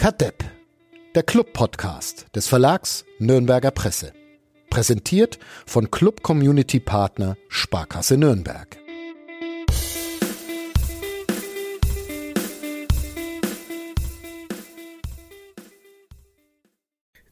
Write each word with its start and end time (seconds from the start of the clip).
Kadepp, 0.00 0.42
der 1.14 1.22
Club-Podcast 1.22 2.34
des 2.34 2.48
Verlags 2.48 3.04
Nürnberger 3.18 3.70
Presse. 3.70 4.14
Präsentiert 4.70 5.38
von 5.66 5.90
Club 5.90 6.22
Community 6.22 6.80
Partner 6.80 7.36
Sparkasse 7.48 8.16
Nürnberg. 8.16 8.78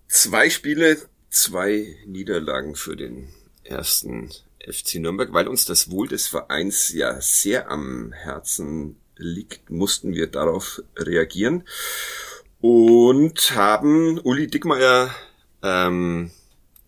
Zwei 0.09 0.51
Spiele, 0.51 0.99
zwei 1.31 1.97
Niederlagen 2.05 2.75
für 2.75 2.97
den 2.97 3.33
ersten 3.65 4.29
FC 4.61 4.97
Nürnberg, 4.97 5.33
weil 5.33 5.49
uns 5.49 5.65
das 5.65 5.91
Wohl 5.91 6.09
des 6.09 6.29
Vereins 6.29 6.91
ja 6.93 7.19
sehr 7.23 7.71
am 7.71 8.13
Herzen 8.13 8.97
liegt, 9.17 9.71
mussten 9.71 10.13
wir 10.13 10.27
darauf 10.27 10.83
reagieren 10.99 11.65
und 12.61 13.55
haben 13.55 14.19
Uli 14.19 14.49
Dickmeier 14.49 15.15
ähm, 15.63 16.31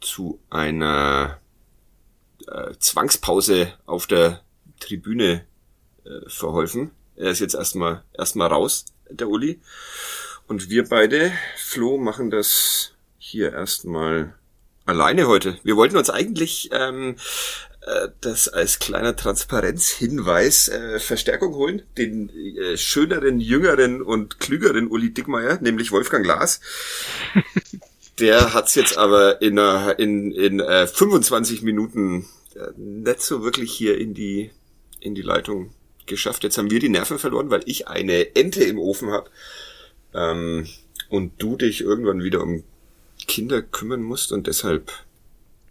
zu 0.00 0.40
einer 0.50 1.38
äh, 2.46 2.72
Zwangspause 2.78 3.72
auf 3.86 4.06
der 4.06 4.42
Tribüne 4.80 5.44
äh, 6.04 6.28
verholfen. 6.28 6.90
Er 7.16 7.30
ist 7.30 7.40
jetzt 7.40 7.54
erstmal 7.54 8.02
erstmal 8.16 8.48
raus, 8.48 8.86
der 9.10 9.28
Uli. 9.28 9.60
Und 10.48 10.70
wir 10.70 10.88
beide, 10.88 11.32
Flo, 11.56 11.98
machen 11.98 12.30
das 12.30 12.92
hier 13.18 13.52
erstmal 13.52 14.34
alleine 14.86 15.28
heute. 15.28 15.58
Wir 15.62 15.76
wollten 15.76 15.96
uns 15.96 16.10
eigentlich 16.10 16.70
ähm, 16.72 17.14
äh, 17.14 17.69
das 18.20 18.48
als 18.48 18.78
kleiner 18.78 19.16
Transparenzhinweis 19.16 20.68
äh, 20.68 20.98
Verstärkung 20.98 21.54
holen, 21.54 21.82
den 21.96 22.28
äh, 22.28 22.76
schöneren, 22.76 23.40
jüngeren 23.40 24.02
und 24.02 24.38
klügeren 24.38 24.88
Uli 24.88 25.14
Dickmeier, 25.14 25.58
nämlich 25.60 25.90
Wolfgang 25.90 26.24
Glas. 26.24 26.60
Der 28.18 28.52
hat's 28.52 28.74
jetzt 28.74 28.98
aber 28.98 29.40
in, 29.40 29.56
in, 29.96 30.30
in 30.32 30.60
äh, 30.60 30.86
25 30.86 31.62
Minuten 31.62 32.26
äh, 32.54 32.68
nicht 32.76 33.22
so 33.22 33.42
wirklich 33.42 33.72
hier 33.72 33.96
in 33.96 34.12
die, 34.12 34.50
in 35.00 35.14
die 35.14 35.22
Leitung 35.22 35.72
geschafft. 36.06 36.44
Jetzt 36.44 36.58
haben 36.58 36.70
wir 36.70 36.80
die 36.80 36.90
Nerven 36.90 37.18
verloren, 37.18 37.48
weil 37.48 37.62
ich 37.64 37.88
eine 37.88 38.36
Ente 38.36 38.62
im 38.64 38.78
Ofen 38.78 39.10
habe 39.10 39.30
ähm, 40.12 40.66
und 41.08 41.32
du 41.38 41.56
dich 41.56 41.80
irgendwann 41.80 42.22
wieder 42.22 42.42
um 42.42 42.62
Kinder 43.26 43.62
kümmern 43.62 44.02
musst 44.02 44.32
und 44.32 44.46
deshalb 44.46 44.92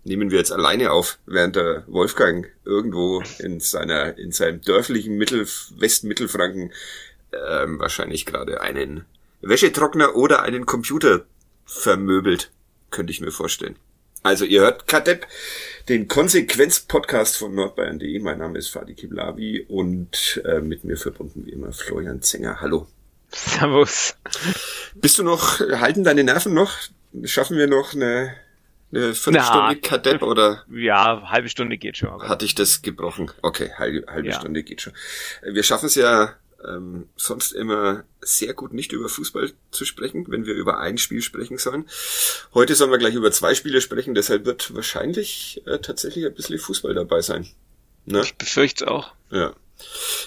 nehmen 0.04 0.32
wir 0.32 0.38
jetzt 0.38 0.52
alleine 0.52 0.92
auf, 0.92 1.20
während 1.26 1.56
der 1.56 1.84
Wolfgang 1.88 2.48
irgendwo 2.66 3.24
in 3.40 3.60
seiner, 3.60 4.18
in 4.18 4.32
seinem 4.32 4.62
dörflichen 4.62 5.18
Mittel, 5.18 5.48
Westmittelfranken 5.78 6.72
ähm, 7.32 7.80
wahrscheinlich 7.80 8.26
gerade 8.26 8.62
einen 8.62 9.06
Wäschetrockner 9.42 10.16
oder 10.16 10.42
einen 10.42 10.66
Computer 10.66 11.26
vermöbelt, 11.66 12.52
könnte 12.92 13.12
ich 13.12 13.22
mir 13.22 13.32
vorstellen. 13.32 13.76
Also 14.22 14.44
ihr 14.44 14.62
hört 14.62 14.88
Kadepp, 14.88 15.28
den 15.88 16.10
Konsequenz-Podcast 16.10 17.38
von 17.38 17.56
nordbayern.de. 17.56 18.20
Mein 18.20 18.40
Name 18.40 18.60
ist 18.60 18.68
Fadi 18.68 18.94
Kiblavi 18.94 19.66
und 19.70 20.42
äh, 20.44 20.60
mit 20.60 20.84
mir 20.84 20.98
verbunden 20.98 21.46
wie 21.46 21.52
immer 21.52 21.72
Florian 21.72 22.22
Zenger. 22.22 22.60
Hallo. 22.60 22.88
Servus. 23.32 24.16
Bist 24.96 25.20
du 25.20 25.24
noch, 25.24 25.60
halten 25.60 26.04
deine 26.04 26.24
Nerven 26.24 26.54
noch? 26.54 26.74
Schaffen 27.24 27.58
wir 27.58 27.68
noch 27.68 27.94
eine 27.94 28.36
eine 28.92 29.14
Viertelstunde 29.14 29.68
Na, 29.68 29.76
Kadepp 29.76 30.22
oder? 30.22 30.64
Ja, 30.72 31.30
halbe 31.30 31.50
Stunde 31.50 31.78
geht 31.78 31.98
schon. 31.98 32.10
Aber. 32.10 32.28
Hatte 32.28 32.46
ich 32.46 32.56
das 32.56 32.82
gebrochen? 32.82 33.32
Okay, 33.42 33.72
halbe, 33.78 34.06
halbe 34.12 34.30
ja. 34.30 34.40
Stunde 34.40 34.64
geht 34.64 34.82
schon. 34.82 34.94
Wir 35.44 35.64
schaffen 35.64 35.88
es 35.88 35.96
ja 35.96 36.36
ähm, 36.68 37.08
sonst 37.16 37.52
immer 37.52 38.04
sehr 38.22 38.54
gut 38.54 38.74
nicht 38.74 38.92
über 38.92 39.10
Fußball 39.10 39.52
zu 39.72 39.86
sprechen, 39.86 40.26
wenn 40.30 40.46
wir 40.46 40.54
über 40.54 40.80
ein 40.80 40.98
Spiel 40.98 41.22
sprechen 41.22 41.58
sollen. 41.58 41.88
Heute 42.54 42.76
sollen 42.76 42.92
wir 42.92 42.98
gleich 42.98 43.16
über 43.16 43.32
zwei 43.32 43.56
Spiele 43.56 43.82
sprechen, 43.82 44.16
deshalb 44.16 44.46
wird 44.46 44.74
wahrscheinlich 44.76 45.62
äh, 45.66 45.80
tatsächlich 45.80 46.26
ein 46.26 46.34
bisschen 46.34 46.60
Fußball 46.60 46.94
dabei 46.94 47.22
sein. 47.22 47.48
Ne? 48.06 48.22
Ich 48.22 48.36
befürchte 48.36 48.90
auch. 48.90 49.14
Ja. 49.30 49.54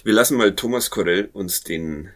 Wir 0.04 0.12
lassen 0.12 0.38
mal 0.38 0.54
Thomas 0.54 0.90
Korell 0.90 1.28
uns 1.32 1.62
den 1.62 2.10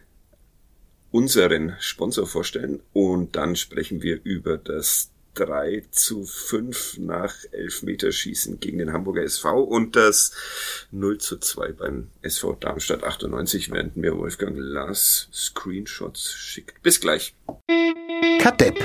unseren 1.11 1.75
Sponsor 1.79 2.27
vorstellen 2.27 2.81
und 2.93 3.35
dann 3.35 3.55
sprechen 3.55 4.01
wir 4.01 4.19
über 4.23 4.57
das 4.57 5.11
3 5.37 5.83
zu 5.91 6.25
5 6.25 6.97
nach 6.97 7.33
Elfmeterschießen 7.51 8.59
gegen 8.59 8.79
den 8.79 8.91
Hamburger 8.91 9.23
SV 9.23 9.61
und 9.61 9.95
das 9.95 10.33
0 10.91 11.19
zu 11.19 11.37
2 11.37 11.73
beim 11.73 12.07
SV 12.23 12.53
Darmstadt 12.53 13.03
98, 13.03 13.71
während 13.71 13.97
mir 13.97 14.17
Wolfgang 14.17 14.55
Lars 14.57 15.29
Screenshots 15.31 16.33
schickt. 16.33 16.81
Bis 16.81 16.99
gleich. 16.99 17.35
Kadepp, 18.39 18.79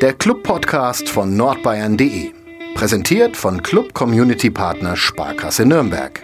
der 0.00 0.14
Club-Podcast 0.14 1.08
von 1.08 1.36
nordbayern.de. 1.36 2.32
Präsentiert 2.74 3.36
von 3.36 3.62
Club 3.62 3.92
Community 3.92 4.50
Partner 4.50 4.96
Sparkasse 4.96 5.66
Nürnberg. 5.66 6.22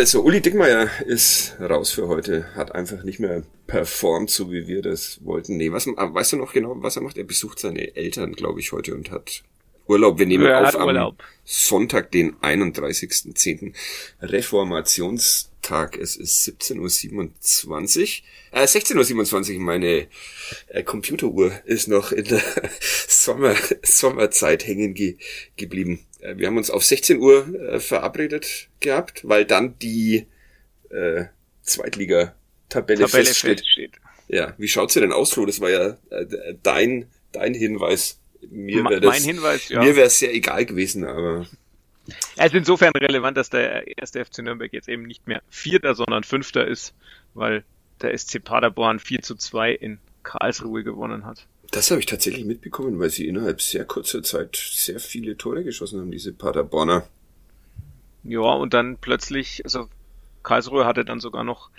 Also, 0.00 0.22
Uli 0.22 0.40
Dickmeier 0.40 0.88
ist 1.04 1.56
raus 1.60 1.90
für 1.92 2.08
heute. 2.08 2.54
Hat 2.54 2.74
einfach 2.74 3.02
nicht 3.02 3.20
mehr 3.20 3.42
performt, 3.66 4.30
so 4.30 4.50
wie 4.50 4.66
wir 4.66 4.80
das 4.80 5.22
wollten. 5.26 5.58
Nee, 5.58 5.72
was, 5.72 5.86
ah, 5.94 6.14
weißt 6.14 6.32
du 6.32 6.36
noch 6.38 6.54
genau, 6.54 6.74
was 6.76 6.96
er 6.96 7.02
macht? 7.02 7.18
Er 7.18 7.24
besucht 7.24 7.58
seine 7.58 7.94
Eltern, 7.96 8.32
glaube 8.32 8.60
ich, 8.60 8.72
heute 8.72 8.94
und 8.94 9.10
hat 9.10 9.42
Urlaub. 9.86 10.18
Wir 10.18 10.24
nehmen 10.24 10.46
ja, 10.46 10.64
auf 10.64 10.74
am 10.74 11.16
Sonntag, 11.44 12.12
den 12.12 12.34
31.10. 12.36 13.74
Reformationstag. 14.22 15.98
Es 15.98 16.16
ist 16.16 16.48
17.27 16.48 18.22
Uhr. 18.52 18.58
Äh, 18.58 18.64
16.27 18.64 19.56
Uhr. 19.56 19.60
Meine 19.60 20.06
äh, 20.68 20.82
Computeruhr 20.82 21.52
ist 21.66 21.88
noch 21.88 22.10
in 22.10 22.24
der 22.24 22.42
Sommer, 23.06 23.54
Sommerzeit 23.82 24.66
hängen 24.66 24.94
ge 24.94 25.18
geblieben. 25.58 26.06
Äh, 26.20 26.36
wir 26.36 26.46
haben 26.46 26.56
uns 26.56 26.70
auf 26.70 26.84
16 26.84 27.18
Uhr 27.18 27.54
äh, 27.54 27.80
verabredet 27.80 28.68
gehabt, 28.80 29.26
weil 29.28 29.44
dann 29.44 29.78
die 29.78 30.26
äh, 30.90 31.24
Zweitliga-Tabelle 31.62 33.08
feststeht. 33.08 33.60
feststeht. 33.60 33.92
Ja, 34.28 34.54
wie 34.58 34.68
schaut's 34.68 34.94
denn 34.94 35.12
aus, 35.12 35.32
Flo? 35.32 35.44
Das 35.46 35.60
war 35.60 35.70
ja 35.70 35.96
äh, 36.10 36.54
dein, 36.62 37.06
dein 37.32 37.54
Hinweis. 37.54 38.20
Mir 38.48 38.84
wäre 38.84 39.00
das, 39.00 39.10
mein 39.10 39.22
Hinweis, 39.22 39.68
ja. 39.68 39.82
Mir 39.82 39.96
wäre 39.96 40.06
es 40.06 40.18
sehr 40.18 40.32
egal 40.32 40.64
gewesen, 40.66 41.04
aber. 41.04 41.46
Er 42.36 42.46
ist 42.46 42.54
insofern 42.54 42.92
relevant, 42.92 43.36
dass 43.36 43.50
der 43.50 43.98
erste 43.98 44.24
FC 44.24 44.38
Nürnberg 44.38 44.72
jetzt 44.72 44.88
eben 44.88 45.02
nicht 45.02 45.26
mehr 45.26 45.42
Vierter, 45.48 45.94
sondern 45.94 46.24
Fünfter 46.24 46.66
ist, 46.66 46.94
weil 47.34 47.64
der 48.02 48.16
SC 48.16 48.42
Paderborn 48.42 48.98
4 48.98 49.22
zu 49.22 49.34
2 49.36 49.72
in 49.72 49.98
Karlsruhe 50.22 50.82
gewonnen 50.82 51.24
hat. 51.24 51.46
Das 51.70 51.90
habe 51.90 52.00
ich 52.00 52.06
tatsächlich 52.06 52.44
mitbekommen, 52.44 52.98
weil 52.98 53.10
sie 53.10 53.26
innerhalb 53.26 53.62
sehr 53.62 53.84
kurzer 53.84 54.22
Zeit 54.22 54.56
sehr 54.56 54.98
viele 54.98 55.36
Tore 55.36 55.62
geschossen 55.62 56.00
haben, 56.00 56.10
diese 56.10 56.32
Paderborner. 56.32 57.06
Ja, 58.24 58.40
und 58.40 58.74
dann 58.74 58.98
plötzlich, 58.98 59.64
also 59.64 59.88
Karlsruhe 60.42 60.84
hatte 60.84 61.04
dann 61.04 61.20
sogar 61.20 61.44
noch 61.44 61.70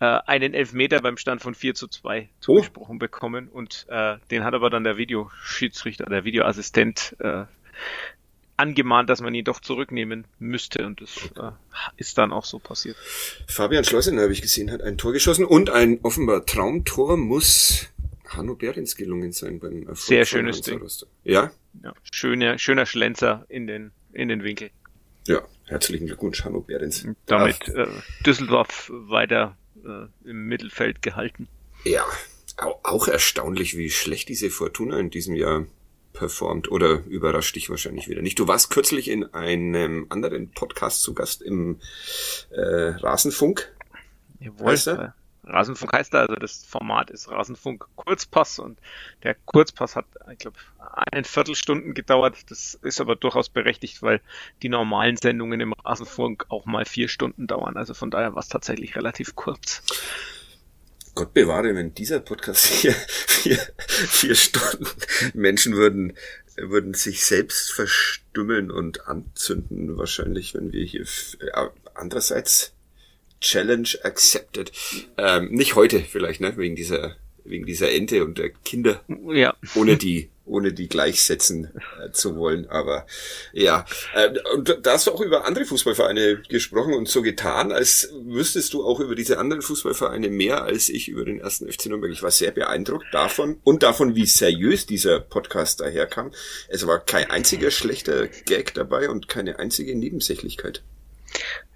äh, 0.00 0.04
einen 0.26 0.54
Elfmeter 0.54 1.00
beim 1.00 1.16
Stand 1.16 1.42
von 1.42 1.54
4 1.54 1.74
zu 1.74 1.88
2 1.88 2.28
zugesprochen 2.40 2.96
oh. 2.96 2.98
bekommen 2.98 3.48
und 3.48 3.86
äh, 3.88 4.16
den 4.30 4.44
hat 4.44 4.54
aber 4.54 4.70
dann 4.70 4.84
der 4.84 4.96
Videoschiedsrichter, 4.96 6.06
der 6.06 6.24
Videoassistent 6.24 7.16
äh, 7.20 7.44
angemahnt, 8.56 9.10
dass 9.10 9.20
man 9.20 9.34
ihn 9.34 9.44
doch 9.44 9.60
zurücknehmen 9.60 10.24
müsste 10.38 10.86
und 10.86 11.00
das 11.00 11.16
äh, 11.36 11.52
ist 11.96 12.18
dann 12.18 12.32
auch 12.32 12.44
so 12.44 12.58
passiert. 12.58 12.96
Fabian 13.48 13.84
Schleusener 13.84 14.22
habe 14.22 14.32
ich 14.32 14.42
gesehen, 14.42 14.70
hat 14.70 14.82
ein 14.82 14.98
Tor 14.98 15.12
geschossen 15.12 15.44
und 15.44 15.70
ein 15.70 16.00
offenbar 16.02 16.46
Traumtor 16.46 17.16
muss 17.16 17.91
Hanno 18.36 18.54
Behrens 18.54 18.96
gelungen 18.96 19.32
sein 19.32 19.60
beim 19.60 19.82
Erfolg 19.82 19.98
Sehr 19.98 20.24
schönes 20.24 20.62
Ding. 20.62 20.80
Ja? 21.24 21.50
ja? 21.82 21.94
Schöner, 22.10 22.58
schöner 22.58 22.86
Schlenzer 22.86 23.46
in 23.48 23.66
den, 23.66 23.92
in 24.12 24.28
den 24.28 24.42
Winkel. 24.42 24.70
Ja, 25.26 25.42
herzlichen 25.66 26.06
Glückwunsch, 26.06 26.44
Hanno 26.44 26.60
Behrens. 26.60 27.06
Damit 27.26 27.68
äh, 27.68 27.86
Düsseldorf 28.26 28.90
weiter 28.92 29.56
äh, 29.84 30.28
im 30.28 30.46
Mittelfeld 30.46 31.02
gehalten. 31.02 31.48
Ja, 31.84 32.04
auch 32.56 33.08
erstaunlich, 33.08 33.76
wie 33.76 33.90
schlecht 33.90 34.28
diese 34.28 34.50
Fortuna 34.50 34.98
in 34.98 35.10
diesem 35.10 35.34
Jahr 35.34 35.66
performt 36.12 36.70
oder 36.70 37.04
überrascht 37.06 37.56
dich 37.56 37.70
wahrscheinlich 37.70 38.08
wieder 38.08 38.22
nicht. 38.22 38.38
Du 38.38 38.46
warst 38.46 38.70
kürzlich 38.70 39.08
in 39.08 39.24
einem 39.32 40.06
anderen 40.10 40.50
Podcast 40.50 41.02
zu 41.02 41.14
Gast 41.14 41.42
im 41.42 41.80
äh, 42.50 42.60
Rasenfunk. 42.60 43.74
Jawohl, 44.40 44.66
heißt 44.66 44.88
er? 44.88 45.14
Rasenfunk 45.44 45.92
heißt 45.92 46.14
da, 46.14 46.20
also 46.20 46.36
das 46.36 46.64
Format 46.64 47.10
ist 47.10 47.30
Rasenfunk 47.30 47.86
Kurzpass 47.96 48.58
und 48.58 48.78
der 49.22 49.34
Kurzpass 49.34 49.96
hat, 49.96 50.06
ich 50.30 50.38
glaube, 50.38 50.56
einen 51.10 51.24
Viertelstunden 51.24 51.94
gedauert. 51.94 52.36
Das 52.48 52.74
ist 52.74 53.00
aber 53.00 53.16
durchaus 53.16 53.48
berechtigt, 53.48 54.02
weil 54.02 54.20
die 54.62 54.68
normalen 54.68 55.16
Sendungen 55.16 55.60
im 55.60 55.72
Rasenfunk 55.72 56.46
auch 56.48 56.64
mal 56.64 56.84
vier 56.84 57.08
Stunden 57.08 57.46
dauern. 57.46 57.76
Also 57.76 57.94
von 57.94 58.10
daher 58.10 58.34
war 58.34 58.40
es 58.40 58.48
tatsächlich 58.48 58.94
relativ 58.96 59.34
kurz. 59.34 59.82
Gott 61.14 61.34
bewahre, 61.34 61.74
wenn 61.74 61.92
dieser 61.92 62.20
Podcast 62.20 62.66
hier 62.66 62.92
vier, 63.26 63.58
vier 63.86 64.34
Stunden 64.34 64.86
Menschen 65.34 65.74
würden 65.74 66.14
würden 66.56 66.94
sich 66.94 67.24
selbst 67.24 67.72
verstümmeln 67.72 68.70
und 68.70 69.06
anzünden, 69.06 69.96
wahrscheinlich, 69.96 70.54
wenn 70.54 70.72
wir 70.72 70.84
hier. 70.84 71.02
Äh, 71.40 71.68
andererseits, 71.94 72.74
Challenge 73.42 73.88
accepted. 74.02 74.72
Ähm, 75.18 75.50
nicht 75.50 75.74
heute 75.74 76.00
vielleicht, 76.00 76.40
ne? 76.40 76.56
Wegen 76.56 76.76
dieser, 76.76 77.16
wegen 77.44 77.66
dieser 77.66 77.90
Ente 77.90 78.24
und 78.24 78.38
der 78.38 78.50
Kinder. 78.50 79.02
Ja. 79.28 79.54
Ohne 79.74 79.96
die 79.96 80.30
ohne 80.44 80.72
die 80.72 80.88
gleichsetzen 80.88 81.70
äh, 82.00 82.10
zu 82.12 82.36
wollen. 82.36 82.68
Aber 82.68 83.06
ja, 83.52 83.84
äh, 84.14 84.30
und 84.54 84.78
da 84.82 84.92
hast 84.92 85.06
du 85.06 85.12
auch 85.12 85.20
über 85.20 85.44
andere 85.46 85.64
Fußballvereine 85.64 86.42
gesprochen 86.48 86.94
und 86.94 87.08
so 87.08 87.22
getan, 87.22 87.72
als 87.72 88.12
wüsstest 88.24 88.74
du 88.74 88.84
auch 88.84 89.00
über 89.00 89.14
diese 89.14 89.38
anderen 89.38 89.62
Fußballvereine 89.62 90.28
mehr 90.28 90.62
als 90.62 90.88
ich 90.88 91.08
über 91.08 91.24
den 91.24 91.40
ersten 91.40 91.70
FC 91.70 91.86
Nürnberg. 91.86 92.12
Ich 92.12 92.22
war 92.22 92.30
sehr 92.30 92.50
beeindruckt 92.50 93.06
davon 93.12 93.58
und 93.62 93.82
davon, 93.82 94.14
wie 94.14 94.26
seriös 94.26 94.86
dieser 94.86 95.20
Podcast 95.20 95.80
daherkam. 95.80 96.32
Es 96.68 96.86
war 96.86 96.98
kein 96.98 97.30
einziger 97.30 97.70
schlechter 97.70 98.26
Gag 98.26 98.74
dabei 98.74 99.08
und 99.08 99.28
keine 99.28 99.58
einzige 99.58 99.96
Nebensächlichkeit. 99.96 100.82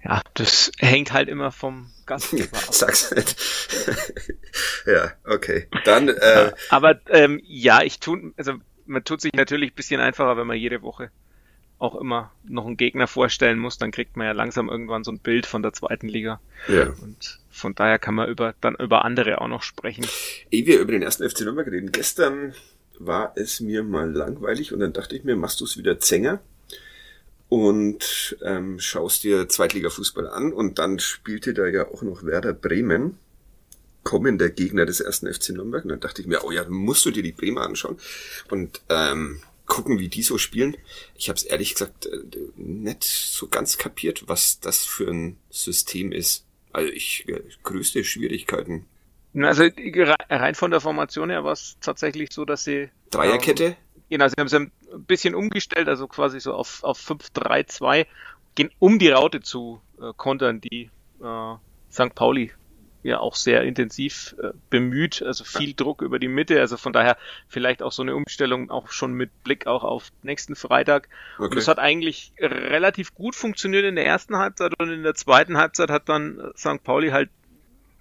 Ja, 0.03 0.21
das 0.35 0.71
hängt 0.79 1.13
halt 1.13 1.27
immer 1.29 1.51
vom 1.51 1.91
Gastgeber 2.05 2.57
ab. 2.57 2.73
Sag's 2.73 3.11
nicht. 3.11 3.35
ja, 4.85 5.13
okay. 5.25 5.67
Dann. 5.85 6.09
Äh, 6.09 6.51
Aber 6.69 6.99
ähm, 7.09 7.41
ja, 7.43 7.81
ich 7.81 7.99
tue, 7.99 8.33
also 8.37 8.53
man 8.85 9.03
tut 9.03 9.21
sich 9.21 9.33
natürlich 9.33 9.71
ein 9.71 9.75
bisschen 9.75 9.99
einfacher, 9.99 10.37
wenn 10.37 10.47
man 10.47 10.57
jede 10.57 10.81
Woche 10.81 11.11
auch 11.79 11.95
immer 11.95 12.31
noch 12.43 12.65
einen 12.65 12.77
Gegner 12.77 13.07
vorstellen 13.07 13.59
muss, 13.59 13.77
dann 13.77 13.91
kriegt 13.91 14.17
man 14.17 14.25
ja 14.25 14.33
langsam 14.33 14.69
irgendwann 14.69 15.03
so 15.03 15.11
ein 15.11 15.19
Bild 15.19 15.45
von 15.45 15.61
der 15.61 15.73
zweiten 15.73 16.07
Liga. 16.07 16.39
Ja. 16.67 16.87
Und 17.01 17.39
von 17.51 17.75
daher 17.75 17.99
kann 17.99 18.15
man 18.15 18.29
über, 18.29 18.55
dann 18.61 18.75
über 18.75 19.05
andere 19.05 19.41
auch 19.41 19.47
noch 19.47 19.61
sprechen. 19.61 20.05
Ehe 20.49 20.65
wir 20.65 20.79
über 20.79 20.91
den 20.91 21.03
ersten 21.03 21.27
FC 21.29 21.41
Nürnberg 21.41 21.67
reden, 21.67 21.91
gestern 21.91 22.55
war 22.99 23.33
es 23.35 23.59
mir 23.59 23.83
mal 23.83 24.11
langweilig 24.11 24.73
und 24.73 24.79
dann 24.79 24.93
dachte 24.93 25.15
ich 25.15 25.23
mir, 25.23 25.35
machst 25.35 25.59
du 25.61 25.65
es 25.65 25.77
wieder 25.77 25.99
Zänger? 25.99 26.39
Und 27.49 28.37
ähm, 28.43 28.79
schaust 28.79 29.23
dir 29.23 29.47
Zweitliga-Fußball 29.47 30.27
an 30.27 30.51
und 30.51 30.79
dann 30.79 30.99
spielte 30.99 31.53
da 31.53 31.67
ja 31.67 31.87
auch 31.87 32.01
noch 32.01 32.23
Werder 32.23 32.53
Bremen, 32.53 33.17
kommender 34.03 34.49
Gegner 34.49 34.85
des 34.85 34.99
ersten 34.99 35.31
FC 35.31 35.49
Nürnberg. 35.49 35.83
Und 35.83 35.89
dann 35.89 35.99
dachte 35.99 36.21
ich 36.21 36.27
mir, 36.27 36.43
oh 36.43 36.51
ja, 36.51 36.65
musst 36.67 37.05
du 37.05 37.11
dir 37.11 37.23
die 37.23 37.31
Bremer 37.31 37.61
anschauen 37.61 37.97
und 38.49 38.81
ähm, 38.89 39.41
gucken, 39.65 39.99
wie 39.99 40.07
die 40.07 40.23
so 40.23 40.37
spielen. 40.37 40.75
Ich 41.15 41.29
habe 41.29 41.37
es 41.37 41.43
ehrlich 41.43 41.73
gesagt 41.73 42.05
äh, 42.05 42.19
nicht 42.55 43.03
so 43.03 43.47
ganz 43.47 43.77
kapiert, 43.77 44.23
was 44.27 44.59
das 44.59 44.85
für 44.85 45.09
ein 45.09 45.37
System 45.49 46.11
ist. 46.11 46.45
Also 46.73 46.91
ich 46.91 47.27
äh, 47.27 47.41
größte 47.63 48.03
Schwierigkeiten. 48.03 48.85
Also 49.35 49.67
rein 50.29 50.55
von 50.55 50.71
der 50.71 50.81
Formation 50.81 51.29
her 51.29 51.43
war 51.43 51.51
es 51.51 51.77
tatsächlich 51.81 52.31
so, 52.31 52.43
dass 52.43 52.63
sie 52.63 52.89
Dreierkette. 53.11 53.77
Genau, 54.09 54.27
sie 54.27 54.35
haben 54.37 54.47
es 54.47 54.53
ein 54.53 54.71
bisschen 55.05 55.35
umgestellt, 55.35 55.89
also 55.89 56.07
quasi 56.07 56.39
so 56.39 56.53
auf, 56.53 56.83
auf 56.83 56.99
5-3-2, 56.99 58.05
um 58.79 58.99
die 58.99 59.09
Raute 59.09 59.41
zu 59.41 59.81
äh, 60.01 60.13
kontern, 60.15 60.61
die 60.61 60.89
äh, 61.21 61.55
St. 61.91 62.15
Pauli 62.15 62.51
ja 63.03 63.19
auch 63.19 63.35
sehr 63.35 63.63
intensiv 63.63 64.35
äh, 64.41 64.51
bemüht, 64.69 65.21
also 65.21 65.43
viel 65.43 65.73
Druck 65.73 66.01
über 66.01 66.19
die 66.19 66.27
Mitte, 66.27 66.59
also 66.59 66.77
von 66.77 66.93
daher 66.93 67.17
vielleicht 67.47 67.81
auch 67.81 67.91
so 67.91 68.01
eine 68.01 68.15
Umstellung 68.15 68.69
auch 68.69 68.89
schon 68.89 69.13
mit 69.13 69.43
Blick 69.43 69.67
auch 69.67 69.83
auf 69.83 70.09
nächsten 70.23 70.55
Freitag. 70.55 71.07
Okay. 71.35 71.45
Und 71.45 71.55
das 71.55 71.67
hat 71.67 71.79
eigentlich 71.79 72.33
relativ 72.39 73.13
gut 73.13 73.35
funktioniert 73.35 73.85
in 73.85 73.95
der 73.95 74.05
ersten 74.05 74.37
Halbzeit 74.37 74.73
und 74.79 74.91
in 74.91 75.03
der 75.03 75.15
zweiten 75.15 75.57
Halbzeit 75.57 75.89
hat 75.89 76.09
dann 76.09 76.51
St. 76.57 76.83
Pauli 76.83 77.09
halt 77.09 77.29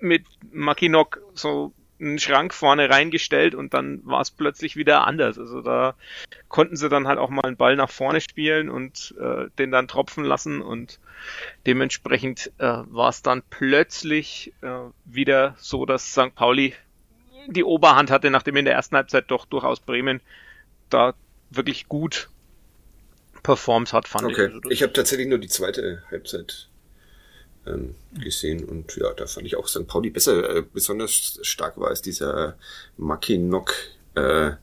mit 0.01 0.25
Mackinock 0.51 1.21
so 1.35 1.73
einen 2.01 2.19
Schrank 2.19 2.53
vorne 2.53 2.91
reingestellt 2.91 3.55
und 3.55 3.75
dann 3.75 4.01
war 4.05 4.21
es 4.21 4.31
plötzlich 4.31 4.77
wieder 4.77 5.07
anders. 5.07 5.39
Also 5.39 5.63
da 5.63 5.95
konnten 6.49 6.77
sie 6.77 6.89
dann 6.89 7.07
halt 7.09 7.19
auch 7.19 7.31
mal 7.31 7.45
einen 7.45 7.57
Ball 7.57 7.77
nach 7.77 7.91
vorne 7.91 8.21
spielen 8.21 8.69
und 8.69 9.15
äh, 9.21 9.47
den 9.59 9.71
dann 9.71 9.89
tropfen 9.89 10.25
lassen 10.25 10.61
und 10.61 10.99
dementsprechend 11.67 12.53
äh, 12.59 12.65
war 12.65 13.09
es 13.09 13.23
dann 13.23 13.43
plötzlich 13.49 14.53
äh, 14.63 14.69
wieder 15.05 15.55
so, 15.59 15.87
dass 15.87 16.13
St. 16.13 16.35
Pauli 16.35 16.75
die 17.47 17.65
Oberhand 17.65 18.11
hatte, 18.11 18.31
nachdem 18.31 18.57
in 18.57 18.65
der 18.65 18.75
ersten 18.75 18.97
Halbzeit 18.97 19.31
doch 19.31 19.47
durchaus 19.47 19.81
Bremen 19.81 20.21
da 20.91 21.15
wirklich 21.51 21.89
gut 21.89 22.29
performt 23.43 23.93
hat, 23.93 24.09
fand 24.09 24.25
okay. 24.25 24.47
ich. 24.47 24.55
Also 24.55 24.71
ich 24.71 24.83
habe 24.83 24.93
tatsächlich 24.93 25.29
nur 25.29 25.39
die 25.39 25.49
zweite 25.49 26.03
Halbzeit 26.11 26.69
ähm, 27.67 27.95
gesehen. 28.15 28.65
Und 28.65 28.97
ja, 28.97 29.13
da 29.13 29.27
fand 29.27 29.47
ich 29.47 29.57
auch 29.57 29.69
St. 29.69 29.87
Pauli 29.87 30.11
besser. 30.11 30.57
Äh, 30.57 30.63
besonders 30.63 31.39
stark 31.43 31.79
war 31.79 31.91
es 31.91 32.03
dieser 32.03 32.57
Mackinock, 32.97 33.75
äh, 34.15 34.49
äh, 34.49 34.55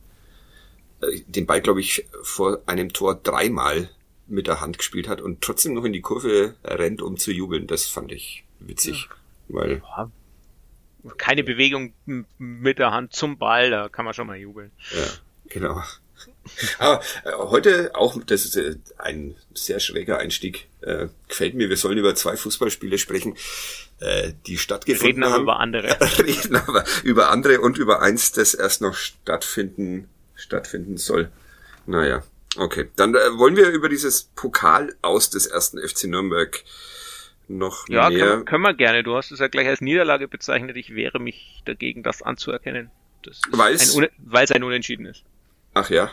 den 1.27 1.45
Ball, 1.45 1.61
glaube 1.61 1.81
ich, 1.81 2.05
vor 2.21 2.61
einem 2.65 2.93
Tor 2.93 3.15
dreimal 3.15 3.89
mit 4.27 4.47
der 4.47 4.61
Hand 4.61 4.77
gespielt 4.77 5.07
hat 5.07 5.21
und 5.21 5.41
trotzdem 5.41 5.73
noch 5.73 5.83
in 5.83 5.93
die 5.93 6.01
Kurve 6.01 6.55
rennt, 6.63 7.01
um 7.01 7.17
zu 7.17 7.31
jubeln. 7.31 7.67
Das 7.67 7.85
fand 7.85 8.11
ich 8.11 8.43
witzig. 8.59 9.07
Ja. 9.09 9.55
Weil 9.55 9.81
ja. 9.81 10.11
Keine 11.17 11.43
Bewegung 11.43 11.93
mit 12.37 12.79
der 12.79 12.91
Hand 12.91 13.13
zum 13.13 13.37
Ball, 13.37 13.69
da 13.69 13.89
kann 13.89 14.05
man 14.05 14.13
schon 14.13 14.27
mal 14.27 14.37
jubeln. 14.37 14.71
Ja, 14.91 15.05
genau. 15.49 15.83
Aber 16.79 17.01
äh, 17.23 17.31
heute 17.33 17.91
auch, 17.95 18.17
das 18.25 18.45
ist 18.45 18.57
äh, 18.57 18.75
ein 18.97 19.35
sehr 19.53 19.79
schräger 19.79 20.17
Einstieg, 20.17 20.67
äh, 20.81 21.07
gefällt 21.27 21.55
mir. 21.55 21.69
Wir 21.69 21.77
sollen 21.77 21.97
über 21.97 22.15
zwei 22.15 22.35
Fußballspiele 22.35 22.97
sprechen, 22.97 23.35
äh, 23.99 24.33
die 24.47 24.57
stattgefunden 24.57 25.23
reden 25.23 25.33
haben. 25.33 25.43
über 25.43 25.59
andere. 25.59 25.97
reden 26.19 26.55
aber 26.55 26.83
über 27.03 27.29
andere 27.29 27.61
und 27.61 27.77
über 27.77 28.01
eins, 28.01 28.31
das 28.31 28.53
erst 28.53 28.81
noch 28.81 28.95
stattfinden, 28.95 30.09
stattfinden 30.35 30.97
soll. 30.97 31.31
Naja, 31.85 32.23
okay. 32.57 32.89
Dann 32.95 33.15
äh, 33.15 33.37
wollen 33.37 33.55
wir 33.55 33.69
über 33.69 33.89
dieses 33.89 34.23
Pokal 34.35 34.95
aus 35.01 35.29
des 35.29 35.47
ersten 35.47 35.79
FC 35.79 36.05
Nürnberg 36.05 36.63
noch 37.47 37.87
ja, 37.89 38.09
mehr. 38.09 38.17
Ja, 38.17 38.25
können, 38.25 38.45
können 38.45 38.63
wir 38.63 38.73
gerne. 38.73 39.03
Du 39.03 39.15
hast 39.15 39.31
es 39.31 39.39
ja 39.39 39.47
gleich 39.47 39.67
als 39.67 39.81
Niederlage 39.81 40.27
bezeichnet. 40.27 40.75
Ich 40.77 40.95
wehre 40.95 41.19
mich 41.19 41.61
dagegen, 41.65 42.03
das 42.03 42.21
anzuerkennen. 42.21 42.89
Das 43.23 43.41
weil 43.49 43.75
es 44.43 44.51
ein 44.51 44.63
Unentschieden 44.63 45.05
ist. 45.05 45.23
Ach 45.73 45.89
ja. 45.89 46.11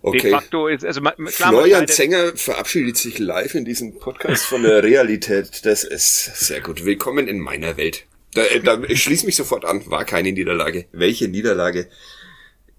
Okay. 0.00 0.18
De 0.18 0.30
facto 0.30 0.68
ist, 0.68 0.84
also 0.84 1.00
klar, 1.00 1.14
Florian 1.28 1.86
Zenger 1.86 2.36
verabschiedet 2.36 2.96
sich 2.96 3.18
live 3.18 3.54
in 3.54 3.64
diesem 3.64 3.98
Podcast 3.98 4.44
von 4.44 4.62
der 4.62 4.82
Realität. 4.82 5.66
Das 5.66 5.84
ist 5.84 6.24
sehr 6.36 6.60
gut. 6.60 6.84
Willkommen 6.84 7.28
in 7.28 7.40
meiner 7.40 7.76
Welt. 7.76 8.06
Da, 8.32 8.44
äh, 8.44 8.60
da, 8.60 8.80
ich 8.84 9.02
schließe 9.02 9.26
mich 9.26 9.36
sofort 9.36 9.64
an. 9.64 9.82
War 9.90 10.04
keine 10.04 10.32
Niederlage. 10.32 10.86
Welche 10.92 11.28
Niederlage? 11.28 11.88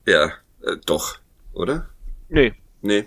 Ja, 0.05 0.33
äh, 0.63 0.77
doch, 0.85 1.19
oder? 1.53 1.89
Nee. 2.29 2.53
Nee. 2.81 3.05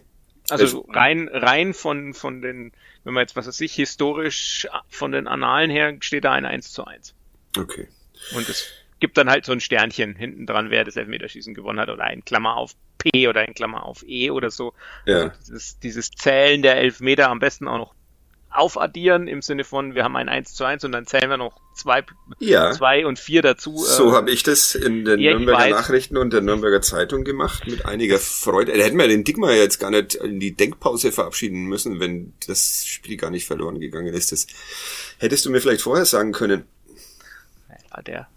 Also 0.49 0.87
rein, 0.91 1.29
rein 1.29 1.73
von, 1.73 2.15
von 2.15 2.43
den, 2.43 2.73
wenn 3.05 3.15
man 3.15 3.23
jetzt, 3.23 3.37
was 3.37 3.47
weiß 3.47 3.61
ich, 3.61 3.75
historisch 3.75 4.69
von 4.89 5.13
den 5.13 5.27
Annalen 5.27 5.71
her 5.71 5.97
steht 6.01 6.25
da 6.25 6.33
ein 6.33 6.45
1 6.45 6.73
zu 6.73 6.85
1. 6.85 7.15
Okay. 7.57 7.89
Und 8.35 8.49
es 8.49 8.69
gibt 9.01 9.17
dann 9.17 9.31
halt 9.31 9.45
so 9.45 9.53
ein 9.53 9.61
Sternchen 9.61 10.15
hinten 10.15 10.47
dran, 10.47 10.71
wer 10.71 10.85
das 10.85 10.97
Elfmeterschießen 10.97 11.55
gewonnen 11.55 11.81
hat 11.81 11.89
oder 11.89 12.05
ein 12.05 12.25
Klammer 12.25 12.57
auf 12.57 12.75
P 13.03 13.29
oder 13.29 13.41
ein 13.41 13.55
Klammer 13.55 13.85
auf 13.85 14.05
E 14.07 14.31
oder 14.31 14.51
so. 14.51 14.73
Ja. 15.07 15.23
Also 15.23 15.33
dieses, 15.41 15.79
dieses 15.81 16.11
Zählen 16.11 16.63
der 16.63 16.77
Elfmeter 16.77 17.29
am 17.29 17.39
besten 17.39 17.69
auch 17.69 17.79
noch 17.79 17.95
aufaddieren 18.55 19.29
im 19.29 19.41
Sinne 19.41 19.65
von, 19.65 19.95
wir 19.95 20.05
haben 20.05 20.15
ein 20.15 20.29
1 20.29 20.55
zu 20.55 20.65
1 20.65 20.85
und 20.85 20.93
dann 20.93 21.07
zählen 21.07 21.31
wir 21.31 21.39
noch 21.39 21.59
zwei, 21.75 22.05
ja. 22.39 22.73
zwei 22.73 23.07
und 23.07 23.19
vier 23.19 23.41
dazu. 23.41 23.79
So 23.79 24.11
äh, 24.11 24.13
habe 24.13 24.31
ich 24.31 24.43
das 24.43 24.75
in 24.75 25.05
den 25.07 25.21
ja, 25.21 25.33
Nürnberger 25.33 25.71
Nachrichten 25.71 26.19
und 26.19 26.33
der 26.33 26.43
Nürnberger 26.43 26.83
Zeitung 26.83 27.25
gemacht, 27.25 27.67
mit 27.67 27.87
einiger 27.87 28.19
Freude. 28.19 28.77
Da 28.77 28.85
hätten 28.85 28.99
wir 28.99 29.09
den 29.09 29.25
Dickmar 29.25 29.53
jetzt 29.53 29.79
gar 29.79 29.91
nicht 29.91 30.17
in 30.17 30.39
die 30.39 30.55
Denkpause 30.55 31.13
verabschieden 31.13 31.65
müssen, 31.65 31.99
wenn 31.99 32.35
das 32.47 32.85
Spiel 32.87 33.17
gar 33.17 33.31
nicht 33.31 33.47
verloren 33.47 33.81
gegangen 33.81 34.13
ist. 34.13 34.33
Das 34.33 34.47
hättest 35.19 35.47
du 35.47 35.51
mir 35.51 35.61
vielleicht 35.61 35.83
vorher 35.83 36.05
sagen 36.05 36.33
können. 36.33 36.65
Ja, 37.91 38.03
der 38.03 38.29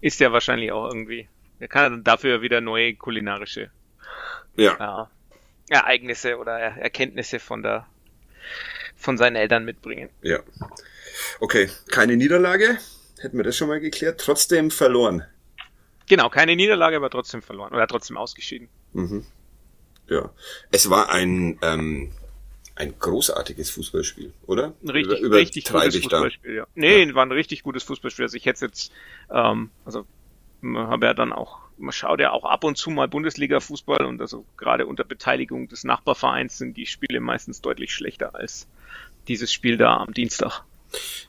ist 0.00 0.18
ja 0.18 0.32
wahrscheinlich 0.32 0.72
auch 0.72 0.88
irgendwie. 0.88 1.28
Er 1.60 1.68
kann 1.68 1.92
dann 1.92 2.04
dafür 2.04 2.42
wieder 2.42 2.60
neue 2.60 2.94
kulinarische 2.94 3.70
ja. 4.58 4.76
ja, 4.78 5.10
Ereignisse 5.68 6.38
oder 6.38 6.58
Erkenntnisse 6.58 7.38
von 7.38 7.62
der 7.62 7.86
von 8.96 9.16
seinen 9.16 9.36
Eltern 9.36 9.64
mitbringen. 9.64 10.10
Ja. 10.22 10.40
Okay, 11.40 11.70
keine 11.88 12.16
Niederlage. 12.16 12.78
Hätten 13.20 13.36
wir 13.36 13.44
das 13.44 13.56
schon 13.56 13.68
mal 13.68 13.80
geklärt. 13.80 14.20
Trotzdem 14.20 14.70
verloren. 14.70 15.24
Genau, 16.08 16.28
keine 16.30 16.56
Niederlage, 16.56 16.96
aber 16.96 17.10
trotzdem 17.10 17.42
verloren. 17.42 17.72
Oder 17.72 17.86
trotzdem 17.86 18.16
ausgeschieden. 18.16 18.68
Mhm. 18.92 19.24
Ja. 20.08 20.30
Es 20.72 20.90
war 20.90 21.10
ein 21.10 21.58
ähm, 21.62 22.12
ein 22.78 22.94
großartiges 22.98 23.70
Fußballspiel, 23.70 24.32
oder? 24.46 24.72
Richtig, 24.84 25.20
Über, 25.20 25.36
richtig 25.36 25.64
gutes 25.64 25.96
Fußballspiel, 25.96 26.54
ja. 26.54 26.66
Nee, 26.76 27.04
ja. 27.04 27.14
war 27.14 27.26
ein 27.26 27.32
richtig 27.32 27.64
gutes 27.64 27.82
Fußballspiel. 27.82 28.24
Also 28.24 28.36
ich 28.36 28.46
hätte 28.46 28.66
jetzt, 28.66 28.92
ähm, 29.30 29.70
also 29.84 30.06
habe 30.62 31.06
ja 31.06 31.14
dann 31.14 31.32
auch, 31.32 31.58
man 31.78 31.92
schaut 31.92 32.20
ja 32.20 32.32
auch 32.32 32.44
ab 32.44 32.64
und 32.64 32.76
zu 32.76 32.90
mal 32.90 33.08
Bundesliga-Fußball 33.08 34.04
und 34.04 34.20
also 34.20 34.44
gerade 34.56 34.86
unter 34.86 35.04
Beteiligung 35.04 35.68
des 35.68 35.84
Nachbarvereins 35.84 36.58
sind 36.58 36.76
die 36.76 36.86
Spiele 36.86 37.20
meistens 37.20 37.60
deutlich 37.60 37.92
schlechter 37.92 38.34
als 38.34 38.66
dieses 39.28 39.52
Spiel 39.52 39.76
da 39.76 39.98
am 39.98 40.12
Dienstag. 40.12 40.62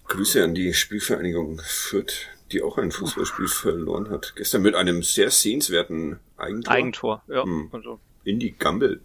Grüße 0.07 0.43
an 0.43 0.55
die 0.55 0.73
Spielvereinigung 0.73 1.61
Fürth, 1.63 2.27
die 2.51 2.61
auch 2.61 2.77
ein 2.77 2.91
Fußballspiel 2.91 3.47
verloren 3.47 4.09
hat. 4.09 4.33
Gestern 4.35 4.61
mit 4.61 4.75
einem 4.75 5.03
sehr 5.03 5.29
sehenswerten 5.29 6.19
Eigentor. 6.37 6.73
Eigentor, 6.73 7.23
ja. 7.27 7.43
Hm. 7.43 7.69
Also 7.71 7.99
Indy 8.23 8.55
Gamble 8.57 9.01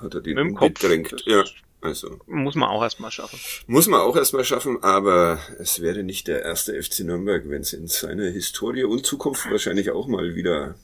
hat 0.00 0.14
er 0.14 0.20
den 0.20 0.34
Mit 0.34 0.44
dem 0.44 0.54
Kopf. 0.54 0.82
umgedrängt. 0.82 1.24
Ja, 1.26 1.44
also. 1.80 2.18
Muss 2.26 2.54
man 2.54 2.68
auch 2.68 2.82
erstmal 2.82 3.10
schaffen. 3.10 3.38
Muss 3.66 3.86
man 3.86 4.00
auch 4.00 4.16
erstmal 4.16 4.44
schaffen, 4.44 4.82
aber 4.82 5.38
es 5.58 5.80
wäre 5.80 6.02
nicht 6.02 6.28
der 6.28 6.42
erste 6.42 6.80
FC 6.82 7.00
Nürnberg, 7.00 7.48
wenn 7.48 7.62
es 7.62 7.72
in 7.72 7.86
seiner 7.86 8.28
Historie 8.30 8.84
und 8.84 9.06
Zukunft 9.06 9.50
wahrscheinlich 9.50 9.90
auch 9.90 10.08
mal 10.08 10.34
wieder 10.34 10.74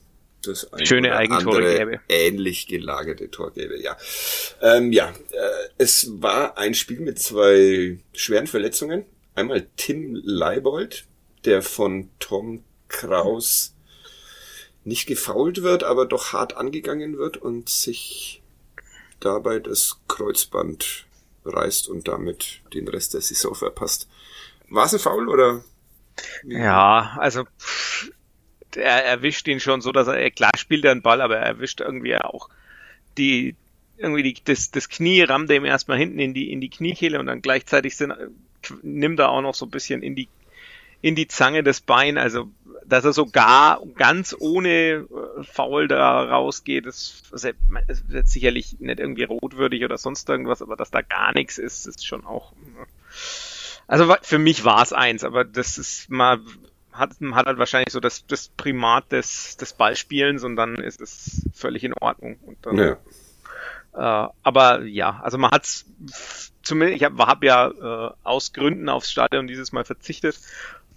das 0.47 0.73
ein 0.73 0.87
Schöne 0.87 1.17
Eigentore 1.17 1.57
andere 1.57 1.79
gäbe. 1.79 2.01
ähnlich 2.09 2.67
gelagerte 2.67 3.31
Tor 3.31 3.53
gäbe. 3.53 3.81
Ja, 3.81 3.97
ähm, 4.61 4.93
ja 4.93 5.09
äh, 5.31 5.69
es 5.79 6.11
war 6.21 6.59
ein 6.59 6.75
Spiel 6.75 7.01
mit 7.01 7.19
zwei 7.19 7.99
schweren 8.13 8.47
Verletzungen. 8.47 9.05
Einmal 9.35 9.67
Tim 9.77 10.15
Leibold, 10.23 11.07
der 11.45 11.63
von 11.63 12.11
Tom 12.21 12.63
Kraus 12.89 13.75
nicht 14.85 15.07
gefault 15.07 15.63
wird, 15.63 15.83
aber 15.83 16.07
doch 16.07 16.33
hart 16.33 16.57
angegangen 16.57 17.17
wird 17.17 17.39
und 17.39 17.69
sich 17.69 18.43
dabei 19.25 19.59
das 19.59 20.00
Kreuzband 20.09 21.07
reißt 21.45 21.88
und 21.88 22.09
damit 22.09 22.61
den 22.73 22.88
Rest 22.88 23.14
der 23.14 23.21
Saison 23.21 23.54
verpasst. 23.54 24.09
War 24.69 24.87
es 24.87 24.95
ein 24.95 24.99
Foul 24.99 25.28
oder? 25.28 25.64
Ja, 26.45 27.16
also 27.19 27.45
er 28.76 29.04
erwischt 29.04 29.47
ihn 29.49 29.61
schon 29.61 29.81
so, 29.81 29.93
dass 29.93 30.09
er, 30.09 30.31
klar 30.31 30.52
spielt 30.57 30.85
er 30.85 30.93
einen 30.93 31.02
Ball, 31.02 31.21
aber 31.21 31.37
er 31.37 31.47
erwischt 31.47 31.81
irgendwie 31.81 32.16
auch 32.16 32.49
die, 33.19 33.57
irgendwie 33.97 34.23
die, 34.23 34.37
das, 34.45 34.71
das 34.71 34.88
Knie 34.88 35.23
rammt 35.23 35.50
ihm 35.50 35.64
erstmal 35.64 35.99
hinten 35.99 36.19
in 36.19 36.35
die, 36.35 36.50
in 36.50 36.61
die 36.61 36.71
Kniekehle 36.71 37.19
und 37.19 37.26
dann 37.26 37.43
gleichzeitig 37.43 37.97
sind, 37.97 38.12
nimmt 38.83 39.21
er 39.21 39.31
auch 39.31 39.43
noch 39.43 39.54
so 39.54 39.66
ein 39.66 39.71
bisschen 39.71 40.02
in 40.02 40.16
die, 40.16 40.28
in 41.00 41.14
die 41.14 41.28
Zange 41.28 41.62
des 41.62 41.81
Bein, 41.81 42.19
also 42.19 42.50
dass 42.87 43.05
er 43.05 43.12
sogar 43.12 43.81
ganz 43.97 44.35
ohne 44.38 44.69
äh, 44.71 45.07
Foul 45.43 45.88
da 45.88 46.23
rausgeht, 46.25 46.87
ist, 46.87 47.25
also, 47.33 47.49
ist 47.88 48.05
jetzt 48.09 48.33
sicherlich 48.33 48.76
nicht 48.81 49.00
irgendwie 49.00 49.25
rotwürdig 49.25 49.85
oder 49.85 49.99
sonst 49.99 50.29
irgendwas, 50.29 50.62
aber 50.62 50.76
dass 50.76 50.91
da 50.91 51.03
gar 51.03 51.33
nichts 51.35 51.59
ist, 51.59 51.87
ist 51.87 52.07
schon 52.07 52.25
auch. 52.25 52.53
Also 53.87 54.09
wa- 54.09 54.19
für 54.23 54.38
mich 54.38 54.64
war 54.64 54.83
es 54.83 54.93
eins, 54.93 55.25
aber 55.25 55.45
das 55.45 55.79
ist 55.79 56.11
mal 56.11 56.41
hat, 56.93 57.11
hat 57.33 57.47
halt 57.47 57.59
wahrscheinlich 57.59 57.93
so 57.93 58.00
das, 58.00 58.25
das 58.26 58.49
Primat 58.49 59.11
des, 59.11 59.57
des 59.57 59.73
Ballspielens 59.73 60.45
und 60.45 60.57
dann 60.57 60.76
ist 60.76 61.00
es 61.00 61.43
völlig 61.53 61.83
in 61.85 61.93
Ordnung. 61.95 62.37
Und 62.47 62.64
dann, 62.64 62.76
Ja. 63.95 64.26
äh, 64.26 64.29
aber 64.43 64.83
ja, 64.85 65.21
also 65.23 65.38
man 65.38 65.50
hat's 65.50 65.87
zumindest, 66.62 66.97
ich 66.97 67.05
habe 67.05 67.26
hab 67.26 67.43
ja 67.43 67.69
äh, 67.69 68.12
aus 68.23 68.53
Gründen 68.53 68.88
aufs 68.88 69.11
Stadion 69.11 69.47
dieses 69.49 69.73
Mal 69.73 69.85
verzichtet 69.85 70.38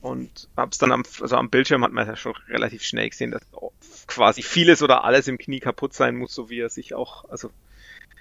und 0.01 0.47
hab's 0.55 0.77
dann 0.77 0.91
am, 0.91 1.03
also 1.21 1.35
am 1.35 1.49
Bildschirm 1.49 1.83
hat 1.83 1.91
man 1.91 2.07
ja 2.07 2.15
schon 2.15 2.35
relativ 2.49 2.83
schnell 2.83 3.09
gesehen, 3.09 3.31
dass 3.31 3.43
quasi 4.07 4.41
vieles 4.41 4.81
oder 4.81 5.03
alles 5.03 5.27
im 5.27 5.37
Knie 5.37 5.59
kaputt 5.59 5.93
sein 5.93 6.15
muss, 6.15 6.33
so 6.33 6.49
wie 6.49 6.59
er 6.59 6.69
sich 6.69 6.93
auch, 6.93 7.29
also 7.29 7.51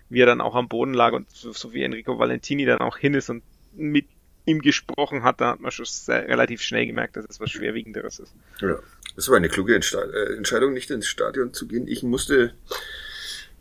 wie 0.08 0.20
er 0.20 0.26
dann 0.26 0.40
auch 0.40 0.54
am 0.54 0.68
Boden 0.68 0.94
lag 0.94 1.12
und 1.12 1.30
so, 1.30 1.52
so 1.52 1.72
wie 1.72 1.82
Enrico 1.82 2.18
Valentini 2.18 2.64
dann 2.64 2.78
auch 2.78 2.96
hin 2.96 3.14
ist 3.14 3.28
und 3.28 3.42
mit 3.74 4.06
ihm 4.46 4.62
gesprochen 4.62 5.22
hat, 5.22 5.40
da 5.40 5.50
hat 5.50 5.60
man 5.60 5.72
schon 5.72 5.84
sehr, 5.84 6.28
relativ 6.28 6.62
schnell 6.62 6.86
gemerkt, 6.86 7.16
dass 7.16 7.26
es 7.28 7.40
was 7.40 7.50
Schwerwiegenderes 7.50 8.20
ist. 8.20 8.32
Ja. 8.60 8.78
Das 9.16 9.28
war 9.28 9.36
eine 9.36 9.48
kluge 9.48 9.74
Entsta 9.74 10.00
äh, 10.02 10.36
Entscheidung, 10.36 10.72
nicht 10.72 10.90
ins 10.90 11.06
Stadion 11.06 11.52
zu 11.52 11.66
gehen. 11.66 11.88
Ich 11.88 12.02
musste, 12.02 12.54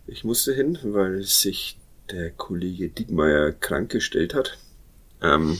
ich 0.05 0.23
musste 0.23 0.53
hin, 0.53 0.77
weil 0.83 1.23
sich 1.23 1.79
der 2.11 2.29
Kollege 2.31 2.89
Diekmeyer 2.89 3.51
krank 3.53 3.91
gestellt 3.91 4.33
hat. 4.33 4.57
Ähm, 5.21 5.59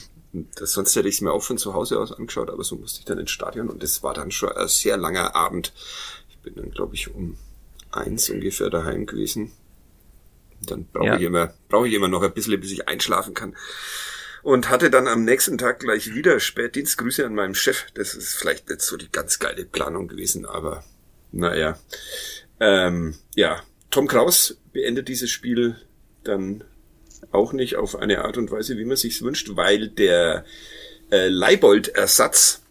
das, 0.56 0.74
sonst 0.74 0.96
hätte 0.96 1.08
ich 1.08 1.16
es 1.16 1.22
mir 1.22 1.32
auch 1.32 1.44
von 1.44 1.58
zu 1.58 1.74
Hause 1.74 2.00
aus 2.00 2.12
angeschaut, 2.12 2.50
aber 2.50 2.64
so 2.64 2.76
musste 2.76 3.00
ich 3.00 3.06
dann 3.06 3.20
ins 3.20 3.32
Stadion 3.32 3.70
und 3.70 3.84
es 3.84 4.04
war 4.04 4.14
dann 4.14 4.32
schon 4.32 4.52
ein 4.52 4.68
sehr 4.68 4.98
langer 4.98 5.36
Abend. 5.36 5.74
Ich 6.30 6.38
bin 6.40 6.56
dann, 6.56 6.72
glaube 6.72 6.96
ich, 6.96 7.14
um 7.14 7.38
eins 7.92 8.30
ungefähr 8.30 8.70
daheim 8.70 9.06
gewesen. 9.06 9.52
Dann 10.62 10.86
brauche 10.86 11.08
Ja. 11.08 11.16
ich 11.18 11.22
immer, 11.24 11.54
brauche 11.70 11.88
ich 11.88 11.94
immer 11.94 12.08
noch 12.08 12.22
ein 12.24 12.34
bisschen, 12.34 12.60
bis 12.60 12.72
ich 12.72 12.88
einschlafen 12.88 13.34
kann. 13.34 13.56
Und 14.44 14.70
hatte 14.70 14.90
dann 14.92 15.08
am 15.08 15.24
nächsten 15.24 15.58
Tag 15.58 15.80
gleich 15.80 16.14
wieder 16.14 16.40
Spätdienst. 16.40 16.98
Grüße 17.00 17.26
an 17.26 17.34
meinem 17.34 17.56
Chef. 17.56 17.86
Das 17.96 18.14
ist 18.14 18.36
vielleicht 18.36 18.70
nicht 18.70 18.82
so 18.82 18.96
die 18.96 19.12
ganz 19.12 19.40
geile 19.40 19.66
Planung 19.66 20.08
gewesen, 20.08 20.46
aber 20.46 20.84
naja. 21.32 21.80
Ähm, 22.60 23.16
ja, 23.36 23.62
Tom 23.90 24.08
Kraus 24.08 24.58
beendet 24.72 25.08
dieses 25.08 25.32
Spiel 25.32 25.76
dann 26.24 26.64
auch 27.32 27.54
nicht 27.54 27.76
auf 27.76 27.96
eine 27.96 28.24
Art 28.26 28.38
und 28.38 28.52
Weise, 28.52 28.78
wie 28.78 28.86
man 28.86 28.98
sich's 28.98 29.22
wünscht, 29.22 29.50
weil 29.56 29.90
der 29.90 30.46
äh, 31.12 31.28
Leibold-Ersatz, 31.28 32.64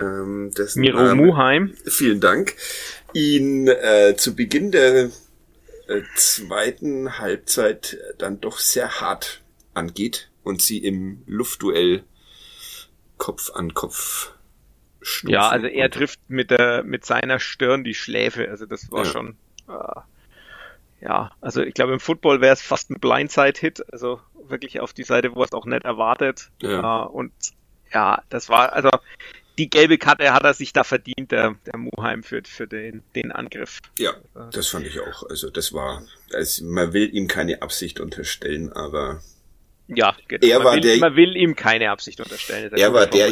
ähm, 0.00 0.52
dessen 0.56 0.80
Miro 0.80 0.98
Name- 1.02 1.22
Muheim, 1.26 1.74
vielen 1.86 2.20
Dank, 2.20 2.54
ihn 3.12 3.68
äh, 3.68 4.14
zu 4.16 4.34
Beginn 4.34 4.70
der 4.72 5.10
äh, 5.88 6.00
zweiten 6.16 7.18
Halbzeit 7.18 7.98
dann 8.18 8.40
doch 8.40 8.58
sehr 8.58 9.00
hart 9.00 9.40
angeht 9.74 10.30
und 10.42 10.62
sie 10.62 10.78
im 10.78 11.22
Luftduell 11.26 12.04
Kopf 13.18 13.50
an 13.50 13.74
Kopf 13.74 14.32
stufen. 15.00 15.32
ja, 15.32 15.48
also 15.48 15.66
er 15.66 15.90
trifft 15.90 16.20
mit 16.28 16.50
der 16.50 16.82
mit 16.84 17.04
seiner 17.04 17.38
Stirn 17.38 17.84
die 17.84 17.94
Schläfe, 17.94 18.48
also 18.48 18.66
das 18.66 18.90
war 18.90 19.04
Ja. 19.04 19.10
schon 19.10 19.36
äh, 19.68 20.00
ja, 21.02 21.32
also 21.40 21.62
ich 21.62 21.74
glaube 21.74 21.92
im 21.92 22.00
Football 22.00 22.40
wäre 22.40 22.52
es 22.54 22.62
fast 22.62 22.90
ein 22.90 23.00
Blindside-Hit, 23.00 23.92
also 23.92 24.20
wirklich 24.48 24.80
auf 24.80 24.92
die 24.92 25.02
Seite, 25.04 25.34
wo 25.34 25.40
er 25.40 25.46
es 25.46 25.52
auch 25.52 25.66
nicht 25.66 25.84
erwartet. 25.84 26.50
Ja. 26.60 27.02
Und 27.02 27.32
ja, 27.92 28.22
das 28.28 28.48
war, 28.48 28.72
also 28.72 28.90
die 29.58 29.68
gelbe 29.68 29.98
Karte 29.98 30.32
hat 30.32 30.44
er 30.44 30.54
sich 30.54 30.72
da 30.72 30.82
verdient, 30.84 31.30
der, 31.30 31.56
der 31.66 31.76
Muheim 31.76 32.22
für, 32.22 32.42
für 32.46 32.66
den, 32.66 33.02
den 33.14 33.32
Angriff. 33.32 33.80
Ja, 33.98 34.14
das 34.50 34.68
fand 34.68 34.86
ich 34.86 34.98
auch. 35.00 35.24
Also 35.28 35.50
das 35.50 35.72
war, 35.72 36.02
also 36.32 36.64
man 36.64 36.92
will 36.92 37.14
ihm 37.14 37.28
keine 37.28 37.60
Absicht 37.62 38.00
unterstellen, 38.00 38.72
aber 38.72 39.22
Ja, 39.88 40.16
genau. 40.28 40.46
Er 40.46 40.58
man, 40.58 40.64
war 40.66 40.74
will, 40.76 40.80
der- 40.80 40.96
man 40.98 41.16
will 41.16 41.36
ihm 41.36 41.54
keine 41.56 41.90
Absicht 41.90 42.20
unterstellen. 42.20 42.72
er 42.72 42.92
war 42.94 43.06
der, 43.06 43.30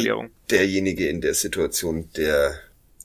derjenige 0.49 1.07
in 1.09 1.21
der 1.21 1.33
Situation, 1.33 2.09
der 2.15 2.53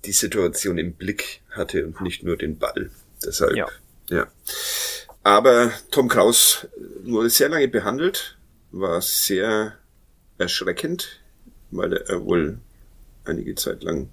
die 0.04 0.12
Situation 0.12 0.76
im 0.78 0.92
Blick 0.92 1.40
hatte 1.50 1.86
und 1.86 2.00
nicht 2.02 2.22
nur 2.22 2.36
den 2.36 2.58
Ball. 2.58 2.90
Deshalb, 3.24 3.56
Ja. 3.56 3.66
Ja. 4.10 4.26
Aber 5.22 5.72
Tom 5.90 6.08
Kraus 6.08 6.66
wurde 7.04 7.30
sehr 7.30 7.48
lange 7.48 7.68
behandelt, 7.68 8.36
war 8.70 9.00
sehr 9.02 9.76
erschreckend, 10.38 11.20
weil 11.70 11.92
er 11.94 12.24
wohl 12.24 12.58
einige 13.24 13.54
Zeit 13.56 13.82
lang 13.82 14.08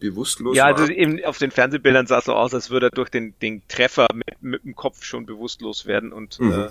bewusstlos 0.00 0.56
Ja, 0.56 0.64
war. 0.64 0.78
also 0.78 0.92
eben 0.92 1.24
auf 1.24 1.38
den 1.38 1.50
Fernsehbildern 1.50 2.06
sah 2.06 2.18
es 2.18 2.24
so 2.24 2.34
aus, 2.34 2.54
als 2.54 2.70
würde 2.70 2.86
er 2.86 2.90
durch 2.90 3.08
den, 3.08 3.34
den 3.40 3.62
Treffer 3.68 4.08
mit, 4.14 4.42
mit 4.42 4.64
dem 4.64 4.74
Kopf 4.74 5.04
schon 5.04 5.26
bewusstlos 5.26 5.86
werden 5.86 6.12
und 6.12 6.38
Mhm. 6.40 6.52
äh, 6.52 6.68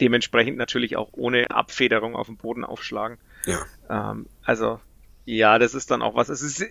dementsprechend 0.00 0.56
natürlich 0.56 0.96
auch 0.96 1.08
ohne 1.12 1.50
Abfederung 1.50 2.16
auf 2.16 2.26
dem 2.26 2.36
Boden 2.36 2.64
aufschlagen. 2.64 3.18
ja, 3.46 3.64
Ähm, 3.90 4.26
also, 4.44 4.80
ja, 5.26 5.58
das 5.58 5.74
ist 5.74 5.90
dann 5.90 6.02
auch 6.02 6.14
was. 6.14 6.28
Es 6.30 6.42
ist, 6.42 6.64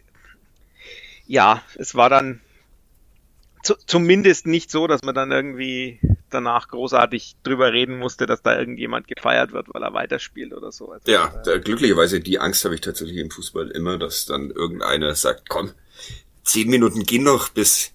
ja, 1.28 1.62
es 1.76 1.96
war 1.96 2.10
dann 2.10 2.42
zu, 3.64 3.76
zumindest 3.86 4.46
nicht 4.46 4.70
so, 4.70 4.88
dass 4.88 5.02
man 5.04 5.16
dann 5.16 5.32
irgendwie 5.32 6.00
danach 6.30 6.68
großartig 6.68 7.38
drüber 7.44 7.74
reden 7.74 7.98
musste, 7.98 8.26
dass 8.26 8.42
da 8.42 8.58
irgendjemand 8.58 9.08
gefeiert 9.08 9.52
wird, 9.54 9.68
weil 9.74 9.84
er 9.84 9.94
weiterspielt 9.94 10.54
oder 10.54 10.72
so. 10.72 10.92
Also, 10.92 11.12
ja, 11.12 11.28
äh, 11.28 11.44
da, 11.44 11.58
glücklicherweise 11.58 12.20
die 12.20 12.40
Angst 12.40 12.66
habe 12.66 12.76
ich 12.76 12.82
tatsächlich 12.82 13.18
im 13.18 13.32
Fußball 13.32 13.72
immer, 13.72 13.98
dass 13.98 14.26
dann 14.26 14.52
irgendeiner 14.52 15.16
sagt, 15.16 15.50
komm, 15.50 15.72
zehn 16.44 16.70
Minuten 16.70 17.04
gehen 17.04 17.24
noch, 17.24 17.50
bis, 17.50 17.92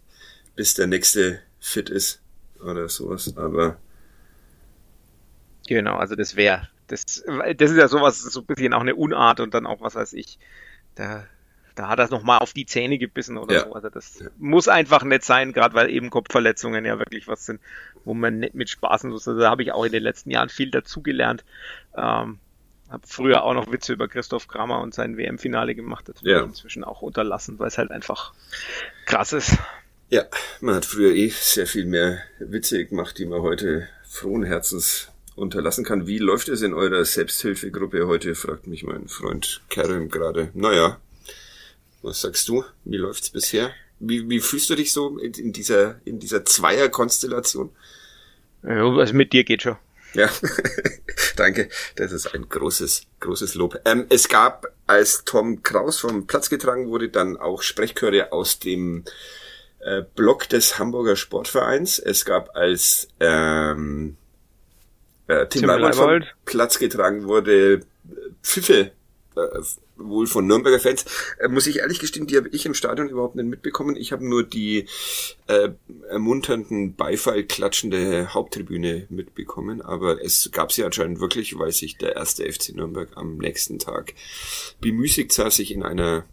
bis 0.57 0.75
der 0.75 0.87
nächste 0.87 1.41
fit 1.61 1.91
ist 1.91 2.21
oder 2.61 2.89
sowas. 2.89 3.37
Aber 3.37 3.79
Genau, 5.69 5.97
also 5.97 6.15
das 6.15 6.35
wäre, 6.35 6.67
das, 6.87 7.05
das 7.05 7.71
ist 7.71 7.77
ja 7.77 7.89
sowas, 7.89 8.23
so 8.23 8.41
ein 8.41 8.47
bisschen 8.47 8.73
auch 8.73 8.81
eine 8.81 8.97
Unart 8.97 9.41
und 9.41 9.53
dann 9.53 9.67
auch, 9.67 9.83
was 9.83 9.95
weiß 9.95 10.15
ich, 10.15 10.39
da, 10.95 11.27
da 11.79 11.89
hat 11.89 11.99
er 11.99 12.09
nochmal 12.11 12.39
auf 12.39 12.53
die 12.53 12.67
Zähne 12.67 12.99
gebissen 12.99 13.39
oder 13.39 13.55
Ja. 13.55 13.65
so. 13.65 13.73
Also 13.75 13.89
das 13.89 14.19
Ja. 14.21 14.27
muss 14.39 14.69
einfach 14.69 15.03
nicht 15.05 15.25
sein, 15.25 15.53
gerade 15.53 15.75
weil 15.75 15.91
eben 15.91 16.11
Kopfverletzungen 16.11 16.85
ja 16.85 16.99
wirklich 16.99 17.29
was 17.29 17.47
sind, 17.47 17.61
wo 18.05 18.15
man 18.15 18.39
nicht 18.41 18.55
mit 18.55 18.69
spaßen 18.71 19.11
muss. 19.11 19.29
Also 19.29 19.41
da 19.41 19.51
habe 19.51 19.63
ich 19.63 19.73
auch 19.73 19.85
in 19.85 19.93
den 19.93 20.03
letzten 20.03 20.31
Jahren 20.31 20.49
viel 20.49 20.71
dazugelernt. 20.71 21.45
Ähm, 21.97 22.39
habe 22.91 23.03
früher 23.07 23.43
auch 23.45 23.53
noch 23.55 23.71
Witze 23.71 23.93
über 23.93 24.09
Christoph 24.09 24.49
Kramer 24.49 24.81
und 24.81 24.95
sein 24.95 25.17
WM-Finale 25.19 25.75
gemacht. 25.75 26.09
Das 26.09 26.17
Ja. 26.23 26.39
ich 26.41 26.45
inzwischen 26.47 26.85
auch 26.85 27.03
unterlassen, 27.03 27.59
weil 27.59 27.69
es 27.69 27.77
halt 27.79 27.91
einfach 27.91 28.33
krass 29.07 29.33
ist. 29.33 29.57
ja, 30.11 30.25
man 30.63 30.75
hat 30.77 30.87
früher 30.87 31.13
eh 31.13 31.29
sehr 31.29 31.67
viel 31.67 31.85
mehr 31.85 32.19
Witze 32.39 32.85
gemacht, 32.87 33.19
die 33.19 33.27
man 33.27 33.43
heute 33.43 33.87
frohen 34.09 34.43
Herzens 34.43 35.11
unterlassen 35.37 35.85
kann. 35.85 36.07
Wie 36.07 36.19
läuft 36.19 36.49
es 36.49 36.63
in 36.63 36.73
eurer 36.73 37.05
Selbsthilfegruppe 37.05 38.07
heute, 38.09 38.35
fragt 38.35 38.67
mich 38.67 38.85
mein 38.85 39.07
Freund 39.07 39.61
Karim 39.69 40.09
gerade. 40.09 40.49
Naja, 40.55 40.99
was 42.03 42.21
sagst 42.21 42.49
du? 42.49 42.65
Wie 42.85 42.97
läuft's 42.97 43.31
bisher? 43.31 43.73
Wie, 44.01 44.29
wie 44.29 44.41
fühlst 44.41 44.71
du 44.71 44.77
dich 44.77 44.93
so 44.93 45.19
in, 45.19 45.33
in 45.35 45.53
dieser, 45.53 46.01
in 46.05 46.19
dieser 46.19 46.45
Zweierkonstellation? 46.45 47.71
Ja, 48.63 48.89
also 48.89 49.15
mit 49.15 49.33
dir 49.33 49.45
geht 49.45 49.63
schon. 49.63 49.77
Ja, 50.15 50.31
danke. 51.37 51.69
Das 51.97 52.13
ist 52.13 52.35
ein 52.35 52.49
großes, 52.49 53.03
großes 53.21 53.55
Lob. 53.55 53.81
Ähm, 53.85 54.07
es 54.09 54.29
gab, 54.29 54.67
als 54.87 55.25
Tom 55.25 55.63
Kraus 55.63 55.99
vom 55.99 56.27
Platz 56.27 56.49
getragen 56.49 56.89
wurde, 56.89 57.09
dann 57.09 57.37
auch 57.37 57.63
Sprechchöre 57.63 58.33
aus 58.33 58.59
dem 58.59 59.05
äh, 59.81 60.03
Block 60.15 60.49
des 60.49 60.79
Hamburger 60.79 61.17
Sportvereins. 61.17 61.99
Es 61.99 62.25
gab 62.25 62.57
als 62.57 63.09
ähm, 63.21 64.17
äh, 65.27 65.47
Tim, 65.47 65.63
Tim 65.63 65.71
Leibold 65.71 66.25
vom 66.25 66.35
Platz 66.45 66.79
getragen 66.79 67.25
wurde, 67.25 67.81
Pfiffe 68.43 68.93
äh, 69.39 69.63
wohl 69.97 70.27
von 70.27 70.47
Nürnberger 70.47 70.81
Fans. 70.81 71.05
Äh, 71.39 71.49
muss 71.49 71.67
ich 71.67 71.79
ehrlich 71.79 71.99
gestehen, 71.99 72.27
die 72.27 72.37
habe 72.37 72.49
ich 72.49 72.67
im 72.67 72.75
Stadion 72.75 73.09
überhaupt 73.09 73.37
nicht 73.37 73.47
mitbekommen. 73.47 73.97
Ich 73.97 74.13
habe 74.13 74.29
nur 74.29 74.43
die 74.43 74.87
äh, 75.47 75.71
ermunternden, 76.09 76.95
beifallklatschende 76.95 78.35
Haupttribüne 78.35 79.07
mitbekommen. 79.11 79.83
Aber 79.83 80.23
es 80.23 80.51
gab 80.53 80.73
sie 80.73 80.85
anscheinend 80.85 81.21
wirklich, 81.21 81.59
weil 81.59 81.73
sich 81.73 81.99
der 81.99 82.17
erste 82.17 82.51
FC 82.51 82.75
Nürnberg 82.75 83.11
am 83.17 83.39
nächsten 83.39 83.79
Tag 83.79 84.15
bemüßigt 84.81 85.33
sah, 85.33 85.51
sich 85.51 85.73
in 85.73 85.83
einer 85.83 86.25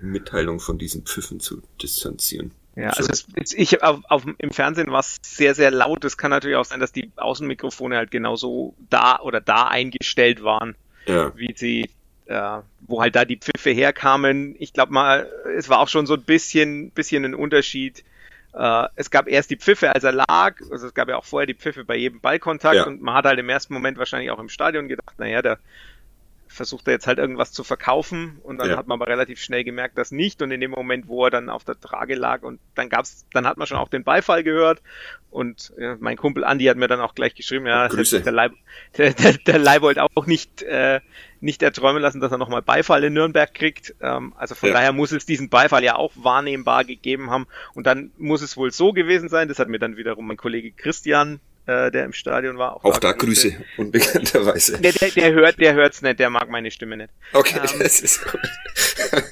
Mitteilung 0.00 0.60
von 0.60 0.78
diesen 0.78 1.02
Pfiffen 1.02 1.40
zu 1.40 1.62
distanzieren. 1.80 2.52
Ja, 2.78 2.90
also 2.90 3.10
es, 3.34 3.52
ich 3.54 3.82
auf, 3.82 4.00
auf, 4.08 4.22
im 4.38 4.50
Fernsehen 4.52 4.92
war 4.92 5.00
es 5.00 5.16
sehr, 5.22 5.56
sehr 5.56 5.72
laut. 5.72 6.04
Es 6.04 6.16
kann 6.16 6.30
natürlich 6.30 6.56
auch 6.56 6.64
sein, 6.64 6.78
dass 6.78 6.92
die 6.92 7.10
Außenmikrofone 7.16 7.96
halt 7.96 8.12
genauso 8.12 8.76
da 8.88 9.18
oder 9.18 9.40
da 9.40 9.66
eingestellt 9.66 10.44
waren, 10.44 10.76
ja. 11.06 11.36
wie 11.36 11.52
sie, 11.56 11.90
äh, 12.28 12.60
wo 12.80 13.00
halt 13.00 13.16
da 13.16 13.24
die 13.24 13.38
Pfiffe 13.38 13.70
herkamen. 13.70 14.54
Ich 14.58 14.72
glaube 14.72 14.92
mal, 14.92 15.28
es 15.56 15.68
war 15.68 15.80
auch 15.80 15.88
schon 15.88 16.06
so 16.06 16.14
ein 16.14 16.22
bisschen, 16.22 16.90
bisschen 16.90 17.24
ein 17.24 17.34
Unterschied. 17.34 18.04
Äh, 18.52 18.88
es 18.96 19.10
gab 19.10 19.28
erst 19.28 19.50
die 19.50 19.56
Pfiffe, 19.56 19.94
als 19.94 20.04
er 20.04 20.12
lag. 20.12 20.60
Also 20.70 20.86
es 20.86 20.94
gab 20.94 21.08
ja 21.08 21.16
auch 21.16 21.24
vorher 21.24 21.46
die 21.46 21.54
Pfiffe 21.54 21.84
bei 21.84 21.96
jedem 21.96 22.20
Ballkontakt 22.20 22.76
ja. 22.76 22.86
und 22.86 23.00
man 23.00 23.14
hat 23.14 23.24
halt 23.24 23.38
im 23.38 23.48
ersten 23.48 23.72
Moment 23.72 23.98
wahrscheinlich 23.98 24.30
auch 24.30 24.38
im 24.38 24.50
Stadion 24.50 24.88
gedacht, 24.88 25.18
naja, 25.18 25.42
der 25.42 25.58
versucht 26.48 26.88
er 26.88 26.94
jetzt 26.94 27.06
halt 27.06 27.18
irgendwas 27.18 27.52
zu 27.52 27.62
verkaufen 27.62 28.38
und 28.42 28.58
dann 28.58 28.70
ja. 28.70 28.76
hat 28.76 28.86
man 28.86 29.00
aber 29.00 29.10
relativ 29.10 29.40
schnell 29.40 29.64
gemerkt, 29.64 29.98
dass 29.98 30.10
nicht 30.10 30.42
und 30.42 30.50
in 30.50 30.60
dem 30.60 30.70
Moment, 30.70 31.06
wo 31.06 31.24
er 31.24 31.30
dann 31.30 31.50
auf 31.50 31.64
der 31.64 31.78
Trage 31.78 32.14
lag 32.14 32.42
und 32.42 32.58
dann 32.74 32.88
gab's, 32.88 33.26
dann 33.32 33.46
hat 33.46 33.58
man 33.58 33.66
schon 33.66 33.78
auch 33.78 33.88
den 33.88 34.04
Beifall 34.04 34.42
gehört 34.42 34.82
und 35.30 35.72
ja, 35.78 35.96
mein 36.00 36.16
Kumpel 36.16 36.44
Andi 36.44 36.64
hat 36.64 36.76
mir 36.76 36.88
dann 36.88 37.00
auch 37.00 37.14
gleich 37.14 37.34
geschrieben, 37.34 37.66
ja, 37.66 37.86
Grüße. 37.88 38.22
der, 38.22 38.32
Leib, 38.32 38.52
der, 38.96 39.12
der, 39.12 39.34
der 39.34 39.58
Leibold 39.58 39.98
auch 39.98 40.26
nicht, 40.26 40.62
äh, 40.62 41.00
nicht 41.40 41.62
erträumen 41.62 42.02
lassen, 42.02 42.20
dass 42.20 42.32
er 42.32 42.38
nochmal 42.38 42.62
Beifall 42.62 43.04
in 43.04 43.12
Nürnberg 43.12 43.52
kriegt. 43.52 43.94
Ähm, 44.00 44.32
also 44.36 44.54
von 44.54 44.70
ja. 44.70 44.76
daher 44.76 44.92
muss 44.92 45.12
es 45.12 45.26
diesen 45.26 45.50
Beifall 45.50 45.84
ja 45.84 45.96
auch 45.96 46.12
wahrnehmbar 46.16 46.84
gegeben 46.84 47.30
haben 47.30 47.46
und 47.74 47.86
dann 47.86 48.10
muss 48.16 48.42
es 48.42 48.56
wohl 48.56 48.72
so 48.72 48.92
gewesen 48.92 49.28
sein, 49.28 49.48
das 49.48 49.58
hat 49.58 49.68
mir 49.68 49.78
dann 49.78 49.96
wiederum 49.96 50.26
mein 50.26 50.36
Kollege 50.36 50.72
Christian 50.72 51.40
äh, 51.68 51.90
der 51.90 52.06
im 52.06 52.14
Stadion 52.14 52.56
war. 52.56 52.76
Auch, 52.76 52.84
auch 52.84 52.98
da 52.98 53.12
Grüße, 53.12 53.52
unbekannterweise. 53.76 54.80
Der, 54.80 54.92
der, 54.92 55.10
der 55.10 55.32
hört, 55.34 55.60
der 55.60 55.74
hört's 55.74 56.00
nicht, 56.00 56.18
der 56.18 56.30
mag 56.30 56.48
meine 56.48 56.70
Stimme 56.70 56.96
nicht. 56.96 57.10
Okay, 57.34 57.58
ähm, 57.58 57.78
das 57.78 58.00
ist 58.00 58.24
gut. 58.24 58.40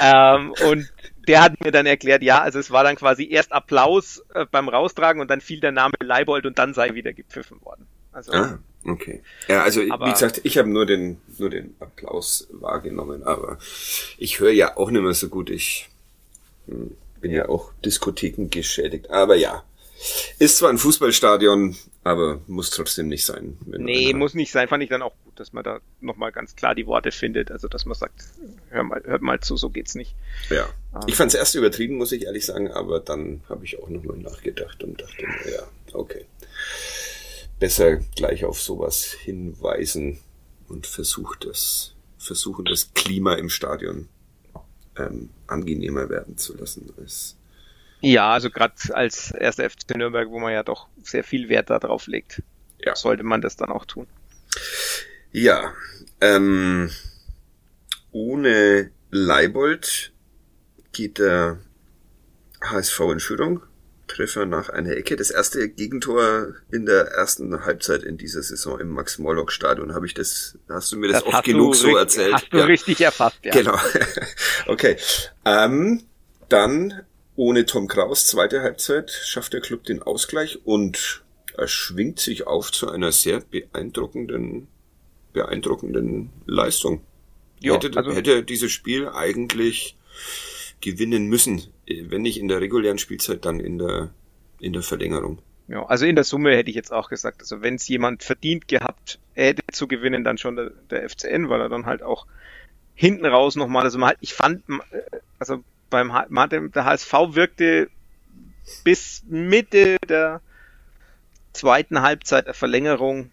ähm, 0.00 0.54
und 0.66 0.90
der 1.28 1.42
hat 1.42 1.62
mir 1.62 1.70
dann 1.70 1.84
erklärt, 1.84 2.22
ja, 2.22 2.40
also 2.40 2.58
es 2.58 2.70
war 2.70 2.82
dann 2.82 2.96
quasi 2.96 3.28
erst 3.30 3.52
Applaus 3.52 4.24
äh, 4.34 4.46
beim 4.50 4.70
Raustragen 4.70 5.20
und 5.20 5.28
dann 5.30 5.42
fiel 5.42 5.60
der 5.60 5.72
Name 5.72 5.92
Leibold 6.00 6.46
und 6.46 6.58
dann 6.58 6.72
sei 6.72 6.94
wieder 6.94 7.12
gepfiffen 7.12 7.62
worden. 7.62 7.86
Also, 8.12 8.32
ah, 8.32 8.58
okay. 8.86 9.22
Ja, 9.48 9.62
also 9.62 9.82
aber, 9.90 10.06
wie 10.06 10.12
gesagt, 10.12 10.40
ich 10.44 10.56
habe 10.56 10.70
nur 10.70 10.86
den 10.86 11.20
nur 11.36 11.50
den 11.50 11.76
Applaus 11.78 12.48
wahrgenommen, 12.50 13.22
aber 13.22 13.58
ich 14.16 14.40
höre 14.40 14.52
ja 14.52 14.78
auch 14.78 14.90
nicht 14.90 15.02
mehr 15.02 15.12
so 15.12 15.28
gut. 15.28 15.50
Ich 15.50 15.90
hm, 16.66 16.96
bin 17.20 17.32
ja 17.32 17.50
auch 17.50 17.72
Diskotheken 17.84 18.48
geschädigt. 18.48 19.10
Aber 19.10 19.36
ja, 19.36 19.62
ist 20.38 20.58
zwar 20.58 20.70
ein 20.70 20.78
Fußballstadion, 20.78 21.76
aber 22.04 22.40
muss 22.46 22.70
trotzdem 22.70 23.08
nicht 23.08 23.24
sein. 23.24 23.58
Nee, 23.66 24.12
muss 24.14 24.34
nicht 24.34 24.52
sein. 24.52 24.68
Fand 24.68 24.82
ich 24.82 24.88
dann 24.88 25.02
auch 25.02 25.14
gut, 25.24 25.38
dass 25.38 25.52
man 25.52 25.64
da 25.64 25.80
nochmal 26.00 26.32
ganz 26.32 26.54
klar 26.54 26.74
die 26.74 26.86
Worte 26.86 27.10
findet. 27.10 27.50
Also, 27.50 27.68
dass 27.68 27.84
man 27.84 27.96
sagt, 27.96 28.24
hör 28.70 28.84
mal, 28.84 29.02
hört 29.04 29.22
mal 29.22 29.40
zu, 29.40 29.56
so 29.56 29.70
geht's 29.70 29.94
nicht. 29.94 30.14
Ja. 30.50 30.68
Um, 30.92 31.02
ich 31.06 31.16
fand 31.16 31.32
es 31.32 31.38
erst 31.38 31.54
übertrieben, 31.54 31.96
muss 31.96 32.12
ich 32.12 32.24
ehrlich 32.24 32.46
sagen, 32.46 32.70
aber 32.70 33.00
dann 33.00 33.42
habe 33.48 33.64
ich 33.64 33.82
auch 33.82 33.88
nochmal 33.88 34.18
nachgedacht 34.18 34.82
und 34.84 35.00
dachte, 35.00 35.26
ja, 35.50 35.62
okay. 35.92 36.26
Besser 37.58 37.96
gleich 38.14 38.44
auf 38.44 38.60
sowas 38.60 39.12
hinweisen 39.12 40.20
und 40.68 40.86
versucht 40.86 41.44
das, 41.44 41.94
versuchen 42.18 42.64
das 42.64 42.94
Klima 42.94 43.34
im 43.34 43.48
Stadion 43.48 44.08
ähm, 44.96 45.30
angenehmer 45.46 46.08
werden 46.08 46.36
zu 46.36 46.56
lassen 46.56 46.92
als 46.98 47.37
ja, 48.00 48.32
also 48.32 48.50
gerade 48.50 48.74
als 48.92 49.30
erster 49.32 49.68
FC 49.68 49.96
Nürnberg, 49.96 50.28
wo 50.30 50.38
man 50.38 50.52
ja 50.52 50.62
doch 50.62 50.88
sehr 51.02 51.24
viel 51.24 51.48
Wert 51.48 51.70
darauf 51.70 52.06
legt, 52.06 52.42
ja. 52.78 52.94
sollte 52.94 53.22
man 53.22 53.40
das 53.40 53.56
dann 53.56 53.70
auch 53.70 53.84
tun. 53.84 54.06
Ja, 55.32 55.74
ähm, 56.20 56.90
ohne 58.12 58.90
Leibold 59.10 60.12
geht 60.92 61.18
der 61.18 61.58
HSV 62.62 63.00
in 63.12 63.20
Führung. 63.20 63.62
Treffer 64.06 64.46
nach 64.46 64.70
einer 64.70 64.96
Ecke. 64.96 65.16
Das 65.16 65.30
erste 65.30 65.68
Gegentor 65.68 66.54
in 66.72 66.86
der 66.86 67.08
ersten 67.08 67.64
Halbzeit 67.66 68.02
in 68.02 68.16
dieser 68.16 68.42
Saison 68.42 68.80
im 68.80 68.88
Max-Morlock-Stadion. 68.88 69.94
Habe 69.94 70.06
ich 70.06 70.14
das, 70.14 70.58
hast 70.68 70.90
du 70.92 70.96
mir 70.96 71.08
das, 71.08 71.22
das 71.24 71.34
oft 71.34 71.44
genug 71.44 71.76
so 71.76 71.94
erzählt? 71.94 72.32
Hast 72.32 72.50
du 72.50 72.56
ja. 72.56 72.64
richtig 72.64 73.02
erfasst, 73.02 73.38
ja. 73.42 73.52
Genau. 73.52 73.78
okay. 74.66 74.96
Ähm, 75.44 76.04
dann 76.48 77.02
ohne 77.38 77.66
Tom 77.66 77.86
Kraus, 77.86 78.26
zweite 78.26 78.62
Halbzeit, 78.62 79.12
schafft 79.12 79.52
der 79.52 79.60
Club 79.60 79.84
den 79.84 80.02
Ausgleich 80.02 80.58
und 80.66 81.22
er 81.56 81.68
schwingt 81.68 82.18
sich 82.18 82.48
auf 82.48 82.72
zu 82.72 82.90
einer 82.90 83.12
sehr 83.12 83.40
beeindruckenden, 83.40 84.66
beeindruckenden 85.32 86.30
Leistung. 86.46 87.00
Ja, 87.60 87.74
hätte, 87.74 87.96
also, 87.96 88.12
hätte 88.12 88.42
dieses 88.42 88.72
Spiel 88.72 89.08
eigentlich 89.08 89.96
gewinnen 90.80 91.26
müssen, 91.26 91.62
wenn 91.86 92.22
nicht 92.22 92.38
in 92.38 92.48
der 92.48 92.60
regulären 92.60 92.98
Spielzeit, 92.98 93.44
dann 93.44 93.60
in 93.60 93.78
der, 93.78 94.10
in 94.58 94.72
der 94.72 94.82
Verlängerung. 94.82 95.38
Ja, 95.68 95.86
also 95.86 96.06
in 96.06 96.16
der 96.16 96.24
Summe 96.24 96.56
hätte 96.56 96.70
ich 96.70 96.76
jetzt 96.76 96.92
auch 96.92 97.08
gesagt, 97.08 97.40
also 97.40 97.62
wenn 97.62 97.76
es 97.76 97.86
jemand 97.86 98.24
verdient 98.24 98.66
gehabt 98.66 99.20
hätte 99.34 99.62
zu 99.70 99.86
gewinnen, 99.86 100.24
dann 100.24 100.38
schon 100.38 100.56
der, 100.56 100.70
der 100.90 101.08
FCN, 101.08 101.48
weil 101.48 101.60
er 101.60 101.68
dann 101.68 101.86
halt 101.86 102.02
auch 102.02 102.26
hinten 102.96 103.26
raus 103.26 103.54
nochmal, 103.54 103.84
also 103.84 103.96
man, 103.98 104.14
ich 104.20 104.34
fand, 104.34 104.64
also 105.38 105.62
beim 105.90 106.12
der 106.72 106.84
HSV 106.84 107.12
wirkte 107.30 107.88
bis 108.84 109.22
Mitte 109.26 109.96
der 110.08 110.40
zweiten 111.52 112.02
Halbzeit 112.02 112.46
der 112.46 112.54
Verlängerung 112.54 113.30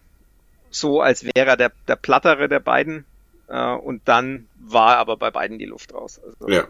so, 0.70 1.02
als 1.02 1.24
wäre 1.24 1.48
er 1.48 1.58
der, 1.58 1.72
der 1.88 1.96
plattere 1.96 2.50
der 2.50 2.60
beiden. 2.60 3.06
Äh, 3.48 3.74
und 3.74 4.02
dann 4.06 4.48
war 4.60 4.98
aber 4.98 5.18
bei 5.18 5.32
beiden 5.32 5.58
die 5.58 5.66
Luft 5.66 5.94
raus. 5.94 6.20
Also 6.24 6.50
ja. 6.50 6.68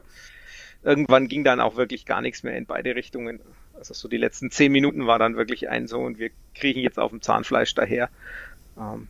Irgendwann 0.84 1.28
ging 1.28 1.44
dann 1.44 1.60
auch 1.60 1.78
wirklich 1.78 2.06
gar 2.06 2.22
nichts 2.22 2.44
mehr 2.44 2.56
in 2.56 2.68
beide 2.68 2.96
Richtungen. 2.96 3.40
Also 3.74 3.94
so 3.94 4.08
die 4.08 4.18
letzten 4.18 4.52
zehn 4.52 4.72
Minuten 4.72 5.08
war 5.08 5.18
dann 5.18 5.36
wirklich 5.36 5.70
ein 5.70 5.88
so 5.88 6.00
und 6.00 6.20
wir 6.20 6.30
kriegen 6.54 6.80
jetzt 6.82 7.00
auf 7.00 7.10
dem 7.10 7.22
Zahnfleisch 7.22 7.74
daher. 7.74 8.10
Ähm, 8.78 9.08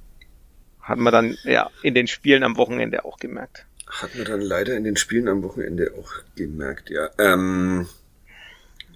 hat 0.81 0.97
man 0.97 1.11
dann 1.11 1.37
ja 1.43 1.69
in 1.81 1.93
den 1.93 2.07
Spielen 2.07 2.43
am 2.43 2.57
Wochenende 2.57 3.03
auch 3.03 3.17
gemerkt. 3.17 3.65
Hat 3.87 4.15
man 4.15 4.25
dann 4.25 4.41
leider 4.41 4.75
in 4.75 4.83
den 4.83 4.97
Spielen 4.97 5.27
am 5.27 5.43
Wochenende 5.43 5.93
auch 5.97 6.11
gemerkt, 6.35 6.89
ja. 6.89 7.09
Ähm, 7.17 7.87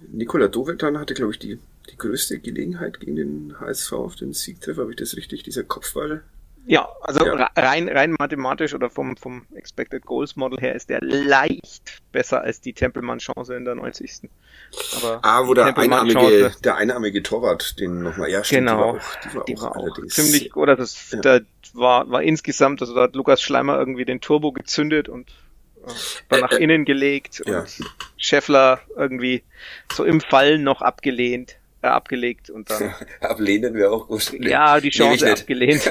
Nikola 0.08 0.48
Dovetan 0.48 0.98
hatte, 0.98 1.14
glaube 1.14 1.32
ich, 1.32 1.38
die, 1.38 1.58
die 1.90 1.96
größte 1.96 2.38
Gelegenheit 2.38 3.00
gegen 3.00 3.16
den 3.16 3.60
HSV 3.60 3.92
auf 3.92 4.16
den 4.16 4.32
Siegtreffer. 4.32 4.82
Habe 4.82 4.92
ich 4.92 4.96
das 4.96 5.16
richtig? 5.16 5.42
Dieser 5.42 5.62
Kopfball? 5.62 6.22
Ja, 6.66 6.88
also 7.00 7.24
ja. 7.24 7.50
rein 7.56 7.88
rein 7.88 8.14
mathematisch 8.18 8.74
oder 8.74 8.90
vom 8.90 9.16
vom 9.16 9.46
Expected 9.54 10.04
Goals 10.04 10.36
Model 10.36 10.60
her 10.60 10.74
ist 10.74 10.90
der 10.90 11.00
leicht 11.00 12.00
besser 12.12 12.42
als 12.42 12.60
die 12.60 12.74
Tempelmann 12.74 13.18
Chance 13.18 13.54
in 13.54 13.64
der 13.64 13.74
90. 13.74 14.28
Aber 14.96 15.20
ah, 15.22 15.46
wo 15.46 15.54
der 15.54 15.76
einarmige 15.76 16.52
der 16.62 16.76
einarmige 16.76 17.22
Torwart 17.22 17.80
den 17.80 18.02
nochmal 18.02 18.30
ja 18.30 18.44
stimmt, 18.44 18.68
genau, 18.68 18.98
die 19.22 19.30
war 19.30 19.36
auch, 19.36 19.44
die 19.44 19.60
war 19.60 19.76
auch, 19.76 19.84
die 19.94 20.02
war 20.02 20.04
auch 20.04 20.06
ziemlich 20.06 20.54
oder 20.54 20.76
das 20.76 21.10
ja. 21.12 21.20
der 21.20 21.42
war 21.72 22.10
war 22.10 22.22
insgesamt 22.22 22.80
also 22.82 22.94
da 22.94 23.02
hat 23.02 23.14
Lukas 23.14 23.40
Schleimer 23.40 23.78
irgendwie 23.78 24.04
den 24.04 24.20
Turbo 24.20 24.52
gezündet 24.52 25.08
und 25.08 25.30
äh, 25.82 25.90
war 26.28 26.40
nach 26.40 26.52
äh, 26.52 26.56
äh 26.56 26.62
innen 26.62 26.84
gelegt 26.84 27.42
ja. 27.46 27.60
und 27.60 27.80
Scheffler 28.16 28.80
irgendwie 28.96 29.42
so 29.92 30.04
im 30.04 30.20
Fallen 30.20 30.62
noch 30.62 30.82
abgelehnt 30.82 31.59
äh, 31.82 31.86
abgelegt 31.86 32.50
und 32.50 32.70
dann. 32.70 32.94
Ablehnen 33.20 33.74
wäre 33.74 33.90
auch 33.90 34.08
gut. 34.08 34.32
Ja, 34.40 34.80
die 34.80 34.90
Chance 34.90 35.32
abgelehnt. 35.32 35.82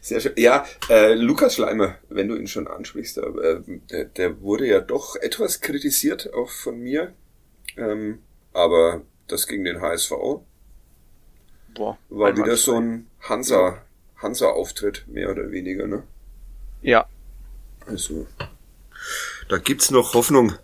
Sehr 0.00 0.20
schön. 0.20 0.32
Ja, 0.36 0.64
äh, 0.88 1.14
Lukas 1.14 1.56
Schleimer, 1.56 1.96
wenn 2.08 2.28
du 2.28 2.36
ihn 2.36 2.46
schon 2.46 2.66
ansprichst, 2.66 3.18
äh, 3.18 3.60
der, 3.90 4.04
der 4.06 4.40
wurde 4.40 4.66
ja 4.66 4.80
doch 4.80 5.16
etwas 5.16 5.60
kritisiert, 5.60 6.32
auch 6.32 6.50
von 6.50 6.78
mir. 6.80 7.12
Ähm, 7.76 8.20
aber 8.52 9.02
das 9.26 9.46
gegen 9.46 9.64
den 9.64 9.80
HSV 9.80 10.10
Boah, 11.74 11.98
war 12.08 12.36
wieder 12.36 12.56
so 12.56 12.74
ein 12.80 13.06
Hansa, 13.20 13.82
Hansa-Auftritt, 14.16 15.06
mehr 15.06 15.30
oder 15.30 15.50
weniger, 15.50 15.86
ne? 15.86 16.02
Ja. 16.82 17.06
Also, 17.86 18.26
da 19.48 19.58
gibt's 19.58 19.90
noch 19.90 20.14
Hoffnung 20.14 20.54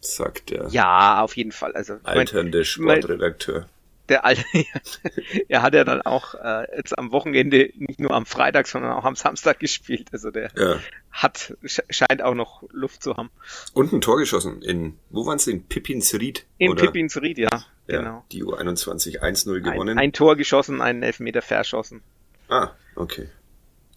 sagt 0.00 0.50
der. 0.50 0.68
Ja, 0.68 1.22
auf 1.22 1.36
jeden 1.36 1.52
Fall. 1.52 1.72
Also 1.72 1.98
alternde 2.04 2.64
Sportredakteur. 2.64 3.66
der 4.08 4.24
alte, 4.24 4.44
er 5.48 5.62
hat 5.62 5.74
ja 5.74 5.84
dann 5.84 6.02
auch 6.02 6.34
äh, 6.34 6.66
jetzt 6.76 6.96
am 6.98 7.10
Wochenende 7.10 7.70
nicht 7.76 8.00
nur 8.00 8.12
am 8.12 8.26
Freitag, 8.26 8.66
sondern 8.66 8.92
auch 8.92 9.04
am 9.04 9.16
Samstag 9.16 9.60
gespielt. 9.60 10.08
Also 10.12 10.30
der 10.30 10.50
ja. 10.56 10.78
hat 11.10 11.56
scheint 11.64 12.22
auch 12.22 12.34
noch 12.34 12.64
Luft 12.70 13.02
zu 13.02 13.16
haben. 13.16 13.30
Und 13.72 13.92
ein 13.92 14.00
Tor 14.00 14.18
geschossen 14.18 14.62
in 14.62 14.98
wo 15.10 15.26
waren 15.26 15.38
sie 15.38 15.52
in 15.52 15.64
Pippinsried? 15.64 16.46
In 16.58 16.74
Pippinsried, 16.76 17.38
ja, 17.38 17.48
ja, 17.86 17.98
genau. 17.98 18.24
Die 18.32 18.44
U21 18.44 19.20
1-0 19.20 19.60
gewonnen. 19.60 19.98
Ein, 19.98 20.06
ein, 20.06 20.12
Tor 20.12 20.36
geschossen, 20.36 20.80
einen 20.80 21.02
Elfmeter 21.02 21.42
verschossen. 21.42 22.02
Ah, 22.48 22.70
okay. 22.96 23.28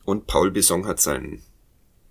Und 0.06 0.26
Paul 0.26 0.52
Bisson 0.52 0.88
hat 0.88 1.02
seinen 1.02 1.44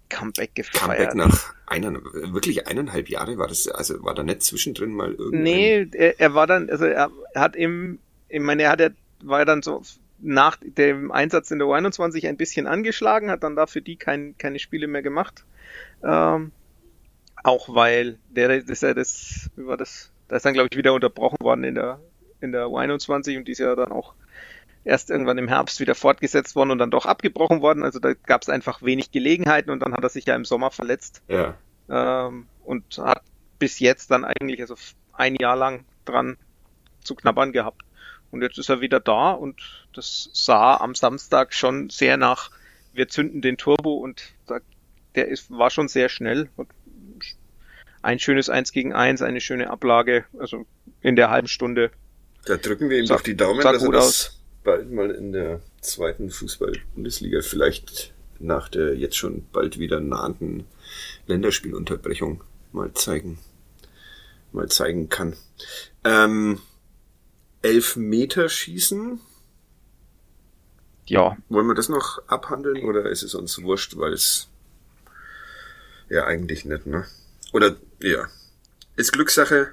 Comeback 0.09 0.55
gefeiert. 0.55 1.11
Comeback 1.11 1.15
nach 1.15 1.55
einer, 1.67 2.01
wirklich 2.03 2.67
eineinhalb 2.67 3.09
Jahre 3.09 3.39
war 3.39 3.49
das, 3.49 3.69
also 3.69 4.03
war 4.05 4.15
da 4.15 4.23
nicht 4.23 4.43
zwischendrin 4.43 4.93
mal 4.93 5.13
irgendwie. 5.13 5.39
Nee, 5.39 5.89
er, 5.93 6.21
er, 6.21 6.35
war 6.35 6.47
dann, 6.47 6.71
also 6.71 6.85
er 6.85 7.11
hat 7.35 7.57
im, 7.57 7.99
ich 8.29 8.41
meine, 8.41 8.65
er 8.65 8.71
hat 8.71 8.81
ja, 8.81 8.89
war 9.21 9.41
ja 9.41 9.45
dann 9.45 9.63
so 9.63 9.83
nach 10.19 10.57
dem 10.63 11.13
Einsatz 11.13 11.51
in 11.51 11.59
der 11.59 11.69
U21 11.69 12.29
ein 12.29 12.37
bisschen 12.37 12.67
angeschlagen, 12.67 13.31
hat 13.31 13.43
dann 13.43 13.57
dafür 13.57 13.83
die 13.83 13.97
kein, 13.97 14.37
keine 14.39 14.59
Spiele 14.59 14.87
mehr 14.87 15.03
gemacht. 15.03 15.45
Ähm, 16.03 16.53
auch 17.43 17.75
weil 17.75 18.19
der, 18.31 18.61
das 18.61 18.71
ist 18.71 18.83
ja 18.83 18.95
das, 18.95 19.51
wie 19.57 19.67
war 19.67 19.77
das, 19.77 20.11
da 20.29 20.37
ist 20.37 20.45
dann 20.45 20.55
glaube 20.55 20.69
ich 20.71 20.77
wieder 20.77 20.95
unterbrochen 20.95 21.39
worden 21.41 21.65
in 21.65 21.75
der, 21.75 22.01
in 22.41 22.53
der 22.53 22.67
U21 22.67 23.39
und 23.39 23.47
die 23.47 23.53
ist 23.53 23.59
ja 23.59 23.75
dann 23.75 23.93
auch 23.93 24.15
erst 24.87 25.11
irgendwann 25.11 25.37
im 25.37 25.49
Herbst 25.49 25.81
wieder 25.81 25.95
fortgesetzt 25.95 26.55
worden 26.55 26.71
und 26.71 26.79
dann 26.79 26.93
doch 26.93 27.07
abgebrochen 27.07 27.61
worden. 27.61 27.83
Also 27.83 27.99
da 27.99 28.15
gab 28.15 28.43
es 28.43 28.49
einfach 28.49 28.83
wenig 28.83 29.11
Gelegenheiten 29.11 29.71
und 29.71 29.81
dann 29.81 29.93
hat 29.93 30.03
er 30.03 30.09
sich 30.09 30.27
ja 30.27 30.37
im 30.37 30.45
Sommer 30.45 30.71
verletzt. 30.71 31.23
Ja. 31.29 31.57
Ähm, 31.89 32.47
und 32.65 32.99
hat 32.99 33.23
bis 33.59 33.81
jetzt 33.81 34.11
dann 34.11 34.25
eigentlich 34.25 34.61
also 34.61 34.77
ein 35.13 35.35
Jahr 35.35 35.57
lang 35.57 35.85
dran 36.05 36.37
zu 37.03 37.17
knabbern 37.17 37.53
gehabt. 37.53 37.83
Und 38.31 38.43
jetzt 38.43 38.59
ist 38.59 38.69
er 38.69 38.81
wieder 38.81 39.01
da 39.01 39.33
und 39.33 39.61
das 39.93 40.31
sah 40.33 40.77
am 40.77 40.95
Samstag 40.95 41.53
schon 41.53 41.91
sehr 41.91 42.17
nach, 42.17 42.51
wir 42.93 43.09
zünden 43.09 43.43
den 43.43 43.57
Turbo 43.57 43.95
und 43.95 44.35
da, 44.47 44.59
der 45.17 45.29
ist, 45.29 45.51
war 45.51 45.71
schon 45.71 45.89
sehr 45.89 46.09
schnell. 46.09 46.49
Und 46.57 46.71
ein 48.03 48.21
schönes 48.21 48.49
Eins 48.49 48.71
gegen 48.71 48.93
Eins, 48.93 49.21
eine 49.21 49.41
schöne 49.41 49.69
Ablage, 49.69 50.27
also 50.39 50.65
in 51.01 51.17
der 51.17 51.31
halben 51.31 51.49
Stunde. 51.49 51.91
Da 52.45 52.57
drücken 52.57 52.89
wir 52.89 52.99
ihm 52.99 53.07
doch 53.07 53.21
die 53.21 53.37
Daumen, 53.37 53.61
dass 53.61 53.83
er 53.83 53.91
das 53.91 54.05
aus 54.05 54.36
bald 54.67 54.91
mal 54.91 55.11
in 55.13 55.33
der 55.33 55.61
zweiten 55.81 56.29
Fußball-Bundesliga, 56.29 57.41
vielleicht 57.41 58.13
nach 58.39 58.69
der 58.69 58.97
jetzt 58.97 59.17
schon 59.17 59.47
bald 59.53 59.79
wieder 59.79 60.01
nahenden 60.01 60.65
Länderspielunterbrechung 61.27 62.43
mal 62.73 62.93
zeigen, 62.93 63.39
mal 64.53 64.69
zeigen 64.69 65.09
kann. 65.09 65.37
Ähm, 66.05 66.61
Elfmeterschießen. 67.63 69.21
Ja. 71.07 71.37
Wollen 71.49 71.67
wir 71.69 71.75
das 71.75 71.89
noch 71.89 72.21
abhandeln 72.27 72.85
oder 72.85 73.09
ist 73.09 73.23
es 73.23 73.35
uns 73.35 73.63
wurscht, 73.63 73.97
weil 73.97 74.13
es 74.13 74.49
ja 76.11 76.27
eigentlich 76.27 76.65
nicht, 76.65 76.87
ne? 76.87 77.07
Oder 77.53 77.77
ja. 78.01 78.29
Ist 78.97 79.13
Glückssache. 79.13 79.69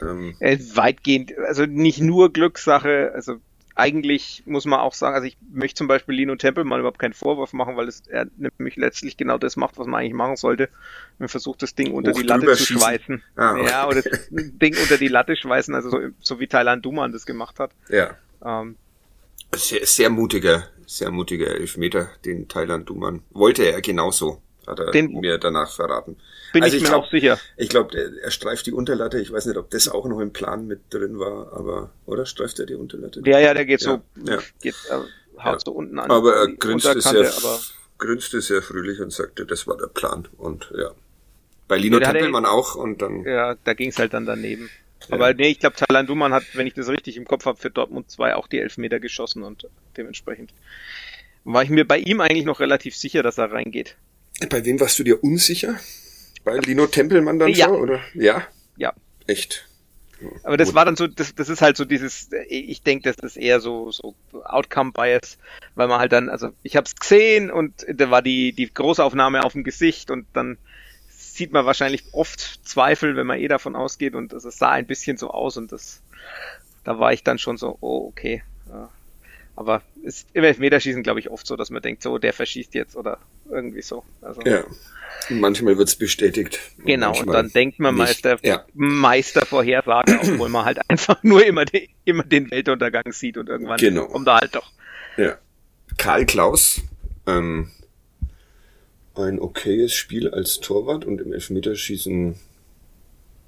Ähm, 0.00 0.36
äh, 0.40 0.58
Weitgehend, 0.74 1.36
also 1.38 1.64
nicht 1.64 2.00
nur 2.00 2.32
Glückssache, 2.32 3.12
also 3.14 3.40
eigentlich 3.74 4.42
muss 4.46 4.64
man 4.64 4.80
auch 4.80 4.94
sagen, 4.94 5.14
also 5.14 5.26
ich 5.26 5.36
möchte 5.52 5.78
zum 5.78 5.88
Beispiel 5.88 6.14
Lino 6.14 6.36
Tempel 6.36 6.64
mal 6.64 6.78
überhaupt 6.78 6.98
keinen 6.98 7.14
Vorwurf 7.14 7.52
machen, 7.52 7.76
weil 7.76 7.88
es, 7.88 8.02
er 8.06 8.26
nämlich 8.36 8.76
letztlich 8.76 9.16
genau 9.16 9.38
das 9.38 9.56
macht, 9.56 9.78
was 9.78 9.86
man 9.86 10.00
eigentlich 10.00 10.14
machen 10.14 10.36
sollte. 10.36 10.68
Man 11.18 11.28
versucht 11.28 11.62
das 11.62 11.74
Ding 11.74 11.92
unter 11.92 12.12
Hoch 12.12 12.20
die 12.20 12.26
Latte 12.26 12.52
zu 12.52 12.64
schweißen. 12.64 13.22
Ah, 13.36 13.52
okay. 13.52 13.66
Ja, 13.66 13.86
oder 13.88 14.02
das 14.02 14.28
Ding 14.30 14.76
unter 14.76 14.98
die 14.98 15.08
Latte 15.08 15.36
schweißen, 15.36 15.74
also 15.74 15.90
so, 15.90 15.98
so 16.20 16.40
wie 16.40 16.46
Thailand 16.46 16.84
Duman 16.84 17.12
das 17.12 17.26
gemacht 17.26 17.58
hat. 17.58 17.72
Ja. 17.88 18.16
Ähm, 18.44 18.76
sehr, 19.54 19.86
sehr 19.86 20.10
mutiger, 20.10 20.68
sehr 20.86 21.10
mutiger 21.10 21.48
Elfmeter, 21.48 22.10
den 22.24 22.48
Thailand 22.48 22.88
Duman. 22.88 23.22
Wollte 23.30 23.64
er 23.64 23.80
genauso 23.80 24.40
hat 24.66 24.78
er 24.78 24.90
den, 24.90 25.12
mir 25.20 25.38
danach 25.38 25.70
verraten. 25.74 26.16
Bin 26.52 26.62
also 26.62 26.76
ich, 26.76 26.82
ich 26.82 26.88
mir 26.88 26.94
glaub, 26.94 27.04
auch 27.04 27.10
sicher. 27.10 27.38
Ich 27.56 27.68
glaube, 27.68 27.96
er, 28.22 28.30
streift 28.30 28.66
die 28.66 28.72
Unterlatte. 28.72 29.18
Ich 29.20 29.32
weiß 29.32 29.46
nicht, 29.46 29.56
ob 29.56 29.70
das 29.70 29.88
auch 29.88 30.06
noch 30.06 30.20
im 30.20 30.32
Plan 30.32 30.66
mit 30.66 30.80
drin 30.90 31.18
war, 31.18 31.52
aber 31.52 31.90
oder 32.06 32.26
streift 32.26 32.58
er 32.60 32.66
die 32.66 32.74
Unterlatte? 32.74 33.22
Ja, 33.24 33.38
ja, 33.38 33.54
der 33.54 33.64
geht 33.64 33.82
ja, 33.82 34.02
so, 34.14 34.30
ja. 34.30 34.38
geht 34.60 34.74
äh, 34.90 34.94
haut 35.42 35.54
ja. 35.54 35.58
so 35.64 35.72
unten 35.72 35.98
an. 35.98 36.10
Aber 36.10 36.34
er 36.34 36.48
grinste 36.48 37.00
sehr, 37.00 37.34
aber 37.36 37.60
grinste 37.98 38.40
sehr 38.40 38.62
fröhlich 38.62 39.00
und 39.00 39.12
sagte, 39.12 39.46
das 39.46 39.66
war 39.66 39.76
der 39.76 39.86
Plan 39.86 40.28
und 40.38 40.72
ja. 40.76 40.90
Bei 41.68 41.78
Lino 41.78 41.98
ja, 42.00 42.12
Tempelmann 42.12 42.44
auch 42.44 42.74
und 42.74 43.00
dann. 43.00 43.24
Ja, 43.24 43.54
da 43.64 43.74
ging 43.74 43.88
es 43.88 43.98
halt 43.98 44.12
dann 44.12 44.26
daneben. 44.26 44.68
Ja. 45.08 45.14
Aber 45.14 45.34
nee, 45.34 45.48
ich 45.48 45.58
glaube, 45.58 45.76
Talan 45.76 46.06
Duman 46.06 46.32
hat, 46.32 46.44
wenn 46.54 46.66
ich 46.66 46.74
das 46.74 46.88
richtig 46.88 47.16
im 47.16 47.24
Kopf 47.24 47.46
habe, 47.46 47.58
für 47.58 47.70
Dortmund 47.70 48.10
2 48.10 48.34
auch 48.34 48.46
die 48.46 48.58
Elfmeter 48.58 49.00
geschossen 49.00 49.42
und 49.42 49.68
dementsprechend 49.96 50.52
war 51.44 51.62
ich 51.62 51.70
mir 51.70 51.86
bei 51.86 51.98
ihm 51.98 52.20
eigentlich 52.20 52.44
noch 52.44 52.60
relativ 52.60 52.96
sicher, 52.96 53.22
dass 53.22 53.38
er 53.38 53.50
reingeht. 53.50 53.96
Bei 54.48 54.64
wem 54.64 54.80
warst 54.80 54.98
du 54.98 55.04
dir 55.04 55.22
unsicher? 55.22 55.78
Bei 56.44 56.58
Lino 56.58 56.86
Tempelmann 56.86 57.38
dann 57.38 57.48
ja. 57.48 57.66
schon, 57.66 57.80
oder? 57.80 58.00
Ja? 58.14 58.46
Ja. 58.76 58.92
Echt? 59.26 59.66
Aber 60.44 60.56
das 60.56 60.74
war 60.74 60.84
dann 60.84 60.96
so, 60.96 61.06
das, 61.06 61.34
das 61.34 61.48
ist 61.48 61.62
halt 61.62 61.76
so 61.76 61.84
dieses, 61.84 62.30
ich 62.48 62.82
denke, 62.82 63.12
das 63.12 63.16
ist 63.18 63.36
eher 63.36 63.60
so, 63.60 63.90
so 63.90 64.14
Outcome-Bias, 64.44 65.38
weil 65.74 65.88
man 65.88 65.98
halt 65.98 66.12
dann, 66.12 66.28
also 66.28 66.50
ich 66.62 66.76
habe 66.76 66.86
es 66.86 66.96
gesehen 66.96 67.50
und 67.50 67.84
da 67.88 68.10
war 68.10 68.22
die, 68.22 68.52
die 68.52 68.72
Großaufnahme 68.72 69.44
auf 69.44 69.52
dem 69.52 69.64
Gesicht 69.64 70.10
und 70.10 70.26
dann 70.32 70.58
sieht 71.08 71.52
man 71.52 71.66
wahrscheinlich 71.66 72.04
oft 72.12 72.60
Zweifel, 72.64 73.16
wenn 73.16 73.26
man 73.26 73.40
eh 73.40 73.48
davon 73.48 73.74
ausgeht 73.74 74.14
und 74.14 74.32
es 74.32 74.42
sah 74.42 74.70
ein 74.70 74.86
bisschen 74.86 75.16
so 75.16 75.30
aus 75.30 75.56
und 75.56 75.72
das, 75.72 76.02
da 76.84 76.98
war 76.98 77.12
ich 77.12 77.24
dann 77.24 77.38
schon 77.38 77.56
so, 77.56 77.78
oh, 77.80 78.06
okay. 78.08 78.42
Ja. 78.68 78.90
Aber 79.56 79.82
ist 80.02 80.28
im 80.32 80.44
Elfmeterschießen, 80.44 81.02
glaube 81.02 81.20
ich, 81.20 81.30
oft 81.30 81.46
so, 81.46 81.56
dass 81.56 81.70
man 81.70 81.82
denkt, 81.82 82.02
so, 82.02 82.18
der 82.18 82.32
verschießt 82.32 82.74
jetzt 82.74 82.96
oder 82.96 83.18
irgendwie 83.50 83.82
so. 83.82 84.04
Also, 84.20 84.42
ja. 84.42 84.64
Manchmal 85.30 85.78
wird's 85.78 85.94
bestätigt. 85.94 86.58
Genau, 86.84 87.16
und 87.18 87.28
dann 87.28 87.48
denkt 87.48 87.78
man 87.78 87.94
Meister, 87.94 88.38
ja. 88.42 88.64
Meistervorhersage, 88.74 90.18
obwohl 90.20 90.48
man 90.48 90.64
halt 90.64 90.80
einfach 90.88 91.22
nur 91.22 91.44
immer, 91.44 91.64
den, 91.64 91.88
immer 92.04 92.24
den 92.24 92.50
Weltuntergang 92.50 93.12
sieht 93.12 93.36
und 93.36 93.48
irgendwann 93.48 93.76
genau. 93.78 94.06
kommt 94.06 94.26
er 94.26 94.36
halt 94.36 94.54
doch. 94.54 94.72
Ja. 95.16 95.38
Karl 95.96 96.26
Klaus, 96.26 96.80
ähm, 97.26 97.70
ein 99.14 99.38
okayes 99.38 99.94
Spiel 99.94 100.28
als 100.28 100.60
Torwart 100.60 101.04
und 101.04 101.20
im 101.20 101.32
Elfmeterschießen 101.32 102.34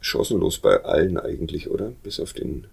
chancenlos 0.01 0.59
bei 0.59 0.85
allen 0.85 1.19
eigentlich, 1.19 1.69
oder? 1.71 1.93
Bis 2.03 2.21
auf 2.21 2.35
den 2.35 2.67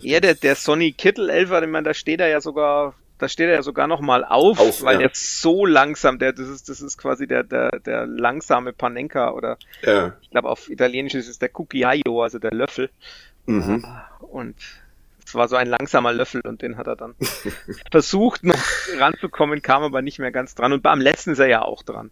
ja, 0.00 0.20
der, 0.20 0.34
der 0.34 0.56
Sonny 0.56 0.92
Kittel 0.92 1.30
Elfer, 1.30 1.62
ich 1.62 1.68
meine, 1.68 1.84
da 1.84 1.94
steht 1.94 2.20
er 2.20 2.28
ja 2.28 2.40
sogar, 2.40 2.94
da 3.18 3.28
steht 3.28 3.48
er 3.48 3.54
ja 3.54 3.62
sogar 3.62 3.86
noch 3.86 4.00
mal 4.00 4.24
auf, 4.24 4.60
auf 4.60 4.82
weil 4.82 4.94
ja. 4.94 5.08
der 5.08 5.10
so 5.14 5.64
langsam, 5.64 6.18
der, 6.18 6.32
das 6.32 6.48
ist, 6.48 6.68
das 6.68 6.80
ist 6.80 6.98
quasi 6.98 7.26
der, 7.26 7.42
der, 7.42 7.80
der 7.80 8.06
langsame 8.06 8.72
Panenka 8.72 9.30
oder 9.30 9.58
ja. 9.82 10.14
ich 10.20 10.30
glaube 10.30 10.48
auf 10.48 10.68
Italienisch 10.68 11.14
ist 11.14 11.28
es 11.28 11.38
der 11.38 11.48
Cucchiaio, 11.48 12.22
also 12.22 12.38
der 12.38 12.52
Löffel. 12.52 12.90
Mhm. 13.46 13.84
Ah, 13.84 14.08
und 14.20 14.56
es 15.24 15.34
war 15.34 15.48
so 15.48 15.56
ein 15.56 15.68
langsamer 15.68 16.12
Löffel 16.12 16.40
und 16.42 16.62
den 16.62 16.76
hat 16.76 16.86
er 16.86 16.96
dann 16.96 17.14
versucht 17.90 18.44
noch 18.44 18.62
ranzukommen, 18.98 19.62
kam 19.62 19.82
aber 19.82 20.02
nicht 20.02 20.18
mehr 20.18 20.32
ganz 20.32 20.54
dran. 20.54 20.72
Und 20.72 20.82
beim 20.82 21.00
letzten 21.00 21.30
ist 21.30 21.38
er 21.38 21.48
ja 21.48 21.62
auch 21.62 21.82
dran. 21.82 22.10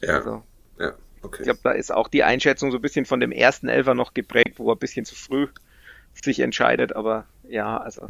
Ja. 0.00 0.16
Also, 0.16 0.42
ja. 0.78 0.92
Okay. 1.22 1.38
Ich 1.40 1.44
glaube, 1.44 1.60
da 1.62 1.72
ist 1.72 1.92
auch 1.92 2.08
die 2.08 2.22
Einschätzung 2.22 2.70
so 2.70 2.78
ein 2.78 2.82
bisschen 2.82 3.04
von 3.04 3.20
dem 3.20 3.32
ersten 3.32 3.68
Elfer 3.68 3.94
noch 3.94 4.14
geprägt, 4.14 4.58
wo 4.58 4.70
er 4.70 4.76
ein 4.76 4.78
bisschen 4.78 5.04
zu 5.04 5.14
früh 5.14 5.48
sich 6.22 6.40
entscheidet, 6.40 6.94
aber 6.94 7.26
ja, 7.48 7.76
also 7.76 8.06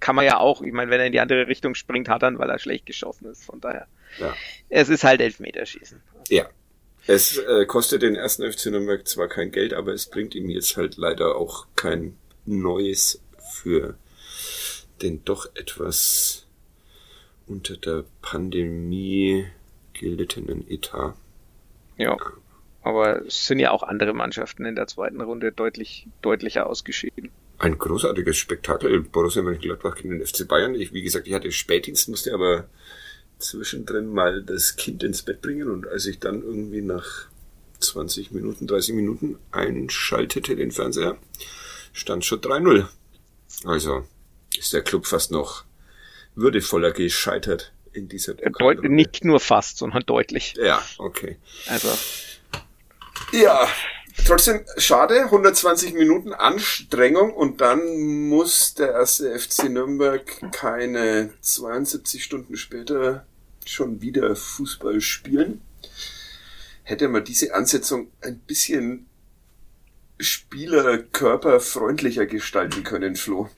kann 0.00 0.16
man 0.16 0.24
ja 0.24 0.38
auch, 0.38 0.62
ich 0.62 0.72
meine, 0.72 0.90
wenn 0.90 1.00
er 1.00 1.06
in 1.06 1.12
die 1.12 1.20
andere 1.20 1.46
Richtung 1.48 1.74
springt, 1.74 2.08
hat 2.08 2.22
er, 2.22 2.38
weil 2.38 2.50
er 2.50 2.58
schlecht 2.58 2.86
geschossen 2.86 3.26
ist. 3.26 3.44
Von 3.44 3.60
daher, 3.60 3.86
ja. 4.18 4.34
es 4.68 4.88
ist 4.88 5.04
halt 5.04 5.20
Elfmeterschießen. 5.20 6.00
Ja. 6.28 6.48
Es 7.06 7.38
äh, 7.38 7.64
kostet 7.64 8.02
den 8.02 8.16
ersten 8.16 8.50
FC 8.50 8.66
Nürnberg 8.66 9.08
zwar 9.08 9.28
kein 9.28 9.50
Geld, 9.50 9.72
aber 9.72 9.94
es 9.94 10.06
bringt 10.06 10.34
ihm 10.34 10.50
jetzt 10.50 10.76
halt 10.76 10.96
leider 10.98 11.36
auch 11.36 11.66
kein 11.74 12.18
neues 12.44 13.22
für 13.62 13.96
den 15.00 15.24
doch 15.24 15.46
etwas 15.54 16.46
unter 17.46 17.76
der 17.76 18.04
Pandemie 18.20 19.46
gildeten 19.94 20.68
Etat. 20.68 21.14
Ja. 21.96 22.16
Aber 22.82 23.26
es 23.26 23.46
sind 23.46 23.58
ja 23.58 23.70
auch 23.70 23.82
andere 23.82 24.12
Mannschaften 24.12 24.64
in 24.64 24.76
der 24.76 24.86
zweiten 24.86 25.20
Runde 25.20 25.50
deutlich, 25.50 26.06
deutlicher 26.22 26.66
ausgeschieden. 26.66 27.30
Ein 27.58 27.76
großartiges 27.76 28.36
Spektakel. 28.36 29.00
Borussia 29.02 29.42
Mönchengladbach 29.42 29.96
gegen 29.96 30.10
den 30.10 30.26
FC 30.26 30.46
Bayern. 30.46 30.74
Ich, 30.74 30.92
wie 30.92 31.02
gesagt, 31.02 31.26
ich 31.26 31.34
hatte 31.34 31.50
Spätdienst, 31.50 32.08
musste 32.08 32.32
aber 32.32 32.68
zwischendrin 33.38 34.12
mal 34.12 34.42
das 34.42 34.76
Kind 34.76 35.02
ins 35.02 35.22
Bett 35.22 35.42
bringen 35.42 35.70
und 35.70 35.86
als 35.86 36.06
ich 36.06 36.18
dann 36.18 36.42
irgendwie 36.42 36.82
nach 36.82 37.28
20 37.80 38.32
Minuten, 38.32 38.66
30 38.66 38.94
Minuten 38.94 39.38
einschaltete 39.52 40.56
den 40.56 40.72
Fernseher, 40.72 41.16
stand 41.92 42.24
schon 42.24 42.40
3-0. 42.40 42.86
Also 43.64 44.04
ist 44.56 44.72
der 44.72 44.82
Club 44.82 45.06
fast 45.06 45.30
noch 45.30 45.64
würdevoller 46.34 46.92
gescheitert 46.92 47.72
in 47.92 48.08
dieser 48.08 48.34
Pokalrunde. 48.34 48.88
Nicht 48.88 49.24
nur 49.24 49.40
fast, 49.40 49.78
sondern 49.78 50.02
deutlich. 50.06 50.54
Ja, 50.56 50.82
okay. 50.98 51.38
Also 51.66 51.88
ja. 53.32 53.68
Trotzdem 54.26 54.60
schade, 54.76 55.24
120 55.24 55.94
Minuten 55.94 56.34
Anstrengung 56.34 57.32
und 57.32 57.60
dann 57.60 58.28
muss 58.28 58.74
der 58.74 58.92
erste 58.92 59.38
FC 59.38 59.70
Nürnberg 59.70 60.52
keine 60.52 61.30
72 61.40 62.22
Stunden 62.22 62.56
später 62.56 63.24
schon 63.64 64.02
wieder 64.02 64.36
Fußball 64.36 65.00
spielen. 65.00 65.62
Hätte 66.82 67.08
man 67.08 67.24
diese 67.24 67.54
Ansetzung 67.54 68.10
ein 68.20 68.38
bisschen 68.38 69.06
spielerkörperfreundlicher 70.18 72.26
gestalten 72.26 72.84
können, 72.84 73.16
Flo? 73.16 73.48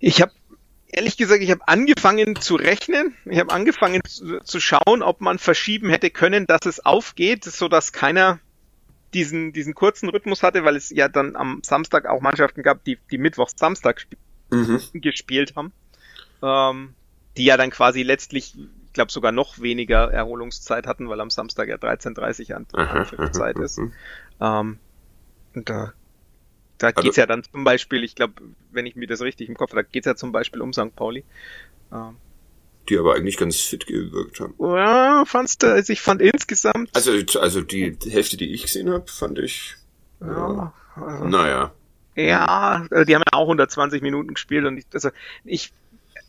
Ich 0.00 0.20
habe 0.22 0.32
ehrlich 0.88 1.16
gesagt, 1.16 1.42
ich 1.42 1.50
habe 1.50 1.66
angefangen 1.66 2.36
zu 2.36 2.54
rechnen. 2.56 3.16
Ich 3.24 3.38
habe 3.38 3.52
angefangen 3.52 4.02
zu, 4.06 4.40
zu, 4.40 4.60
schauen, 4.60 5.02
ob 5.02 5.20
man 5.20 5.38
verschieben 5.38 5.90
hätte 5.90 6.10
können, 6.10 6.46
dass 6.46 6.66
es 6.66 6.84
aufgeht, 6.84 7.44
so 7.44 7.68
dass 7.68 7.92
keiner 7.92 8.40
diesen, 9.14 9.52
diesen 9.52 9.74
kurzen 9.74 10.08
Rhythmus 10.08 10.42
hatte, 10.42 10.64
weil 10.64 10.76
es 10.76 10.90
ja 10.90 11.08
dann 11.08 11.36
am 11.36 11.60
Samstag 11.62 12.06
auch 12.06 12.20
Mannschaften 12.20 12.62
gab, 12.62 12.84
die, 12.84 12.98
die 13.10 13.18
Mittwochs 13.18 13.54
Samstag 13.56 14.06
mhm. 14.50 14.80
gespielt 14.94 15.54
haben. 15.56 15.72
Ähm, 16.42 16.94
die 17.36 17.44
ja 17.44 17.56
dann 17.56 17.70
quasi 17.70 18.02
letztlich, 18.02 18.54
ich 18.56 18.92
glaube 18.92 19.10
sogar 19.10 19.32
noch 19.32 19.60
weniger 19.60 20.12
Erholungszeit 20.12 20.86
hatten, 20.86 21.08
weil 21.08 21.20
am 21.20 21.30
Samstag 21.30 21.68
ja 21.68 21.76
13.30 21.76 22.52
an 22.52 22.66
Anpfiffzeit 22.72 23.58
ist. 23.58 23.80
Ähm, 24.40 24.78
und 25.54 25.68
da, 25.68 25.92
da 26.78 26.88
also, 26.88 27.02
geht's 27.02 27.16
ja 27.16 27.26
dann 27.26 27.42
zum 27.44 27.64
Beispiel, 27.64 28.04
ich 28.04 28.14
glaube, 28.14 28.34
wenn 28.70 28.86
ich 28.86 28.96
mir 28.96 29.06
das 29.06 29.22
richtig 29.22 29.48
im 29.48 29.56
Kopf, 29.56 29.72
da 29.72 29.82
geht's 29.82 30.06
ja 30.06 30.14
zum 30.14 30.32
Beispiel 30.32 30.60
um 30.60 30.72
St. 30.72 30.94
Pauli. 30.94 31.24
Ähm, 31.92 32.16
die 32.88 32.98
aber 32.98 33.14
eigentlich 33.14 33.36
ganz 33.36 33.60
fit 33.60 33.86
gewirkt 33.86 34.40
haben. 34.40 34.54
Ja, 34.58 35.24
fandst 35.24 35.62
du, 35.62 35.72
also 35.72 35.92
ich 35.92 36.00
fand 36.00 36.20
insgesamt. 36.20 36.90
Also, 36.94 37.12
also 37.38 37.60
die 37.60 37.96
Hälfte, 38.08 38.36
die 38.36 38.52
ich 38.52 38.62
gesehen 38.62 38.90
habe, 38.90 39.04
fand 39.10 39.38
ich. 39.38 39.76
Ja, 40.20 40.72
äh, 40.96 41.00
also, 41.00 41.24
naja. 41.24 41.72
Ja, 42.14 42.86
also 42.90 43.04
die 43.04 43.14
haben 43.14 43.22
ja 43.22 43.38
auch 43.38 43.42
120 43.42 44.02
Minuten 44.02 44.34
gespielt 44.34 44.66
und 44.66 44.76
ich, 44.78 44.86
also 44.92 45.10
ich 45.44 45.72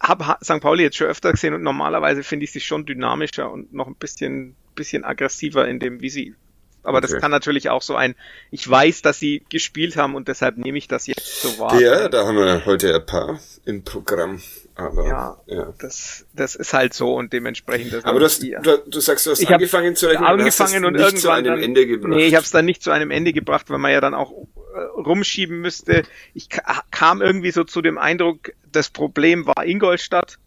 habe 0.02 0.38
St. 0.44 0.62
Pauli 0.62 0.84
jetzt 0.84 0.98
schon 0.98 1.08
öfter 1.08 1.32
gesehen 1.32 1.54
und 1.54 1.64
normalerweise 1.64 2.24
finde 2.24 2.46
ich 2.46 2.52
sie 2.52 2.62
schon 2.62 2.86
dynamischer 2.86 3.52
und 3.52 3.74
noch 3.74 3.88
ein 3.88 3.96
bisschen, 3.96 4.56
bisschen 4.76 5.04
aggressiver 5.04 5.68
in 5.68 5.80
dem, 5.80 6.02
wie 6.02 6.10
sie 6.10 6.36
aber 6.84 6.98
okay. 6.98 7.08
das 7.08 7.22
kann 7.22 7.32
natürlich 7.32 7.70
auch 7.70 7.82
so 7.82 7.96
ein, 7.96 8.16
ich 8.52 8.70
weiß, 8.70 9.02
dass 9.02 9.18
sie 9.18 9.44
gespielt 9.50 9.96
haben 9.96 10.16
und 10.16 10.28
deshalb 10.28 10.58
nehme 10.58 10.78
ich 10.78 10.88
das 10.88 11.08
jetzt 11.08 11.42
so 11.42 11.60
wahr. 11.60 11.80
Ja, 11.80 12.10
da 12.10 12.28
haben 12.28 12.36
wir 12.36 12.66
heute 12.66 12.94
ein 12.94 13.06
paar 13.06 13.40
im 13.66 13.84
Programm. 13.84 14.42
Aber, 14.76 15.06
ja, 15.06 15.38
ja, 15.46 15.74
Das, 15.78 16.26
das 16.34 16.56
ist 16.56 16.74
halt 16.74 16.94
so 16.94 17.14
und 17.14 17.32
dementsprechend. 17.32 17.94
Das 17.94 18.06
aber 18.06 18.20
du, 18.20 18.26
hast, 18.26 18.42
du, 18.42 18.78
du 18.88 19.00
sagst, 19.00 19.26
du 19.26 19.32
hast 19.32 19.40
ich 19.40 19.50
angefangen 19.50 19.96
zu 19.96 20.08
rechnen, 20.08 20.26
angefangen 20.26 20.84
und, 20.86 20.96
und 20.96 21.00
irgendwann 21.00 21.22
zu 21.22 21.30
einem 21.30 21.46
dann, 21.46 21.64
Ende 21.64 21.86
gebracht. 21.86 22.12
Nee, 22.12 22.26
ich 22.26 22.36
habe 22.36 22.44
es 22.44 22.52
dann 22.52 22.66
nicht 22.66 22.82
zu 22.82 22.92
einem 22.92 23.12
Ende 23.12 23.34
gebracht, 23.34 23.70
weil 23.70 23.78
man 23.78 23.92
ja 23.92 24.02
dann 24.02 24.16
auch 24.16 24.32
äh, 24.32 24.80
rumschieben 25.00 25.62
müsste. 25.62 26.04
Ich 26.34 26.50
kam 26.90 27.22
irgendwie 27.22 27.52
so 27.52 27.64
zu 27.64 27.82
dem 27.82 27.98
Eindruck, 27.98 28.52
das 28.72 28.90
Problem 28.90 29.48
war 29.48 29.66
Ingolstadt 29.66 30.38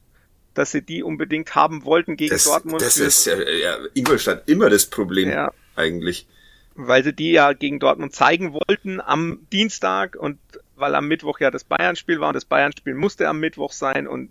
dass 0.54 0.70
sie 0.70 0.80
die 0.80 1.02
unbedingt 1.02 1.54
haben 1.54 1.84
wollten 1.84 2.16
gegen 2.16 2.30
das, 2.30 2.44
Dortmund. 2.44 2.80
Das 2.80 2.96
ist 2.96 3.26
ja, 3.26 3.38
ja 3.38 3.76
Ingolstadt 3.92 4.48
immer 4.48 4.70
das 4.70 4.86
Problem. 4.86 5.28
Ja 5.28 5.52
eigentlich. 5.76 6.26
Weil 6.74 7.04
sie 7.04 7.12
die 7.12 7.32
ja 7.32 7.52
gegen 7.52 7.78
Dortmund 7.78 8.14
zeigen 8.14 8.52
wollten 8.52 9.00
am 9.00 9.46
Dienstag 9.52 10.16
und 10.16 10.38
weil 10.74 10.94
am 10.94 11.08
Mittwoch 11.08 11.40
ja 11.40 11.50
das 11.50 11.64
Bayern-Spiel 11.64 12.20
war 12.20 12.28
und 12.28 12.34
das 12.34 12.44
Bayern-Spiel 12.44 12.94
musste 12.94 13.28
am 13.28 13.40
Mittwoch 13.40 13.72
sein 13.72 14.06
und 14.06 14.28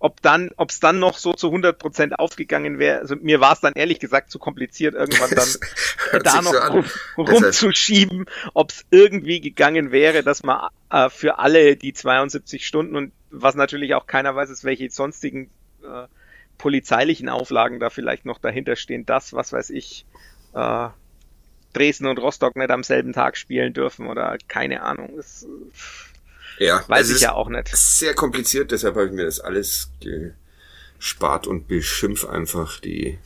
ob 0.00 0.22
dann, 0.22 0.50
ob 0.56 0.70
es 0.70 0.80
dann 0.80 1.00
noch 1.00 1.18
so 1.18 1.32
zu 1.32 1.48
100 1.48 1.78
Prozent 1.78 2.18
aufgegangen 2.18 2.78
wäre, 2.78 3.00
also 3.00 3.16
mir 3.16 3.40
war 3.40 3.52
es 3.52 3.60
dann 3.60 3.72
ehrlich 3.74 3.98
gesagt 3.98 4.30
zu 4.30 4.38
kompliziert, 4.38 4.94
irgendwann 4.94 5.30
dann 5.30 6.22
da 6.22 6.42
noch 6.42 6.52
so 6.52 6.58
rum, 6.58 6.84
rumzuschieben, 7.16 8.26
ob 8.54 8.70
es 8.70 8.84
irgendwie 8.90 9.40
gegangen 9.40 9.90
wäre, 9.90 10.22
dass 10.22 10.44
man 10.44 10.68
äh, 10.90 11.10
für 11.10 11.38
alle 11.38 11.76
die 11.76 11.92
72 11.92 12.66
Stunden 12.66 12.96
und 12.96 13.12
was 13.30 13.56
natürlich 13.56 13.94
auch 13.94 14.06
keiner 14.06 14.36
weiß, 14.36 14.50
ist, 14.50 14.64
welche 14.64 14.88
sonstigen 14.90 15.50
äh, 15.82 16.06
polizeilichen 16.58 17.28
Auflagen 17.28 17.80
da 17.80 17.90
vielleicht 17.90 18.24
noch 18.24 18.38
dahinter 18.38 18.76
stehen, 18.76 19.04
das, 19.04 19.32
was 19.32 19.52
weiß 19.52 19.70
ich, 19.70 20.06
äh, 20.54 20.88
Dresden 21.72 22.06
und 22.06 22.18
Rostock 22.18 22.56
nicht 22.56 22.70
am 22.70 22.82
selben 22.82 23.12
Tag 23.12 23.36
spielen 23.36 23.72
dürfen 23.72 24.06
oder 24.06 24.36
keine 24.48 24.82
Ahnung. 24.82 25.12
Das, 25.16 25.46
ja, 26.58 26.82
weiß 26.88 27.10
ich 27.10 27.20
ja 27.20 27.32
auch 27.34 27.48
nicht. 27.48 27.68
Sehr 27.76 28.14
kompliziert, 28.14 28.70
deshalb 28.72 28.96
habe 28.96 29.06
ich 29.06 29.12
mir 29.12 29.24
das 29.24 29.40
alles 29.40 29.90
gespart 30.98 31.46
und 31.46 31.68
beschimpf 31.68 32.24
einfach 32.24 32.80
die 32.80 33.18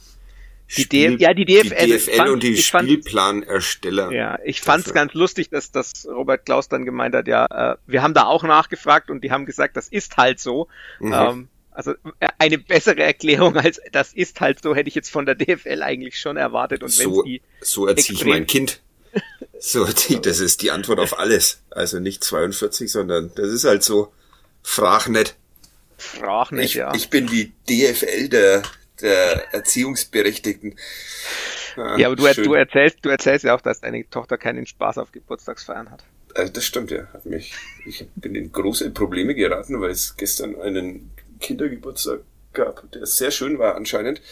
die, 0.77 0.83
Spiel, 0.83 1.21
ja, 1.21 1.35
die 1.35 1.45
DFL, 1.45 1.87
die 1.87 1.93
DFL 1.93 2.17
fand, 2.17 2.31
und 2.31 2.43
die 2.43 2.57
Spielplanersteller. 2.57 4.11
Ja, 4.11 4.39
ich 4.43 4.63
fand 4.63 4.87
es 4.87 4.95
ganz 4.95 5.13
lustig, 5.13 5.51
dass, 5.51 5.71
dass 5.71 6.07
Robert 6.07 6.47
Klaus 6.47 6.69
dann 6.69 6.87
gemeint 6.87 7.15
hat, 7.15 7.29
ja, 7.29 7.45
äh, 7.47 7.77
wir 7.87 8.03
haben 8.03 8.15
da 8.15 8.25
auch 8.25 8.43
nachgefragt 8.43 9.11
und 9.11 9.23
die 9.23 9.31
haben 9.31 9.45
gesagt, 9.45 9.77
das 9.77 9.89
ist 9.89 10.17
halt 10.17 10.41
so. 10.41 10.69
Mhm. 10.99 11.13
Ähm, 11.13 11.49
also 11.73 11.93
äh, 12.21 12.29
eine 12.39 12.59
bessere 12.59 13.03
Erklärung 13.03 13.57
als 13.57 13.81
das 13.93 14.13
ist 14.13 14.41
halt 14.41 14.63
so, 14.63 14.75
hätte 14.75 14.89
ich 14.89 14.95
jetzt 14.95 15.11
von 15.11 15.27
der 15.27 15.35
DFL 15.35 15.83
eigentlich 15.83 16.19
schon 16.19 16.37
erwartet. 16.37 16.83
Und 16.83 16.91
so, 16.91 17.23
die 17.23 17.43
so 17.61 17.87
erziehe 17.87 18.17
ich 18.17 18.25
mein 18.25 18.47
Kind. 18.47 18.81
So 19.65 19.85
erziehe 19.85 20.19
das 20.19 20.41
ist 20.41 20.63
die 20.63 20.73
Antwort 20.73 20.99
auf 20.99 21.21
alles. 21.21 21.63
Also 21.71 22.01
nicht 22.01 22.25
42, 22.25 22.91
sondern 22.91 23.31
das 23.37 23.49
ist 23.49 23.63
halt 23.63 23.85
so. 23.85 24.13
Frag 24.65 25.09
nicht. 25.09 25.37
Frag 25.97 26.51
nicht, 26.51 26.65
ich, 26.65 26.75
ja. 26.75 26.93
Ich 26.95 27.11
bin 27.11 27.29
die 27.29 27.53
DFL 27.69 28.29
der, 28.29 28.63
der 29.01 29.55
Erziehungsberechtigten. 29.55 30.77
Ja, 31.77 31.97
ja 31.97 32.07
aber 32.09 32.17
du, 32.17 32.43
du, 32.43 32.55
erzählst, 32.55 32.99
du 33.03 33.09
erzählst 33.09 33.45
ja 33.45 33.55
auch, 33.55 33.61
dass 33.61 33.81
deine 33.81 34.09
Tochter 34.11 34.37
keinen 34.37 34.67
Spaß 34.67 34.99
auf 34.99 35.13
Geburtstagsfeiern 35.13 35.93
hat. 35.93 36.03
Also 36.35 36.53
das 36.53 36.65
stimmt 36.65 36.91
ja. 36.91 37.07
Hat 37.13 37.25
mich, 37.25 37.55
ich 37.87 38.05
bin 38.17 38.35
in 38.35 38.51
große 38.51 38.91
Probleme 38.91 39.35
geraten, 39.35 39.81
weil 39.81 39.91
es 39.91 40.17
gestern 40.17 40.61
einen 40.61 41.11
Kindergeburtstag 41.43 42.21
gab, 42.55 42.91
der 42.93 43.07
sehr 43.07 43.31
schön 43.31 43.59
war 43.59 43.75
anscheinend, 43.75 44.23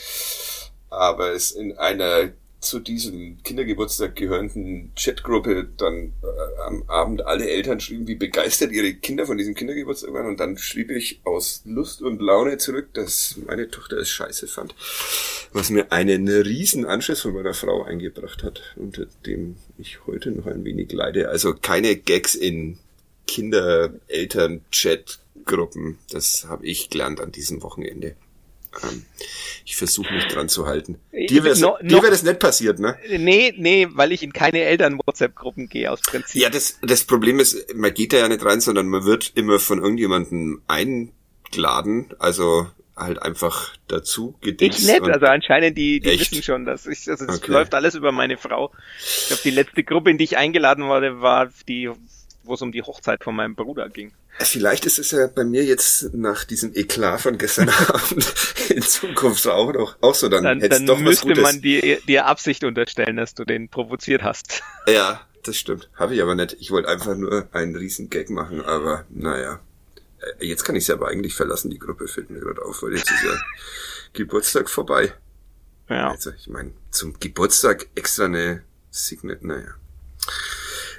aber 0.88 1.32
es 1.32 1.50
in 1.50 1.76
einer 1.76 2.32
zu 2.60 2.78
diesem 2.78 3.42
Kindergeburtstag 3.42 4.16
gehörenden 4.16 4.92
Chatgruppe 4.94 5.66
dann 5.78 6.12
äh, 6.22 6.60
am 6.66 6.84
Abend 6.88 7.24
alle 7.24 7.48
Eltern 7.48 7.80
schrieben, 7.80 8.06
wie 8.06 8.16
begeistert 8.16 8.70
ihre 8.72 8.92
Kinder 8.94 9.24
von 9.26 9.38
diesem 9.38 9.54
Kindergeburtstag 9.54 10.12
waren. 10.12 10.26
Und 10.26 10.40
dann 10.40 10.58
schrieb 10.58 10.90
ich 10.90 11.20
aus 11.24 11.62
Lust 11.64 12.02
und 12.02 12.20
Laune 12.20 12.58
zurück, 12.58 12.92
dass 12.92 13.38
meine 13.46 13.70
Tochter 13.70 13.96
es 13.96 14.10
scheiße 14.10 14.46
fand. 14.46 14.74
Was 15.52 15.70
mir 15.70 15.90
einen 15.90 16.28
riesen 16.28 16.84
Anschluss 16.84 17.22
von 17.22 17.32
meiner 17.32 17.54
Frau 17.54 17.82
eingebracht 17.82 18.42
hat, 18.42 18.60
unter 18.76 19.06
dem 19.24 19.56
ich 19.78 20.06
heute 20.06 20.30
noch 20.30 20.46
ein 20.46 20.64
wenig 20.64 20.92
leide. 20.92 21.30
Also 21.30 21.54
keine 21.54 21.96
Gags 21.96 22.34
in 22.34 22.78
Kinder-Eltern-Chat 23.26 25.19
Gruppen. 25.44 25.98
Das 26.10 26.46
habe 26.48 26.66
ich 26.66 26.90
gelernt 26.90 27.20
an 27.20 27.32
diesem 27.32 27.62
Wochenende. 27.62 28.16
Ähm, 28.82 29.04
ich 29.64 29.76
versuche 29.76 30.12
mich 30.12 30.26
dran 30.28 30.48
zu 30.48 30.66
halten. 30.66 31.00
Dir 31.12 31.42
wäre 31.44 31.58
no, 31.58 31.76
no, 31.82 32.02
wär 32.02 32.10
das 32.10 32.22
nicht 32.22 32.38
passiert, 32.38 32.78
ne? 32.78 32.96
Nee, 33.08 33.52
nee, 33.56 33.88
weil 33.90 34.12
ich 34.12 34.22
in 34.22 34.32
keine 34.32 34.60
Eltern-WhatsApp-Gruppen 34.60 35.68
gehe 35.68 35.90
aus 35.90 36.00
Prinzip. 36.02 36.40
Ja, 36.40 36.50
das, 36.50 36.78
das 36.82 37.04
Problem 37.04 37.40
ist, 37.40 37.74
man 37.74 37.92
geht 37.92 38.12
da 38.12 38.18
ja 38.18 38.28
nicht 38.28 38.44
rein, 38.44 38.60
sondern 38.60 38.88
man 38.88 39.04
wird 39.04 39.32
immer 39.34 39.58
von 39.58 39.80
irgendjemandem 39.80 40.62
eingeladen. 40.68 42.14
Also 42.18 42.68
halt 42.96 43.22
einfach 43.22 43.74
dazu 43.88 44.36
gedingst. 44.40 44.80
Ich 44.80 44.86
nett, 44.86 45.02
also 45.02 45.26
anscheinend 45.26 45.76
die, 45.76 46.00
die 46.00 46.20
wissen 46.20 46.42
schon, 46.42 46.64
dass 46.64 46.86
ich, 46.86 47.08
also 47.08 47.24
es 47.24 47.38
okay. 47.38 47.52
läuft 47.52 47.74
alles 47.74 47.94
über 47.94 48.12
meine 48.12 48.36
Frau. 48.36 48.72
Ich 48.98 49.28
glaube, 49.28 49.42
die 49.42 49.50
letzte 49.50 49.82
Gruppe, 49.82 50.10
in 50.10 50.18
die 50.18 50.24
ich 50.24 50.36
eingeladen 50.36 50.84
wurde, 50.84 51.20
war 51.20 51.50
die, 51.68 51.90
wo 52.44 52.54
es 52.54 52.62
um 52.62 52.72
die 52.72 52.82
Hochzeit 52.82 53.24
von 53.24 53.34
meinem 53.34 53.54
Bruder 53.54 53.88
ging. 53.88 54.12
Vielleicht 54.38 54.86
ist 54.86 54.98
es 54.98 55.10
ja 55.10 55.26
bei 55.26 55.44
mir 55.44 55.64
jetzt 55.64 56.14
nach 56.14 56.44
diesem 56.44 56.74
Eklat 56.74 57.20
von 57.20 57.36
gestern 57.36 57.68
Abend 57.88 58.32
in 58.70 58.82
Zukunft 58.82 59.46
auch 59.46 59.72
noch 59.72 59.96
auch 60.00 60.14
so, 60.14 60.28
dann, 60.28 60.44
dann, 60.44 60.60
dann 60.60 60.86
doch 60.86 60.98
müsste 60.98 61.34
man 61.40 61.60
dir, 61.60 62.00
dir 62.00 62.26
Absicht 62.26 62.64
unterstellen, 62.64 63.16
dass 63.16 63.34
du 63.34 63.44
den 63.44 63.68
provoziert 63.68 64.22
hast. 64.22 64.62
Ja, 64.88 65.20
das 65.44 65.56
stimmt. 65.56 65.90
Habe 65.94 66.14
ich 66.14 66.22
aber 66.22 66.34
nicht. 66.34 66.56
Ich 66.58 66.70
wollte 66.70 66.88
einfach 66.88 67.14
nur 67.14 67.48
einen 67.52 67.76
riesen 67.76 68.10
Gag 68.10 68.30
machen, 68.30 68.62
aber 68.62 69.04
naja. 69.10 69.60
Äh, 70.40 70.46
jetzt 70.46 70.64
kann 70.64 70.74
ich 70.74 70.86
sie 70.86 70.92
aber 70.92 71.08
eigentlich 71.08 71.34
verlassen, 71.34 71.70
die 71.70 71.78
Gruppe 71.78 72.08
fällt 72.08 72.30
mir 72.30 72.40
gerade 72.40 72.62
auf, 72.62 72.82
weil 72.82 72.94
jetzt 72.94 73.10
ist 73.10 73.22
ja 73.22 73.38
Geburtstag 74.14 74.68
vorbei. 74.68 75.12
Ja. 75.88 76.10
Also, 76.10 76.30
ich 76.30 76.48
meine, 76.48 76.72
zum 76.90 77.18
Geburtstag 77.20 77.86
extra 77.94 78.24
eine 78.24 78.62
Signet, 78.90 79.44
naja. 79.44 79.74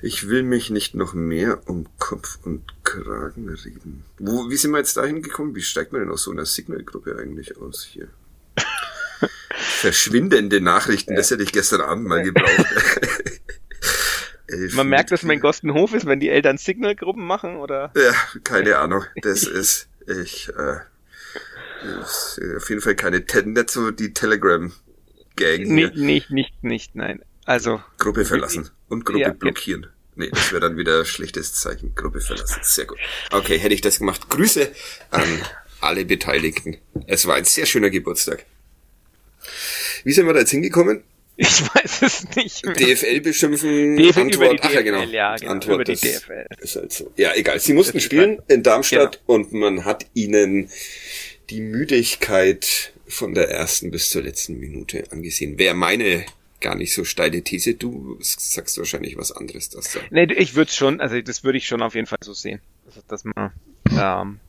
Ich 0.04 0.28
will 0.28 0.42
mich 0.42 0.72
nicht 0.72 0.96
noch 0.96 1.14
mehr 1.14 1.62
um 1.68 1.86
Kopf 2.00 2.40
und 2.44 2.64
Kragen 2.84 3.50
reden. 3.50 4.04
Wo, 4.18 4.50
wie 4.50 4.56
sind 4.56 4.72
wir 4.72 4.80
jetzt 4.80 4.98
dahin 4.98 5.22
gekommen? 5.22 5.56
Wie 5.56 5.62
steigt 5.62 5.92
man 5.92 6.02
denn 6.02 6.10
aus 6.10 6.24
so 6.24 6.32
einer 6.32 6.46
Signal-Gruppe 6.46 7.18
eigentlich 7.20 7.58
aus 7.58 7.84
hier? 7.84 8.08
Verschwindende 9.52 10.60
Nachrichten, 10.60 11.16
das 11.16 11.30
hätte 11.30 11.44
ich 11.44 11.52
gestern 11.52 11.82
Abend 11.82 12.08
mal 12.08 12.24
gebraucht. 12.24 12.66
man 14.74 14.88
merkt, 14.88 15.12
dass 15.12 15.22
man 15.22 15.36
in 15.36 15.42
Gostenhof 15.42 15.94
ist, 15.94 16.08
wenn 16.08 16.20
die 16.20 16.30
Eltern 16.30 16.58
Signal-Gruppen 16.58 17.26
machen, 17.26 17.58
oder? 17.58 17.92
Ja, 17.96 18.14
keine 18.44 18.80
Ahnung. 18.80 19.04
Das 19.22 19.44
ist, 19.44 19.88
ich, 20.08 20.50
äh, 20.50 20.80
auf 22.58 22.70
jeden 22.70 22.82
Fall 22.82 22.96
keine, 22.96 23.20
nicht 23.20 23.70
so 23.70 23.92
die 23.92 24.14
Telegram-Gang. 24.14 25.62
Nicht, 25.68 25.96
nicht, 25.96 26.32
nicht, 26.32 26.64
nicht, 26.64 26.96
nein. 26.96 27.22
Also. 27.52 27.84
Gruppe 27.98 28.24
verlassen 28.24 28.70
und 28.88 29.04
Gruppe 29.04 29.20
ja, 29.20 29.34
blockieren. 29.34 29.88
Nee, 30.16 30.30
das 30.32 30.54
wäre 30.54 30.62
dann 30.62 30.78
wieder 30.78 31.04
schlechtes 31.04 31.54
Zeichen. 31.54 31.94
Gruppe 31.96 32.22
verlassen. 32.22 32.62
Sehr 32.64 32.86
gut. 32.86 32.98
Okay, 33.30 33.58
hätte 33.58 33.74
ich 33.74 33.82
das 33.82 34.00
gemacht. 34.00 34.30
Grüße 34.30 34.72
an 35.10 35.42
alle 35.82 36.06
Beteiligten. 36.06 36.78
Es 37.08 37.28
war 37.28 37.36
ein 37.36 37.44
sehr 37.44 37.66
schöner 37.66 37.90
Geburtstag. 37.90 38.46
Wie 40.06 40.14
sind 40.14 40.28
wir 40.28 40.34
da 40.34 40.40
jetzt 40.40 40.52
hingekommen? 40.52 41.04
Ich 41.36 41.62
weiß 41.76 42.04
es 42.04 42.36
nicht. 42.38 42.66
Mehr. 42.66 42.74
DFL 42.74 43.20
beschimpfen, 43.20 43.98
DFL 43.98 44.20
Antwort, 44.22 44.60
ach 44.62 44.72
ja 44.72 44.82
genau, 44.82 45.04
ja, 45.04 45.36
genau 45.36 45.52
Antwort 45.52 45.76
über 45.76 45.84
die 45.84 45.96
DFL. 45.96 46.46
Ist 46.62 46.78
halt 46.78 46.94
so. 46.94 47.12
Ja, 47.18 47.36
egal. 47.36 47.60
Sie 47.60 47.74
mussten 47.74 48.00
spielen 48.00 48.38
halt, 48.38 48.50
in 48.50 48.64
Darmstadt 48.64 49.20
genau. 49.28 49.40
und 49.40 49.52
man 49.52 49.84
hat 49.84 50.06
ihnen 50.14 50.70
die 51.50 51.60
Müdigkeit 51.60 52.94
von 53.10 53.34
der 53.34 53.50
ersten 53.50 53.92
bis 53.92 54.10
zur 54.10 54.22
letzten 54.22 54.58
Minute 54.58 55.04
angesehen. 55.12 55.60
Wäre 55.60 55.74
meine 55.74 56.26
gar 56.62 56.76
nicht 56.76 56.94
so 56.94 57.04
steile 57.04 57.44
These. 57.44 57.76
Du 57.76 58.18
sagst 58.22 58.78
wahrscheinlich 58.78 59.18
was 59.18 59.32
anderes. 59.32 59.70
Das 59.70 59.92
da. 59.94 60.00
Nee, 60.10 60.32
ich 60.34 60.56
würde 60.56 60.72
schon, 60.72 61.02
also 61.02 61.20
das 61.22 61.44
würde 61.44 61.58
ich 61.58 61.68
schon 61.68 61.82
auf 61.82 61.96
jeden 61.96 62.08
Fall 62.08 62.20
so 62.24 62.34
sehen. 62.34 62.62
Also, 62.86 63.02
dass 63.08 63.24
man 63.24 63.52
ähm, 63.92 64.40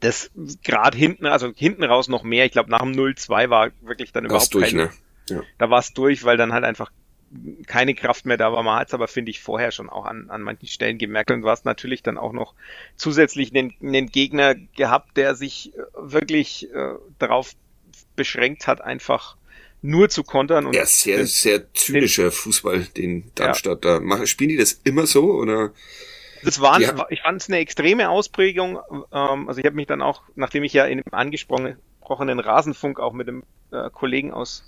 das 0.00 0.30
gerade 0.62 0.96
hinten, 0.96 1.26
also 1.26 1.52
hinten 1.54 1.84
raus 1.84 2.08
noch 2.08 2.22
mehr. 2.22 2.46
Ich 2.46 2.52
glaube, 2.52 2.70
nach 2.70 2.82
dem 2.82 2.92
0-2 2.92 3.50
war 3.50 3.70
wirklich 3.82 4.12
dann 4.12 4.24
überhaupt 4.24 4.54
durch, 4.54 4.70
keine, 4.70 4.84
ne? 4.84 4.90
ja. 5.28 5.42
Da 5.58 5.70
war 5.70 5.80
es 5.80 5.92
durch, 5.92 6.24
weil 6.24 6.36
dann 6.36 6.52
halt 6.52 6.64
einfach 6.64 6.90
keine 7.66 7.94
Kraft 7.94 8.26
mehr 8.26 8.36
da 8.36 8.52
war. 8.52 8.62
Man 8.62 8.80
hat 8.80 8.88
es 8.88 8.94
aber, 8.94 9.06
finde 9.06 9.30
ich, 9.30 9.40
vorher 9.40 9.70
schon 9.70 9.88
auch 9.88 10.04
an, 10.04 10.30
an 10.30 10.42
manchen 10.42 10.66
Stellen 10.66 10.98
gemerkt. 10.98 11.30
Und 11.30 11.42
du 11.42 11.48
hast 11.48 11.64
natürlich 11.64 12.02
dann 12.02 12.18
auch 12.18 12.32
noch 12.32 12.54
zusätzlich 12.96 13.54
einen, 13.54 13.74
einen 13.80 14.08
Gegner 14.08 14.54
gehabt, 14.54 15.16
der 15.16 15.34
sich 15.34 15.72
äh, 15.74 15.82
wirklich 15.96 16.72
äh, 16.74 16.94
darauf 17.18 17.54
beschränkt 18.16 18.66
hat, 18.66 18.80
einfach 18.80 19.36
nur 19.82 20.08
zu 20.08 20.22
kontern. 20.22 20.66
Und 20.66 20.74
ja, 20.74 20.86
sehr, 20.86 21.26
sehr 21.26 21.72
zynischer 21.74 22.24
den, 22.24 22.32
Fußball, 22.32 22.86
den 22.96 23.30
Darmstadt 23.34 23.84
ja. 23.84 23.98
da 23.98 24.00
machen. 24.00 24.26
Spielen 24.26 24.50
die 24.50 24.56
das 24.56 24.72
immer 24.84 25.06
so 25.06 25.32
oder? 25.32 25.72
Das 26.42 26.60
war, 26.60 26.80
ja. 26.80 27.06
ich 27.10 27.20
fand 27.20 27.40
es 27.40 27.48
eine 27.48 27.58
extreme 27.58 28.08
Ausprägung. 28.08 28.78
Ähm, 29.12 29.48
also 29.48 29.58
ich 29.58 29.66
habe 29.66 29.76
mich 29.76 29.86
dann 29.86 30.02
auch, 30.02 30.22
nachdem 30.34 30.64
ich 30.64 30.72
ja 30.72 30.84
in 30.86 30.98
dem 30.98 31.12
angesprochenen 31.12 32.40
Rasenfunk 32.40 32.98
auch 32.98 33.12
mit 33.12 33.28
dem 33.28 33.42
äh, 33.72 33.90
Kollegen 33.90 34.32
aus 34.32 34.64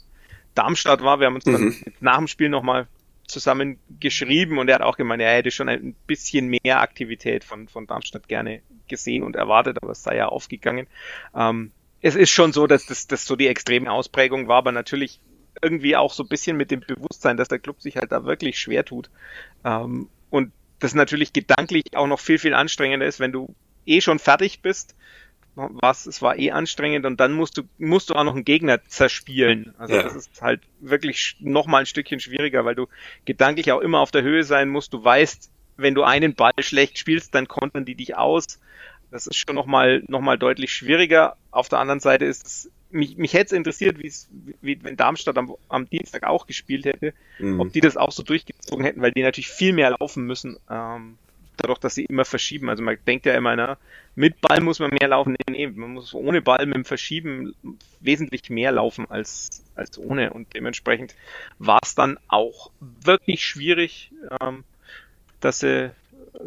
Darmstadt 0.54 1.02
war, 1.02 1.18
wir 1.18 1.26
haben 1.26 1.36
uns 1.36 1.44
dann 1.44 1.62
mhm. 1.62 1.84
nach 2.00 2.18
dem 2.18 2.28
Spiel 2.28 2.48
nochmal 2.48 2.88
zusammen 3.26 3.78
geschrieben 4.00 4.58
und 4.58 4.68
er 4.68 4.76
hat 4.76 4.82
auch 4.82 4.96
gemeint, 4.96 5.22
er 5.22 5.34
hätte 5.34 5.50
schon 5.50 5.68
ein 5.68 5.94
bisschen 6.06 6.48
mehr 6.48 6.80
Aktivität 6.80 7.44
von, 7.44 7.68
von 7.68 7.86
Darmstadt 7.86 8.28
gerne 8.28 8.60
gesehen 8.88 9.22
und 9.22 9.36
erwartet, 9.36 9.78
aber 9.80 9.92
es 9.92 10.02
sei 10.02 10.16
ja 10.16 10.26
aufgegangen. 10.26 10.86
Ähm, 11.34 11.72
es 12.02 12.16
ist 12.16 12.30
schon 12.30 12.52
so, 12.52 12.66
dass 12.66 12.86
das, 12.86 13.06
das 13.06 13.24
so 13.24 13.36
die 13.36 13.46
extreme 13.46 13.90
Ausprägung 13.90 14.48
war, 14.48 14.58
aber 14.58 14.72
natürlich 14.72 15.20
irgendwie 15.62 15.96
auch 15.96 16.12
so 16.12 16.24
ein 16.24 16.28
bisschen 16.28 16.56
mit 16.56 16.70
dem 16.70 16.80
Bewusstsein, 16.80 17.36
dass 17.36 17.48
der 17.48 17.60
Club 17.60 17.80
sich 17.80 17.96
halt 17.96 18.10
da 18.10 18.24
wirklich 18.24 18.58
schwer 18.58 18.84
tut. 18.84 19.08
Ähm, 19.64 20.08
und 20.28 20.52
das 20.80 20.94
natürlich 20.94 21.32
gedanklich 21.32 21.96
auch 21.96 22.08
noch 22.08 22.18
viel, 22.18 22.38
viel 22.38 22.54
anstrengender 22.54 23.06
ist, 23.06 23.20
wenn 23.20 23.32
du 23.32 23.54
eh 23.86 24.00
schon 24.00 24.18
fertig 24.18 24.60
bist. 24.60 24.96
Was, 25.54 26.06
es 26.06 26.22
war 26.22 26.38
eh 26.38 26.50
anstrengend 26.50 27.04
und 27.04 27.20
dann 27.20 27.34
musst 27.34 27.58
du, 27.58 27.64
musst 27.76 28.08
du 28.08 28.14
auch 28.14 28.24
noch 28.24 28.34
einen 28.34 28.44
Gegner 28.44 28.82
zerspielen. 28.86 29.74
Also 29.76 29.94
ja. 29.94 30.02
das 30.02 30.16
ist 30.16 30.40
halt 30.40 30.62
wirklich 30.80 31.36
nochmal 31.40 31.80
ein 31.82 31.86
Stückchen 31.86 32.20
schwieriger, 32.20 32.64
weil 32.64 32.74
du 32.74 32.86
gedanklich 33.26 33.70
auch 33.70 33.80
immer 33.80 34.00
auf 34.00 34.10
der 34.10 34.22
Höhe 34.22 34.44
sein 34.44 34.70
musst. 34.70 34.94
Du 34.94 35.04
weißt, 35.04 35.50
wenn 35.76 35.94
du 35.94 36.04
einen 36.04 36.34
Ball 36.34 36.54
schlecht 36.60 36.98
spielst, 36.98 37.34
dann 37.34 37.48
kontern 37.48 37.84
die 37.84 37.94
dich 37.94 38.16
aus. 38.16 38.58
Das 39.12 39.26
ist 39.26 39.36
schon 39.36 39.54
nochmal 39.54 40.02
noch 40.08 40.20
mal 40.20 40.38
deutlich 40.38 40.72
schwieriger. 40.72 41.36
Auf 41.50 41.68
der 41.68 41.78
anderen 41.78 42.00
Seite 42.00 42.24
ist 42.24 42.46
es, 42.46 42.70
mich, 42.90 43.16
mich 43.18 43.34
hätte 43.34 43.46
es 43.46 43.52
interessiert, 43.52 43.98
wie, 43.98 44.82
wenn 44.82 44.96
Darmstadt 44.96 45.36
am, 45.36 45.54
am 45.68 45.88
Dienstag 45.88 46.24
auch 46.24 46.46
gespielt 46.46 46.86
hätte, 46.86 47.12
mhm. 47.38 47.60
ob 47.60 47.72
die 47.72 47.80
das 47.80 47.96
auch 47.96 48.10
so 48.10 48.22
durchgezogen 48.22 48.84
hätten, 48.84 49.02
weil 49.02 49.12
die 49.12 49.22
natürlich 49.22 49.48
viel 49.48 49.74
mehr 49.74 49.90
laufen 49.90 50.24
müssen, 50.24 50.58
ähm, 50.70 51.18
dadurch, 51.56 51.78
dass 51.78 51.94
sie 51.94 52.04
immer 52.04 52.24
verschieben. 52.24 52.70
Also 52.70 52.82
man 52.82 52.96
denkt 53.06 53.26
ja 53.26 53.34
immer, 53.34 53.54
na, 53.54 53.76
mit 54.14 54.40
Ball 54.40 54.60
muss 54.60 54.78
man 54.78 54.90
mehr 54.90 55.08
laufen. 55.08 55.36
Nee, 55.46 55.52
nee, 55.52 55.66
man 55.66 55.92
muss 55.92 56.14
ohne 56.14 56.42
Ball 56.42 56.64
mit 56.66 56.76
dem 56.76 56.84
Verschieben 56.84 57.54
wesentlich 58.00 58.50
mehr 58.50 58.72
laufen 58.72 59.10
als, 59.10 59.62
als 59.74 59.98
ohne. 59.98 60.32
Und 60.32 60.54
dementsprechend 60.54 61.14
war 61.58 61.80
es 61.82 61.94
dann 61.94 62.18
auch 62.28 62.70
wirklich 62.80 63.44
schwierig, 63.44 64.10
ähm, 64.40 64.64
dass, 65.40 65.60
sie, 65.60 65.90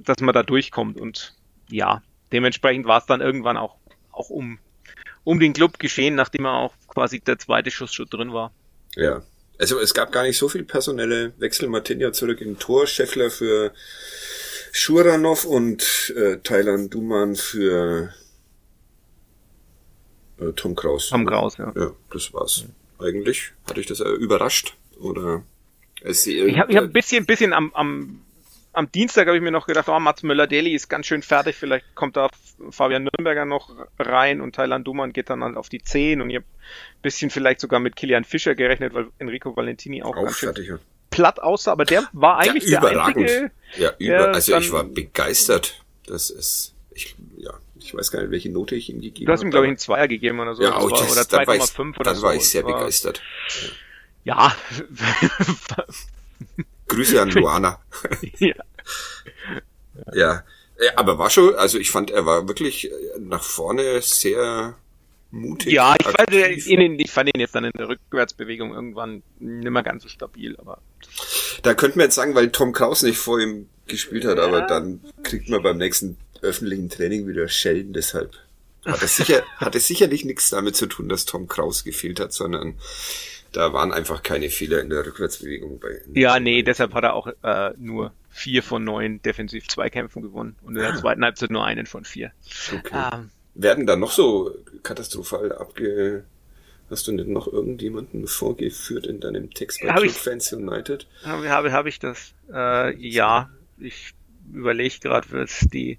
dass 0.03 0.19
man 0.19 0.33
da 0.33 0.43
durchkommt. 0.43 0.99
Und 0.99 1.35
ja, 1.69 2.01
dementsprechend 2.31 2.85
war 2.85 2.99
es 2.99 3.05
dann 3.05 3.21
irgendwann 3.21 3.57
auch, 3.57 3.75
auch 4.11 4.29
um, 4.29 4.59
um 5.23 5.39
den 5.39 5.53
Club 5.53 5.79
geschehen, 5.79 6.15
nachdem 6.15 6.45
er 6.45 6.53
auch 6.53 6.73
quasi 6.87 7.19
der 7.19 7.39
zweite 7.39 7.71
Schuss 7.71 7.93
schon 7.93 8.07
drin 8.07 8.33
war. 8.33 8.51
Ja. 8.95 9.21
Also 9.57 9.79
es 9.79 9.93
gab 9.93 10.11
gar 10.11 10.23
nicht 10.23 10.37
so 10.37 10.49
viel 10.49 10.63
personelle 10.63 11.33
Wechsel. 11.37 11.69
Martinia 11.69 12.11
zurück 12.11 12.41
im 12.41 12.59
Tor, 12.59 12.87
Scheffler 12.87 13.29
für 13.29 13.73
Schuranov 14.73 15.45
und 15.45 16.13
äh, 16.17 16.37
Thailand 16.43 16.93
Duman 16.93 17.35
für 17.35 18.13
äh, 20.39 20.51
Tom 20.53 20.75
Kraus. 20.75 21.09
Tom 21.09 21.25
Kraus, 21.25 21.57
ja. 21.57 21.71
Ja, 21.75 21.91
das 22.11 22.33
war's. 22.33 22.65
Eigentlich 22.99 23.53
hatte 23.67 23.79
ich 23.79 23.87
das 23.87 24.01
äh, 24.01 24.09
überrascht 24.09 24.75
oder 24.99 25.43
es 26.01 26.27
ich 26.27 26.57
habe 26.57 26.71
ich 26.71 26.77
hab 26.77 26.85
ein 26.85 26.91
bisschen 26.91 27.25
bisschen 27.25 27.53
am, 27.53 27.73
am 27.73 28.21
am 28.75 28.91
Dienstag 28.91 29.27
habe 29.27 29.37
ich 29.37 29.43
mir 29.43 29.51
noch 29.51 29.67
gedacht, 29.67 29.87
oh, 29.89 29.99
Mats 29.99 30.23
Müller-Deli 30.23 30.73
ist 30.73 30.89
ganz 30.89 31.05
schön 31.05 31.21
fertig, 31.21 31.55
vielleicht 31.55 31.95
kommt 31.95 32.17
da 32.17 32.29
Fabian 32.69 33.03
Nürnberger 33.03 33.45
noch 33.45 33.69
rein 33.97 34.41
und 34.41 34.55
Thailand 34.55 34.85
Duman 34.85 35.13
geht 35.13 35.29
dann 35.29 35.43
halt 35.43 35.55
auf 35.55 35.69
die 35.69 35.81
10 35.81 36.21
und 36.21 36.29
ich 36.29 36.35
habe 36.37 36.45
ein 36.45 37.01
bisschen 37.01 37.29
vielleicht 37.29 37.61
sogar 37.61 37.79
mit 37.79 37.95
Kilian 37.95 38.25
Fischer 38.25 38.53
gerechnet, 38.53 38.93
weil 38.93 39.07
Enrico 39.17 39.55
Valentini 39.55 40.03
auch, 40.03 40.15
auch 40.15 40.25
ganz 40.25 40.37
schön 40.37 40.47
fertig, 40.47 40.67
ja. 40.67 40.79
platt 41.09 41.39
aussah, 41.41 41.71
aber 41.71 41.85
der 41.85 42.03
war 42.11 42.37
eigentlich 42.37 42.69
ja, 42.69 42.81
der 42.81 43.05
einzige. 43.05 43.51
Ja, 43.77 43.93
über, 43.97 44.33
also 44.33 44.57
ich 44.57 44.71
war 44.71 44.83
begeistert. 44.83 45.81
Das 46.05 46.29
ist, 46.29 46.75
ich, 46.91 47.15
ja, 47.37 47.53
ich 47.79 47.95
weiß 47.95 48.11
gar 48.11 48.21
nicht, 48.21 48.31
welche 48.31 48.51
Note 48.51 48.75
ich 48.75 48.89
ihm 48.89 49.01
gegeben 49.01 49.25
habe. 49.25 49.25
Du 49.25 49.31
hast 49.33 49.43
ihm, 49.43 49.51
glaube 49.51 49.65
ich, 49.65 49.69
einen 49.69 49.77
Zweier 49.77 50.07
gegeben 50.07 50.39
oder 50.39 50.53
so. 50.53 50.63
Ja, 50.63 50.75
auch 50.75 50.89
das, 50.91 51.11
oder 51.11 51.21
2,5 51.21 51.99
oder 51.99 52.13
so. 52.15 52.21
Dann 52.21 52.21
war 52.21 52.35
ich 52.35 52.49
sehr 52.49 52.63
begeistert. 52.63 53.21
Ja. 54.23 54.55
Grüße 56.87 57.21
an 57.21 57.29
Luana. 57.31 57.79
ja. 58.39 58.55
ja. 60.13 60.43
Aber 60.95 61.17
war 61.17 61.29
schon, 61.29 61.55
also 61.55 61.77
ich 61.77 61.89
fand, 61.89 62.11
er 62.11 62.25
war 62.25 62.47
wirklich 62.47 62.91
nach 63.19 63.43
vorne 63.43 64.01
sehr 64.01 64.75
mutig. 65.31 65.73
Ja, 65.73 65.95
ich 65.99 66.07
fand, 66.07 66.31
ihn, 66.31 66.99
ich 66.99 67.11
fand 67.11 67.29
ihn 67.29 67.39
jetzt 67.39 67.55
dann 67.55 67.65
in 67.65 67.71
der 67.77 67.89
Rückwärtsbewegung 67.89 68.73
irgendwann 68.73 69.23
nicht 69.39 69.69
mehr 69.69 69.83
ganz 69.83 70.03
so 70.03 70.09
stabil, 70.09 70.55
aber. 70.57 70.81
Da 71.63 71.73
könnte 71.73 71.97
man 71.97 72.05
jetzt 72.05 72.15
sagen, 72.15 72.35
weil 72.35 72.51
Tom 72.51 72.73
Kraus 72.73 73.03
nicht 73.03 73.17
vor 73.17 73.39
ihm 73.39 73.69
gespielt 73.87 74.25
hat, 74.25 74.37
ja. 74.37 74.45
aber 74.45 74.61
dann 74.61 75.01
kriegt 75.23 75.49
man 75.49 75.61
beim 75.61 75.77
nächsten 75.77 76.17
öffentlichen 76.41 76.89
Training 76.89 77.27
wieder 77.27 77.47
Schellen, 77.47 77.93
deshalb 77.93 78.35
hat 78.85 79.01
es 79.01 79.15
sicher, 79.15 79.43
hat 79.57 79.75
es 79.75 79.87
sicherlich 79.87 80.25
nichts 80.25 80.49
damit 80.49 80.75
zu 80.75 80.87
tun, 80.87 81.09
dass 81.09 81.25
Tom 81.25 81.47
Kraus 81.47 81.83
gefehlt 81.83 82.19
hat, 82.19 82.33
sondern 82.33 82.75
da 83.55 83.73
waren 83.73 83.93
einfach 83.93 84.23
keine 84.23 84.49
Fehler 84.49 84.81
in 84.81 84.89
der 84.89 85.05
Rückwärtsbewegung 85.05 85.79
bei. 85.79 86.01
Ja, 86.13 86.39
nee, 86.39 86.63
deshalb 86.63 86.93
hat 86.93 87.03
er 87.03 87.13
auch 87.13 87.27
äh, 87.43 87.71
nur 87.77 88.11
vier 88.29 88.63
von 88.63 88.83
neun 88.83 89.21
Defensiv-Zweikämpfen 89.21 90.21
gewonnen 90.21 90.55
und 90.61 90.75
in 90.75 90.81
der 90.81 90.93
ah. 90.93 90.97
zweiten 90.97 91.23
Halbzeit 91.23 91.51
nur 91.51 91.65
einen 91.65 91.85
von 91.85 92.03
vier. 92.05 92.31
Okay. 92.73 93.09
Ähm, 93.13 93.29
Werden 93.53 93.85
da 93.85 93.95
noch 93.95 94.11
so 94.11 94.55
katastrophal 94.83 95.51
abge... 95.53 96.25
Hast 96.87 97.07
du 97.07 97.13
nicht 97.13 97.27
noch 97.27 97.47
irgendjemanden 97.47 98.27
vorgeführt 98.27 99.07
in 99.07 99.19
deinem 99.19 99.49
Text 99.49 99.81
bei 99.81 99.91
Club 99.91 100.11
Fans 100.11 100.53
United? 100.53 101.07
Habe, 101.23 101.49
habe, 101.49 101.71
habe 101.71 101.89
ich 101.89 101.97
das. 101.97 102.35
Äh, 102.53 102.95
ja, 102.97 103.49
ich 103.79 104.13
überlege 104.53 104.99
gerade, 104.99 105.27
was 105.31 105.61
die 105.61 105.97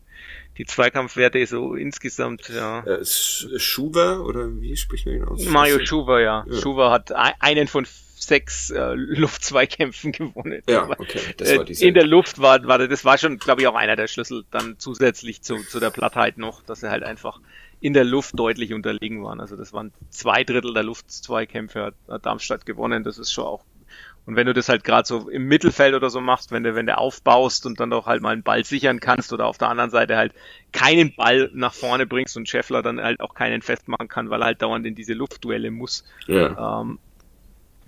die 0.59 0.65
Zweikampfwerte 0.65 1.47
so 1.47 1.75
insgesamt, 1.75 2.49
ja. 2.49 2.81
Äh, 2.85 3.05
Schuber 3.05 4.25
oder 4.25 4.49
wie 4.61 4.77
spricht 4.77 5.07
man 5.07 5.17
ihn 5.17 5.25
aus? 5.25 5.45
Mario 5.45 5.85
Schuber, 5.85 6.21
ja. 6.21 6.45
ja. 6.49 6.61
Schuber 6.61 6.91
hat 6.91 7.13
einen 7.13 7.69
von 7.69 7.87
sechs 8.19 8.71
äh, 8.71 8.95
Luftzweikämpfen 8.95 10.13
gewonnen. 10.13 10.63
Ja, 10.69 10.89
okay. 10.91 11.21
Das 11.37 11.55
war 11.55 11.63
äh, 11.63 11.65
diese... 11.67 11.87
In 11.87 11.95
der 11.95 12.07
Luft 12.07 12.41
war, 12.41 12.65
war 12.67 12.87
das 12.87 13.05
war 13.05 13.19
schon, 13.19 13.39
glaube 13.39 13.63
ich, 13.63 13.69
auch 13.69 13.75
einer 13.75 13.97
der 13.97 14.09
Schlüssel 14.09 14.45
dann 14.51 14.77
zusätzlich 14.79 15.43
zu, 15.43 15.57
zu 15.59 15.81
der 15.81 15.91
Plattheit 15.91 16.39
noch, 16.39 16.63
dass 16.63 16.83
er 16.83 16.91
halt 16.91 17.03
einfach 17.03 17.41
in 17.81 17.93
der 17.93 18.05
Luft 18.05 18.39
deutlich 18.39 18.73
unterlegen 18.73 19.23
waren. 19.23 19.41
Also 19.41 19.57
das 19.57 19.73
waren 19.73 19.93
zwei 20.09 20.45
Drittel 20.45 20.73
der 20.73 20.83
Luftzweikämpfe 20.83 21.93
hat 22.09 22.27
Darmstadt 22.27 22.65
gewonnen. 22.65 23.05
Das 23.05 23.19
ist 23.19 23.33
schon 23.33 23.45
auch 23.45 23.65
und 24.27 24.35
wenn 24.35 24.47
du 24.47 24.53
das 24.53 24.69
halt 24.69 24.83
gerade 24.83 25.07
so 25.07 25.31
im 25.31 25.47
Mittelfeld 25.47 25.95
oder 25.95 26.11
so 26.11 26.21
machst, 26.21 26.51
wenn 26.51 26.65
du, 26.65 26.75
wenn 26.75 26.87
du 26.87 26.99
aufbaust 26.99 27.65
und 27.65 27.79
dann 27.79 27.91
doch 27.91 28.07
halt 28.07 28.23
mal 28.23 28.31
einen 28.31 28.43
Ball 28.43 28.65
sichern 28.65 28.99
kannst 28.99 29.33
oder 29.33 29.47
auf 29.47 29.57
der 29.57 29.69
anderen 29.69 29.91
Seite 29.91 30.17
halt 30.17 30.33
keinen 30.73 31.15
Ball 31.15 31.49
nach 31.55 31.73
vorne 31.73 32.07
bringst 32.07 32.37
und 32.37 32.49
Scheffler 32.49 32.83
dann 32.83 33.01
halt 33.01 33.21
auch 33.21 33.35
keinen 33.35 33.63
festmachen 33.63 34.09
kann, 34.09 34.29
weil 34.29 34.43
er 34.43 34.47
halt 34.47 34.63
dauernd 34.63 34.85
in 34.85 34.97
diese 34.97 35.13
Luftduelle 35.13 35.71
muss. 35.71 36.05
Ja. 36.27 36.81
Ähm, 36.81 36.99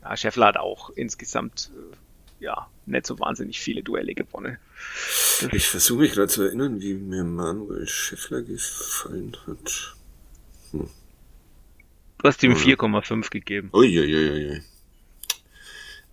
ja, 0.01 0.17
Scheffler 0.17 0.47
hat 0.47 0.57
auch 0.59 0.91
insgesamt 0.91 1.73
äh, 1.75 2.45
ja 2.45 2.69
nicht 2.87 3.07
so 3.07 3.19
wahnsinnig 3.19 3.59
viele 3.59 3.83
Duelle 3.83 4.15
gewonnen. 4.15 4.59
Ich 5.51 5.67
versuche 5.67 6.03
mich 6.03 6.13
gerade 6.13 6.29
zu 6.29 6.43
erinnern, 6.43 6.81
wie 6.81 6.95
mir 6.95 7.25
Manuel 7.25 7.89
Scheffler 7.89 8.43
gefallen 8.43 9.37
hat. 9.49 9.97
Hm. 10.71 10.89
Du 12.19 12.29
hast 12.29 12.43
ihm 12.45 12.53
4,5 12.53 13.29
gegeben. 13.31 13.71
Uiuiui. 13.73 14.63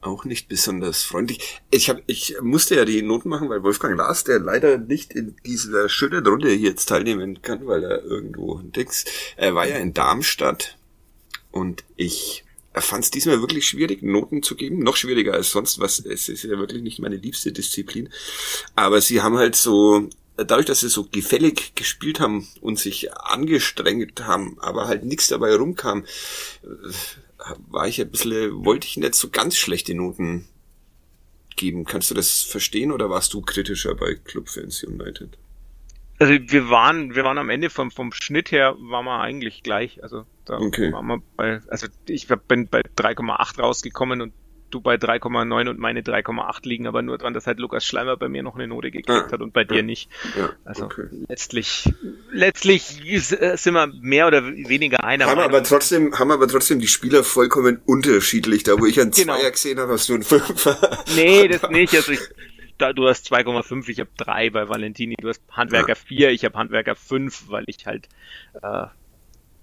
Auch 0.06 0.26
nicht 0.26 0.47
besonders 0.47 1.03
freundlich. 1.03 1.62
Ich 1.72 1.89
hab, 1.89 2.01
ich 2.08 2.36
musste 2.41 2.76
ja 2.76 2.86
die 2.86 3.01
Noten 3.01 3.30
machen, 3.30 3.49
weil 3.49 3.64
Wolfgang 3.64 3.97
Lars, 3.97 4.24
der 4.24 4.39
leider 4.39 4.78
nicht 4.78 5.14
in 5.14 5.36
dieser 5.45 5.89
schönen 5.89 6.26
Runde 6.26 6.49
hier 6.49 6.70
jetzt 6.70 6.86
teilnehmen 6.88 7.41
kann, 7.41 7.68
weil 7.68 7.84
er 7.84 8.03
irgendwo 8.03 8.60
Dix, 8.60 9.06
er 9.36 9.56
war 9.56 9.68
ja 9.68 9.78
in 9.78 9.93
Darmstadt 9.93 10.78
und 11.51 11.84
ich 11.95 12.43
fand 12.74 13.06
es 13.06 13.12
diesmal 13.12 13.39
wirklich 13.41 13.68
schwierig, 13.68 14.03
Noten 14.03 14.43
zu 14.43 14.56
geben. 14.56 14.80
Noch 14.80 14.97
schwieriger 14.97 15.34
als 15.34 15.51
sonst, 15.51 15.80
was 15.80 15.99
es 15.99 16.30
ist 16.30 16.43
ja 16.43 16.58
wirklich 16.58 16.82
nicht 16.82 16.99
meine 16.99 17.16
liebste 17.16 17.51
Disziplin. 17.51 18.10
Aber 18.76 19.01
sie 19.01 19.22
haben 19.22 19.38
halt 19.38 19.56
so, 19.56 20.10
dadurch, 20.36 20.66
dass 20.66 20.82
sie 20.82 20.89
so 20.89 21.08
gefällig 21.10 21.76
gespielt 21.76 22.20
haben 22.20 22.47
und 22.62 22.80
sich 22.80 23.14
angestrengt 23.14 24.26
haben, 24.26 24.58
aber 24.60 24.88
halt 24.88 25.06
nichts 25.06 25.30
dabei 25.30 25.56
rumkam, 25.56 26.06
war 27.67 27.88
ich 27.88 27.99
ein 28.01 28.09
bisschen, 28.09 28.65
wollte 28.65 28.88
ich 28.88 28.97
nicht 28.97 29.15
so 29.15 29.29
ganz 29.29 29.57
schlechte 29.57 29.93
Noten 29.93 30.47
geben. 31.55 31.86
Kannst 31.86 32.09
du 32.11 32.15
das 32.15 32.41
verstehen 32.43 32.91
oder 32.91 33.09
warst 33.09 33.33
du 33.33 33.41
kritischer 33.41 33.95
bei 33.95 34.15
Clubfans 34.15 34.83
United? 34.83 35.38
Also 36.17 36.33
wir 36.33 36.69
waren, 36.69 37.13
wir 37.13 37.23
waren 37.25 37.38
am 37.38 37.49
Ende 37.49 37.69
vom, 37.69 37.91
vom 37.91 38.13
Schnitt 38.13 38.51
her 38.51 38.75
waren 38.79 39.05
wir 39.05 39.19
eigentlich 39.19 39.63
gleich. 39.63 40.01
Also 40.01 40.25
da 40.45 40.57
Okay. 40.57 40.91
waren 40.93 41.07
wir 41.07 41.21
bei, 41.36 41.61
also 41.67 41.88
ich 42.07 42.27
bin 42.47 42.67
bei 42.67 42.81
3,8 42.97 43.59
rausgekommen 43.61 44.21
und 44.21 44.33
du 44.72 44.82
bei 44.82 44.95
3,9 44.95 45.70
und 45.70 45.80
meine 45.80 46.01
3,8 46.01 46.68
liegen 46.68 46.88
aber 46.88 47.01
nur 47.01 47.18
dran, 47.18 47.34
dass 47.34 47.47
halt 47.47 47.59
Lukas 47.59 47.86
Schleimer 47.86 48.18
bei 48.18 48.28
mir 48.28 48.43
noch 48.43 48.55
eine 48.55 48.68
Note 48.68 48.91
gekriegt 48.91 49.09
Ah, 49.09 49.32
hat 49.32 49.41
und 49.41 49.53
bei 49.53 49.63
dir 49.63 49.78
ja. 49.78 49.82
nicht. 49.84 50.09
Ja, 50.38 50.51
Also 50.66 50.86
okay. 50.86 51.07
letztlich, 51.30 51.93
letztlich 52.32 53.05
äh, 53.05 53.55
sind 53.57 53.74
wir 53.74 53.88
mehr 53.88 54.28
oder 54.28 54.45
weniger 54.45 55.03
einer 55.03 55.28
Haben 55.28 55.39
aber 55.39 55.63
trotzdem, 55.63 56.18
haben 56.18 56.32
aber 56.32 56.47
trotzdem 56.47 56.80
die 56.80 56.88
Spieler 56.88 57.24
vollkommen 57.24 57.80
unterschiedlich. 57.86 58.63
Da 58.63 58.80
wo 58.80 58.86
ich 58.86 58.99
einen 58.99 59.11
Genau. 59.11 59.38
Zweier 59.38 59.51
gesehen 59.51 59.80
habe, 59.80 59.93
hast 59.93 60.09
du 60.09 60.16
einen 60.16 60.24
Fünfer. 60.24 61.03
Nee, 61.16 61.47
das 61.47 61.70
nicht. 61.70 61.93
Also 61.95 62.11
ich, 62.11 62.20
da, 62.78 62.91
du 62.91 63.07
hast 63.07 63.32
2,5, 63.32 63.88
ich 63.89 63.99
habe 64.01 64.09
3 64.18 64.49
bei 64.49 64.68
Valentini, 64.68 65.16
du 65.16 65.30
hast 65.30 65.41
Handwerker 65.51 65.95
4, 65.95 66.32
ich 66.32 66.43
habe 66.43 66.57
Handwerker 66.57 66.95
5, 66.95 67.45
weil 67.47 67.63
ich 67.68 67.86
halt 67.86 68.09
äh, 68.61 68.88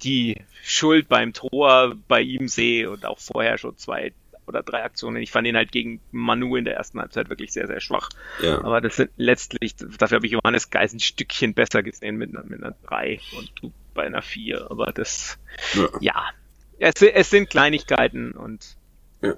die 0.03 0.37
Schuld 0.65 1.09
beim 1.09 1.33
Tor 1.33 1.95
bei 2.09 2.23
ihm 2.23 2.49
sehe 2.49 2.91
und 2.91 3.05
auch 3.05 3.19
vorher 3.19 3.59
schon 3.59 3.77
zwei 3.77 4.13
oder 4.47 4.63
drei 4.63 4.83
Aktionen. 4.85 5.23
Ich 5.23 5.31
fand 5.31 5.47
ihn 5.47 5.57
halt 5.57 5.73
gegen 5.73 6.01
Manu 6.11 6.57
in 6.57 6.65
der 6.65 6.75
ersten 6.77 7.01
Halbzeit 7.01 7.29
wirklich 7.29 7.53
sehr, 7.53 7.67
sehr 7.67 7.81
schwach. 7.81 8.09
Ja. 8.41 8.59
Aber 8.65 8.81
das 8.81 8.97
sind 8.97 9.11
letztlich, 9.17 9.77
dafür 9.77 10.17
habe 10.17 10.27
ich 10.27 10.33
Johannes 10.33 10.71
Geis 10.71 10.93
ein 10.93 11.01
Stückchen 11.01 11.55
besser 11.55 11.83
gesehen 11.83 12.17
mit 12.17 12.31
einer, 12.37 12.45
mit 12.45 12.63
einer 12.63 12.75
3 12.87 13.21
und 13.39 13.53
du 13.61 13.73
bei 13.95 14.03
einer 14.05 14.23
4. 14.23 14.71
Aber 14.71 14.93
das, 14.93 15.39
Ja. 15.75 15.89
ja, 16.01 16.25
es, 16.79 17.01
es 17.01 17.31
sind 17.31 17.51
Kleinigkeiten 17.51 18.33
und 18.33 18.77
Ja. 19.23 19.33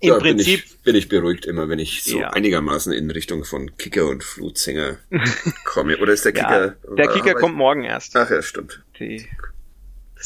im 0.00 0.08
ja, 0.10 0.18
Prinzip 0.18 0.60
bin 0.62 0.64
ich, 0.70 0.82
bin 0.82 0.94
ich 0.94 1.08
beruhigt 1.08 1.46
immer, 1.46 1.68
wenn 1.68 1.78
ich 1.78 2.04
so 2.04 2.22
einigermaßen 2.22 2.92
in 2.92 3.10
Richtung 3.10 3.44
von 3.44 3.76
Kicker 3.76 4.06
und 4.08 4.22
Flutsänger 4.22 4.98
komme. 5.64 5.96
Oder 5.98 6.12
ist 6.12 6.24
der 6.24 6.32
Kicker? 6.32 6.76
der 6.96 7.08
Kicker 7.08 7.30
aber- 7.32 7.40
kommt 7.40 7.56
morgen 7.56 7.84
erst. 7.84 8.16
Ach 8.16 8.30
ja, 8.30 8.42
stimmt. 8.42 8.82
Die 9.00 9.26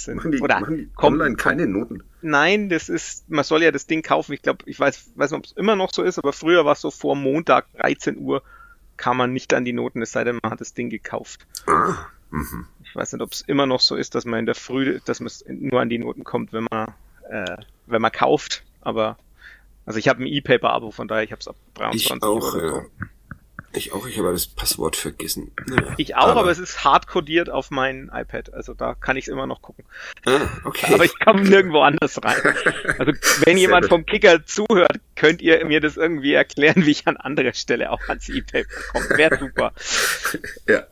sind, 0.05 0.16
Machen 0.16 0.32
die, 0.32 0.40
oder 0.40 0.61
machen 0.61 0.76
die 0.76 0.88
online 0.96 1.36
keine 1.36 1.66
Noten? 1.66 2.03
Nein, 2.22 2.68
das 2.68 2.88
ist, 2.88 3.28
man 3.30 3.44
soll 3.44 3.62
ja 3.62 3.70
das 3.70 3.86
Ding 3.86 4.03
kaufen. 4.03 4.32
Ich 4.32 4.42
glaube, 4.42 4.64
ich 4.66 4.78
weiß, 4.78 5.12
weiß 5.14 5.30
nicht, 5.30 5.38
ob 5.38 5.44
es 5.44 5.53
immer 5.53 5.76
noch 5.76 5.92
so 5.92 6.03
ist, 6.03 6.18
aber 6.18 6.32
früher 6.32 6.64
war 6.64 6.72
es 6.72 6.80
so 6.80 6.90
vor 6.90 7.16
Montag 7.16 7.66
13 7.74 8.18
Uhr 8.18 8.42
kam 8.99 9.16
man 9.16 9.32
nicht 9.32 9.55
an 9.55 9.64
die 9.64 9.72
Noten, 9.72 10.03
es 10.03 10.12
sei 10.12 10.24
denn, 10.24 10.38
man 10.42 10.53
hat 10.53 10.61
das 10.61 10.74
Ding 10.74 10.90
gekauft. 10.90 11.46
Ah, 11.66 11.94
mhm. 12.30 12.66
Ich 12.82 12.94
weiß 12.94 13.12
nicht, 13.12 13.22
ob 13.22 13.32
es 13.32 13.40
immer 13.40 13.64
noch 13.64 13.80
so 13.80 13.96
ist, 13.96 14.14
dass 14.14 14.26
man 14.26 14.40
in 14.40 14.46
der 14.46 14.55
Früh, 14.55 15.01
dass 15.07 15.20
man 15.20 15.32
nur 15.46 15.80
an 15.80 15.88
die 15.88 15.99
Noten 15.99 16.24
kommt, 16.24 16.53
wenn 16.53 16.66
man, 16.70 16.94
äh, 17.30 17.57
wenn 17.86 18.03
man 18.03 18.12
kauft. 18.12 18.64
Aber 18.82 19.16
also 19.86 19.99
ich 19.99 20.09
habe 20.09 20.22
ein 20.22 20.26
E-Paper-Abo, 20.26 20.90
von 20.90 21.09
daher 21.09 21.22
ich 21.22 21.32
habe 21.32 21.40
es 21.40 21.49
ab 21.49 21.57
23 21.74 22.16
Ich 22.16 22.22
auch, 22.22 22.55
Euro 22.55 22.78
ja. 22.78 23.07
Ich 23.73 23.93
auch, 23.93 24.07
ich 24.07 24.19
habe 24.19 24.33
das 24.33 24.47
Passwort 24.47 24.97
vergessen. 24.97 25.53
Naja, 25.66 25.95
Ich 25.99 26.16
auch, 26.16 26.37
aber, 26.37 26.51
es 26.51 26.59
ist 26.59 26.85
hart 26.85 27.07
codiert 27.07 27.51
auf 27.51 27.71
mein 27.71 28.11
iPad, 28.12 28.55
also 28.55 28.73
da 28.73 28.95
kann 28.95 29.16
ich 29.16 29.27
es 29.27 29.29
immer 29.29 29.47
noch 29.47 29.61
gucken. 29.61 29.85
Ah, 30.25 30.49
okay. 30.64 30.95
aber 30.95 31.05
ich 31.05 31.19
komme 31.19 31.43
nirgendwo 31.43 31.81
anders 31.81 32.23
rein. 32.23 32.37
Also 32.99 33.12
wenn 33.45 33.59
jemand 33.59 33.85
gut. 33.85 33.91
vom 33.91 34.07
Kicker 34.07 34.45
zuhört, 34.45 34.99
könnt 35.14 35.43
ihr 35.43 35.64
mir 35.64 35.81
das 35.81 35.97
irgendwie 35.97 36.33
erklären, 36.33 36.87
wie 36.87 36.91
ich 36.91 37.07
an 37.07 37.16
anderer 37.16 37.53
Stelle 37.53 37.91
auch 37.93 38.01
ans 38.09 38.29
E-Paper 38.29 38.69
komme. 38.93 39.09
Wäre 39.11 39.39
super. 39.39 39.73
ja, 40.66 40.87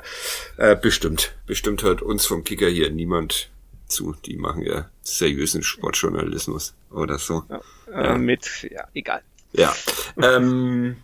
äh, 0.57 0.77
bestimmt. 0.77 1.35
Bestimmt 1.47 1.83
hört 1.83 2.03
uns 2.03 2.27
vom 2.27 2.45
Kicker 2.45 2.68
hier 2.68 2.91
niemand 2.91 3.51
zu. 3.87 4.14
Die 4.24 4.37
machen 4.37 4.62
ja 4.62 4.91
seriösen 5.03 5.62
Sportjournalismus 5.62 6.74
oder 6.91 7.18
so. 7.18 7.45
Äh, 7.93 8.18
mit, 8.18 8.68
ja, 8.70 8.87
egal. 8.95 9.22
Ja. 9.53 9.74
Ähm, 10.22 10.97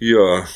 ja, 0.00 0.46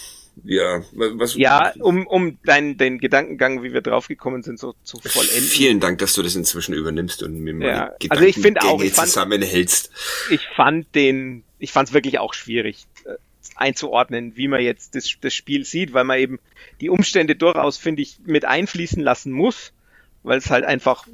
ja. 0.42 0.82
Was, 0.92 1.36
Ja, 1.36 1.72
um, 1.78 2.06
um 2.06 2.38
deinen 2.44 2.76
den 2.76 2.98
Gedankengang, 2.98 3.62
wie 3.62 3.72
wir 3.72 3.82
draufgekommen 3.82 4.42
sind, 4.42 4.58
so 4.58 4.74
zu 4.82 4.98
vollenden. 5.00 5.42
Vielen 5.44 5.78
Dank, 5.80 5.98
dass 5.98 6.14
du 6.14 6.22
das 6.22 6.34
inzwischen 6.34 6.74
übernimmst 6.74 7.22
und 7.22 7.38
mir 7.38 7.54
mal 7.54 7.66
Ja, 7.68 7.90
die 8.02 8.10
also 8.10 8.24
ich 8.24 8.36
finde 8.36 8.62
auch, 8.62 8.82
ich 8.82 8.92
fand- 8.94 9.08
zusammenhältst. 9.08 9.90
Ich 10.30 10.46
fand 10.56 10.92
den, 10.94 11.44
ich 11.60 11.70
fand 11.70 11.88
es 11.88 11.94
wirklich 11.94 12.18
auch 12.18 12.34
schwierig 12.34 12.86
äh, 13.04 13.14
einzuordnen, 13.54 14.36
wie 14.36 14.48
man 14.48 14.60
jetzt 14.60 14.96
das, 14.96 15.14
das 15.20 15.34
Spiel 15.34 15.64
sieht, 15.64 15.92
weil 15.92 16.04
man 16.04 16.18
eben 16.18 16.40
die 16.80 16.88
Umstände 16.90 17.36
durchaus, 17.36 17.76
finde 17.76 18.02
ich, 18.02 18.18
mit 18.24 18.44
einfließen 18.44 19.00
lassen 19.00 19.30
muss, 19.30 19.72
weil 20.24 20.38
es 20.38 20.50
halt 20.50 20.64
einfach 20.64 21.06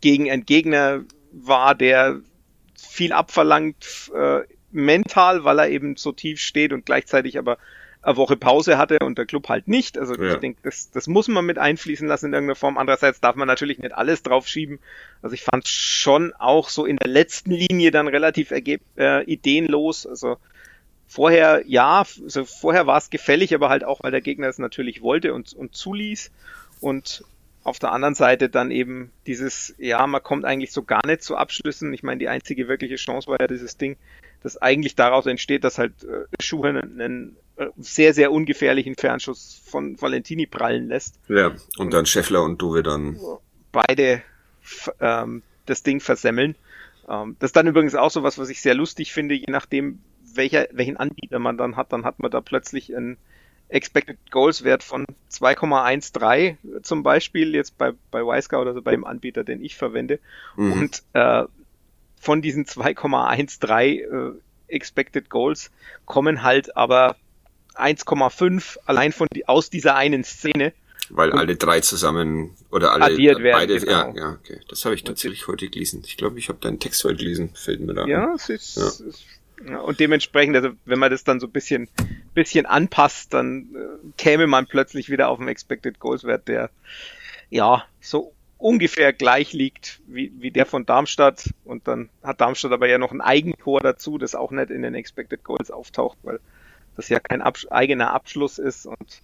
gegen 0.00 0.30
einen 0.30 0.44
Gegner 0.44 1.04
war, 1.32 1.74
der 1.74 2.20
viel 2.76 3.12
abverlangt 3.12 4.10
äh, 4.14 4.40
mental, 4.76 5.44
weil 5.44 5.58
er 5.58 5.68
eben 5.68 5.96
so 5.96 6.12
tief 6.12 6.40
steht 6.40 6.72
und 6.72 6.86
gleichzeitig 6.86 7.38
aber 7.38 7.58
eine 8.02 8.16
Woche 8.16 8.36
Pause 8.36 8.78
hatte 8.78 8.98
und 9.00 9.18
der 9.18 9.26
Club 9.26 9.48
halt 9.48 9.66
nicht. 9.66 9.98
Also 9.98 10.14
Ja. 10.14 10.34
ich 10.34 10.40
denke, 10.40 10.60
das, 10.62 10.90
das 10.92 11.08
muss 11.08 11.26
man 11.26 11.44
mit 11.44 11.58
einfließen 11.58 12.06
lassen 12.06 12.26
in 12.26 12.32
irgendeiner 12.34 12.54
Form. 12.54 12.78
Andererseits 12.78 13.20
darf 13.20 13.34
man 13.34 13.48
natürlich 13.48 13.78
nicht 13.78 13.92
alles 13.92 14.22
draufschieben. 14.22 14.78
Also 15.22 15.34
ich 15.34 15.42
fand 15.42 15.66
schon 15.66 16.32
auch 16.34 16.68
so 16.68 16.86
in 16.86 16.96
der 16.98 17.08
letzten 17.08 17.50
Linie 17.50 17.90
dann 17.90 18.06
relativ 18.06 18.52
ergeb 18.52 18.80
äh, 18.96 19.24
ideenlos. 19.24 20.06
Also 20.06 20.36
vorher, 21.08 21.64
ja, 21.66 22.04
also 22.22 22.44
vorher 22.44 22.86
war 22.86 22.98
es 22.98 23.10
gefällig, 23.10 23.54
aber 23.54 23.70
halt 23.70 23.82
auch, 23.82 24.02
weil 24.04 24.12
der 24.12 24.20
Gegner 24.20 24.48
es 24.48 24.58
natürlich 24.58 25.02
wollte 25.02 25.34
und, 25.34 25.52
und 25.52 25.74
zuließ. 25.74 26.30
Und 26.80 27.24
auf 27.64 27.80
der 27.80 27.90
anderen 27.90 28.14
Seite 28.14 28.48
dann 28.48 28.70
eben 28.70 29.10
dieses, 29.26 29.74
ja, 29.78 30.06
man 30.06 30.22
kommt 30.22 30.44
eigentlich 30.44 30.70
so 30.70 30.84
gar 30.84 31.04
nicht 31.04 31.24
zu 31.24 31.36
Abschlüssen. 31.36 31.92
Ich 31.92 32.04
meine, 32.04 32.18
die 32.18 32.28
einzige 32.28 32.68
wirkliche 32.68 32.94
Chance 32.94 33.26
war 33.26 33.40
ja 33.40 33.48
dieses 33.48 33.76
Ding, 33.76 33.96
das 34.46 34.62
eigentlich 34.62 34.94
daraus 34.94 35.26
entsteht, 35.26 35.64
dass 35.64 35.76
halt 35.76 36.04
äh, 36.04 36.24
Schuhe 36.40 36.68
einen, 36.68 37.36
äh, 37.56 37.66
sehr, 37.78 38.14
sehr 38.14 38.30
ungefährlichen 38.30 38.94
Fernschuss 38.94 39.60
von 39.66 40.00
Valentini 40.00 40.46
prallen 40.46 40.86
lässt. 40.86 41.18
Ja, 41.28 41.52
und 41.78 41.92
dann 41.92 42.06
Scheffler 42.06 42.42
und 42.42 42.62
Dove 42.62 42.84
dann. 42.84 43.18
Beide 43.72 44.22
ähm, 45.00 45.42
das 45.66 45.82
Ding 45.82 46.00
versemmeln. 46.00 46.54
Ähm, 47.08 47.34
das 47.40 47.48
ist 47.48 47.56
dann 47.56 47.66
übrigens 47.66 47.96
auch 47.96 48.10
so 48.10 48.22
was, 48.22 48.38
was 48.38 48.48
ich 48.48 48.60
sehr 48.60 48.74
lustig 48.74 49.12
finde, 49.12 49.34
je 49.34 49.48
nachdem, 49.48 49.98
welcher, 50.34 50.68
welchen 50.70 50.96
Anbieter 50.96 51.40
man 51.40 51.58
dann 51.58 51.76
hat, 51.76 51.92
dann 51.92 52.04
hat 52.04 52.20
man 52.20 52.30
da 52.30 52.40
plötzlich 52.40 52.96
einen 52.96 53.16
Expected 53.68 54.18
Goals 54.30 54.62
Wert 54.62 54.84
von 54.84 55.06
2,13 55.32 56.82
zum 56.82 57.02
Beispiel 57.02 57.52
jetzt 57.52 57.76
bei, 57.76 57.94
bei 58.12 58.20
Wisecout, 58.20 58.68
also 58.68 58.80
bei 58.80 58.92
dem 58.92 59.04
Anbieter, 59.04 59.42
den 59.42 59.60
ich 59.64 59.74
verwende. 59.74 60.20
Mhm. 60.56 60.72
Und 60.72 61.02
äh, 61.14 61.44
von 62.20 62.42
diesen 62.42 62.64
2,13 62.66 64.32
äh, 64.32 64.32
Expected 64.68 65.30
Goals 65.30 65.70
kommen 66.06 66.42
halt 66.42 66.76
aber 66.76 67.16
1,5 67.74 68.78
allein 68.86 69.12
von 69.12 69.28
die, 69.34 69.46
aus 69.48 69.70
dieser 69.70 69.94
einen 69.96 70.24
Szene. 70.24 70.72
Weil 71.08 71.32
alle 71.32 71.54
drei 71.54 71.80
zusammen 71.80 72.56
oder 72.72 72.92
alle 72.92 73.04
Addiert 73.04 73.40
werden, 73.40 73.58
beide. 73.58 73.78
genau. 73.78 73.92
Ja, 73.92 74.14
ja, 74.14 74.30
okay. 74.32 74.60
Das 74.68 74.84
habe 74.84 74.96
ich 74.96 75.04
tatsächlich 75.04 75.46
heute 75.46 75.68
gelesen. 75.68 76.02
Ich 76.04 76.16
glaube, 76.16 76.38
ich 76.38 76.48
habe 76.48 76.58
deinen 76.60 76.80
Text 76.80 77.04
heute 77.04 77.16
gelesen. 77.16 77.50
Fällt 77.54 77.80
mir 77.80 77.94
da. 77.94 78.06
Ja, 78.06 78.34
es 78.34 78.48
ist, 78.48 78.76
Ja. 78.76 78.86
es 78.86 79.00
ist 79.00 79.24
ja, 79.64 79.78
und 79.78 80.00
dementsprechend, 80.00 80.56
also 80.56 80.70
wenn 80.84 80.98
man 80.98 81.10
das 81.10 81.24
dann 81.24 81.40
so 81.40 81.46
ein 81.46 81.52
bisschen, 81.52 81.88
bisschen 82.34 82.66
anpasst, 82.66 83.32
dann 83.32 83.68
äh, 83.74 84.12
käme 84.18 84.46
man 84.46 84.66
plötzlich 84.66 85.08
wieder 85.08 85.28
auf 85.28 85.38
einen 85.38 85.48
Expected 85.48 85.98
Goals 85.98 86.24
Wert, 86.24 86.48
der 86.48 86.70
ja 87.48 87.84
so 88.00 88.32
ungefähr 88.58 89.12
gleich 89.12 89.52
liegt 89.52 90.00
wie, 90.06 90.32
wie 90.38 90.50
der 90.50 90.66
von 90.66 90.86
Darmstadt. 90.86 91.50
Und 91.64 91.86
dann 91.88 92.08
hat 92.22 92.40
Darmstadt 92.40 92.72
aber 92.72 92.88
ja 92.88 92.98
noch 92.98 93.12
ein 93.12 93.20
Eigentor 93.20 93.80
dazu, 93.80 94.18
das 94.18 94.34
auch 94.34 94.50
nicht 94.50 94.70
in 94.70 94.82
den 94.82 94.94
Expected 94.94 95.44
Goals 95.44 95.70
auftaucht, 95.70 96.18
weil 96.22 96.40
das 96.96 97.08
ja 97.08 97.20
kein 97.20 97.42
Absch 97.42 97.66
eigener 97.70 98.12
Abschluss 98.12 98.58
ist 98.58 98.86
und 98.86 99.22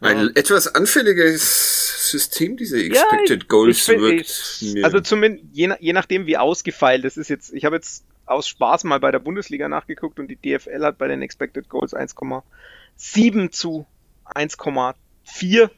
Ein 0.00 0.18
Ja. 0.18 0.28
etwas 0.34 0.74
anfälliges 0.74 2.10
System, 2.10 2.56
diese 2.56 2.78
Expected 2.82 3.42
ich- 3.44 3.48
Goals 3.48 3.88
ich 3.88 3.98
wirkt 3.98 4.58
ich-. 4.60 4.84
Also 4.84 5.00
zumindest, 5.00 5.44
je, 5.52 5.72
je 5.80 5.92
nachdem 5.92 6.26
wie 6.26 6.36
ausgefeilt 6.36 7.04
das 7.04 7.16
ist 7.16 7.28
jetzt, 7.28 7.52
ich 7.54 7.64
habe 7.64 7.76
jetzt 7.76 8.04
aus 8.26 8.46
Spaß 8.48 8.84
mal 8.84 9.00
bei 9.00 9.10
der 9.10 9.18
Bundesliga 9.18 9.68
nachgeguckt 9.68 10.18
und 10.18 10.28
die 10.28 10.36
DFL 10.36 10.84
hat 10.84 10.98
bei 10.98 11.08
den 11.08 11.22
Expected 11.22 11.68
Goals 11.68 11.94
1,7 11.94 13.50
zu 13.50 13.86
1,4, 14.24 15.70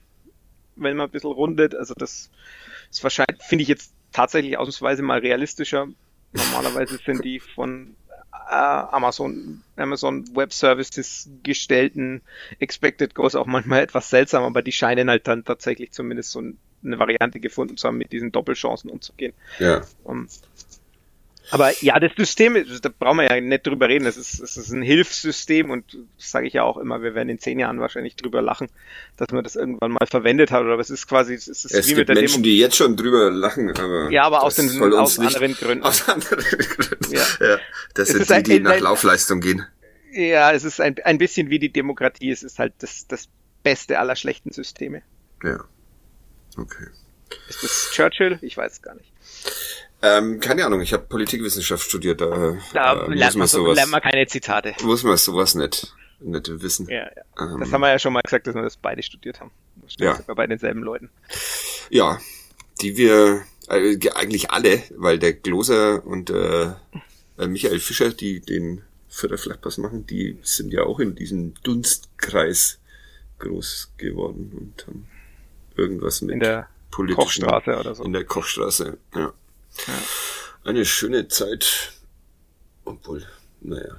wenn 0.78 0.96
man 0.96 1.08
ein 1.08 1.12
bisschen 1.12 1.32
rundet. 1.32 1.74
Also 1.74 1.94
das 1.96 2.30
ist 2.90 3.02
wahrscheinlich, 3.02 3.42
finde 3.42 3.62
ich 3.62 3.68
jetzt 3.68 3.92
tatsächlich 4.12 4.56
ausnahmsweise 4.56 5.02
mal 5.02 5.18
realistischer. 5.18 5.88
normalerweise 6.32 6.98
sind 7.04 7.24
die 7.24 7.40
von 7.40 7.94
äh, 8.48 8.54
Amazon, 8.54 9.62
Amazon 9.76 10.24
Web 10.34 10.52
Services 10.52 11.28
gestellten 11.42 12.22
Expected 12.58 13.14
Goals 13.14 13.34
auch 13.34 13.46
manchmal 13.46 13.82
etwas 13.82 14.10
seltsam, 14.10 14.44
aber 14.44 14.62
die 14.62 14.72
scheinen 14.72 15.10
halt 15.10 15.28
dann 15.28 15.44
tatsächlich 15.44 15.92
zumindest 15.92 16.30
so 16.30 16.42
eine 16.84 16.98
Variante 16.98 17.40
gefunden 17.40 17.76
zu 17.76 17.88
haben, 17.88 17.98
mit 17.98 18.12
diesen 18.12 18.32
Doppelchancen 18.32 18.90
umzugehen. 18.90 19.34
Ja. 19.58 19.82
Um, 20.04 20.28
aber 21.50 21.72
ja, 21.82 21.98
das 21.98 22.12
System, 22.16 22.62
da 22.82 22.90
brauchen 22.96 23.18
wir 23.18 23.30
ja 23.30 23.40
nicht 23.40 23.66
drüber 23.66 23.88
reden. 23.88 24.06
Es 24.06 24.16
ist, 24.16 24.40
es 24.40 24.56
ist 24.56 24.70
ein 24.70 24.82
Hilfssystem 24.82 25.70
und 25.70 25.96
das 26.16 26.30
sage 26.30 26.46
ich 26.46 26.52
ja 26.52 26.62
auch 26.62 26.76
immer, 26.76 27.02
wir 27.02 27.14
werden 27.14 27.28
in 27.28 27.38
zehn 27.38 27.58
Jahren 27.58 27.80
wahrscheinlich 27.80 28.16
drüber 28.16 28.42
lachen, 28.42 28.68
dass 29.16 29.30
man 29.30 29.44
das 29.44 29.56
irgendwann 29.56 29.92
mal 29.92 30.06
verwendet 30.06 30.50
hat. 30.50 30.62
Oder 30.62 30.78
es 30.78 30.90
ist 30.90 31.06
quasi, 31.06 31.34
es 31.34 31.48
ist 31.48 31.64
es 31.64 31.86
wie 31.86 31.94
gibt 31.94 31.98
mit 32.00 32.08
der 32.08 32.16
Menschen, 32.16 32.42
Demo 32.42 32.44
die 32.44 32.58
jetzt 32.58 32.76
schon 32.76 32.96
drüber 32.96 33.30
lachen, 33.30 33.70
aber 33.70 34.10
ja, 34.10 34.24
aber 34.24 34.42
aus, 34.42 34.56
den, 34.56 34.68
aus 34.94 35.18
anderen 35.18 35.54
Gründen. 35.54 35.84
Aus 35.84 36.08
anderen 36.08 36.44
Gründen. 36.44 37.14
Ja. 37.14 37.24
ja 37.40 37.58
das 37.94 38.10
es 38.10 38.26
sind 38.26 38.28
die, 38.28 38.34
ein, 38.34 38.44
die 38.44 38.60
nach 38.60 38.72
ein, 38.72 38.82
Laufleistung 38.82 39.40
gehen. 39.40 39.64
Ja, 40.12 40.52
es 40.52 40.64
ist 40.64 40.80
ein, 40.80 40.96
ein 41.04 41.18
bisschen 41.18 41.48
wie 41.50 41.58
die 41.58 41.72
Demokratie. 41.72 42.30
Es 42.30 42.42
ist 42.42 42.58
halt 42.58 42.74
das, 42.78 43.06
das 43.08 43.28
Beste 43.62 43.98
aller 43.98 44.16
schlechten 44.16 44.52
Systeme. 44.52 45.02
Ja. 45.42 45.64
Okay. 46.56 46.88
Ist 47.48 47.62
das 47.62 47.90
Churchill? 47.92 48.38
Ich 48.42 48.56
weiß 48.56 48.72
es 48.72 48.82
gar 48.82 48.94
nicht. 48.94 49.12
Ähm, 50.00 50.40
keine 50.40 50.64
Ahnung, 50.64 50.80
ich 50.80 50.92
habe 50.92 51.04
Politikwissenschaft 51.04 51.84
studiert, 51.84 52.20
da, 52.20 52.56
da 52.72 53.06
äh, 53.06 53.14
lernt, 53.14 53.36
man 53.36 53.48
sowas, 53.48 53.76
lernt 53.76 53.90
man 53.90 54.00
keine 54.00 54.26
Zitate. 54.26 54.74
Muss 54.82 55.02
man 55.02 55.16
sowas 55.16 55.54
nicht, 55.54 55.92
nicht 56.20 56.62
wissen. 56.62 56.88
Ja, 56.88 57.02
ja. 57.04 57.22
Ähm, 57.40 57.60
das 57.60 57.72
haben 57.72 57.80
wir 57.80 57.88
ja 57.90 57.98
schon 57.98 58.12
mal 58.12 58.22
gesagt, 58.22 58.46
dass 58.46 58.54
wir 58.54 58.62
das 58.62 58.76
beide 58.76 59.02
studiert 59.02 59.40
haben. 59.40 59.50
Ja. 59.98 60.18
Bei 60.26 60.46
denselben 60.46 60.82
Leuten. 60.82 61.10
Ja, 61.90 62.20
die 62.80 62.96
wir 62.96 63.42
äh, 63.68 63.98
eigentlich 64.14 64.50
alle, 64.50 64.82
weil 64.96 65.18
der 65.18 65.32
Gloser 65.32 66.06
und 66.06 66.30
äh, 66.30 66.70
Michael 67.36 67.80
Fischer, 67.80 68.10
die 68.10 68.40
den 68.40 68.82
Förderflachpass 69.08 69.78
machen, 69.78 70.06
die 70.06 70.38
sind 70.42 70.72
ja 70.72 70.82
auch 70.84 71.00
in 71.00 71.14
diesem 71.14 71.54
Dunstkreis 71.62 72.78
groß 73.38 73.92
geworden 73.96 74.52
und 74.56 74.86
haben 74.86 75.08
irgendwas 75.76 76.20
mit 76.22 76.34
in 76.34 76.40
der 76.40 76.68
Kochstraße 76.90 77.78
oder 77.78 77.94
so. 77.94 78.04
In 78.04 78.12
der 78.12 78.24
Kochstraße, 78.24 78.98
ja. 79.14 79.32
Eine 80.64 80.84
schöne 80.84 81.28
Zeit. 81.28 81.92
Obwohl, 82.84 83.24
naja. 83.60 83.96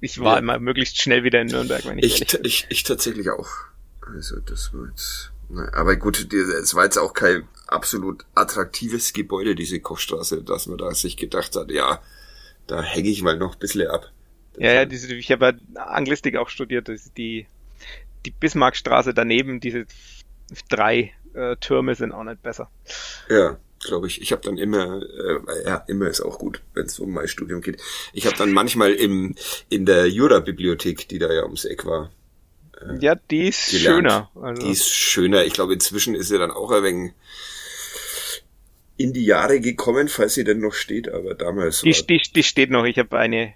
Ich 0.00 0.20
war 0.20 0.34
ja. 0.34 0.38
immer 0.38 0.58
möglichst 0.58 1.00
schnell 1.00 1.24
wieder 1.24 1.40
in 1.40 1.48
Nürnberg, 1.48 1.84
wenn 1.86 1.98
ich 1.98 2.20
Ich, 2.20 2.34
ich, 2.42 2.66
ich 2.68 2.82
tatsächlich 2.82 3.30
auch. 3.30 3.48
Also 4.00 4.40
das 4.40 4.72
war 4.72 4.88
jetzt. 4.88 5.32
Naja, 5.48 5.72
aber 5.74 5.96
gut, 5.96 6.32
es 6.32 6.74
war 6.74 6.84
jetzt 6.84 6.98
auch 6.98 7.12
kein 7.12 7.48
absolut 7.66 8.24
attraktives 8.34 9.12
Gebäude, 9.12 9.54
diese 9.54 9.80
Kochstraße, 9.80 10.42
dass 10.42 10.66
man 10.66 10.78
da 10.78 10.92
sich 10.92 11.16
gedacht 11.16 11.54
hat, 11.54 11.70
ja, 11.70 12.02
da 12.66 12.82
hänge 12.82 13.08
ich 13.08 13.22
mal 13.22 13.36
noch 13.36 13.54
ein 13.54 13.58
bisschen 13.58 13.88
ab. 13.88 14.10
Ja, 14.58 14.72
ja, 14.72 14.84
diese, 14.86 15.14
ich 15.14 15.30
habe 15.30 15.58
ja 15.74 15.82
Anglistik 15.82 16.36
auch 16.36 16.48
studiert, 16.48 16.90
die, 17.16 17.46
die 18.24 18.30
Bismarckstraße 18.30 19.14
daneben, 19.14 19.60
diese 19.60 19.86
drei 20.68 21.12
äh, 21.34 21.56
Türme 21.56 21.94
sind 21.94 22.12
auch 22.12 22.24
nicht 22.24 22.42
besser. 22.42 22.70
Ja 23.28 23.58
glaube 23.80 24.06
ich. 24.06 24.20
Ich 24.20 24.32
habe 24.32 24.42
dann 24.42 24.58
immer, 24.58 25.02
äh, 25.02 25.64
ja, 25.64 25.76
immer 25.88 26.08
ist 26.08 26.20
auch 26.20 26.38
gut, 26.38 26.62
wenn 26.74 26.86
es 26.86 26.98
um 26.98 27.12
mein 27.12 27.28
Studium 27.28 27.60
geht. 27.60 27.80
Ich 28.12 28.26
habe 28.26 28.36
dann 28.36 28.52
manchmal 28.52 28.92
im 28.92 29.34
in 29.68 29.86
der 29.86 30.08
Jura-Bibliothek, 30.08 31.08
die 31.08 31.18
da 31.18 31.32
ja 31.32 31.44
ums 31.44 31.64
Eck 31.64 31.86
war. 31.86 32.10
Äh, 32.80 32.98
ja, 33.00 33.14
die 33.14 33.48
ist 33.48 33.70
gelernt. 33.70 33.96
schöner. 33.96 34.30
Also. 34.42 34.62
Die 34.62 34.72
ist 34.72 34.88
schöner. 34.88 35.44
Ich 35.44 35.52
glaube, 35.52 35.74
inzwischen 35.74 36.14
ist 36.14 36.28
sie 36.28 36.38
dann 36.38 36.50
auch 36.50 36.70
ein 36.70 36.82
wenig 36.82 37.12
in 38.96 39.12
die 39.12 39.24
Jahre 39.24 39.60
gekommen, 39.60 40.08
falls 40.08 40.34
sie 40.34 40.44
denn 40.44 40.60
noch 40.60 40.72
steht, 40.72 41.08
aber 41.08 41.34
damals. 41.34 41.82
Die, 41.82 41.92
die, 41.92 42.22
die 42.34 42.42
steht 42.42 42.70
noch. 42.70 42.84
Ich 42.84 42.98
habe 42.98 43.18
eine 43.18 43.52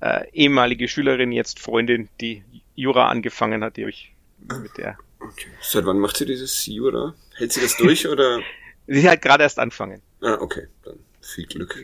äh, 0.00 0.28
ehemalige 0.32 0.88
Schülerin, 0.88 1.32
jetzt 1.32 1.60
Freundin, 1.60 2.08
die 2.20 2.42
Jura 2.74 3.08
angefangen 3.08 3.62
hat, 3.62 3.76
die 3.76 3.82
habe 3.82 3.90
ich 3.90 4.12
mit 4.38 4.76
der. 4.76 4.98
Okay. 5.20 5.46
Seit 5.60 5.86
wann 5.86 6.00
macht 6.00 6.16
sie 6.16 6.26
dieses 6.26 6.66
Jura? 6.66 7.14
Hält 7.36 7.52
sie 7.52 7.60
das 7.60 7.76
durch 7.76 8.08
oder? 8.08 8.40
Sie 8.86 9.08
halt 9.08 9.22
gerade 9.22 9.44
erst 9.44 9.58
anfangen. 9.58 10.02
Ah, 10.20 10.38
okay. 10.40 10.68
Dann 10.84 10.98
viel 11.20 11.46
Glück. 11.46 11.76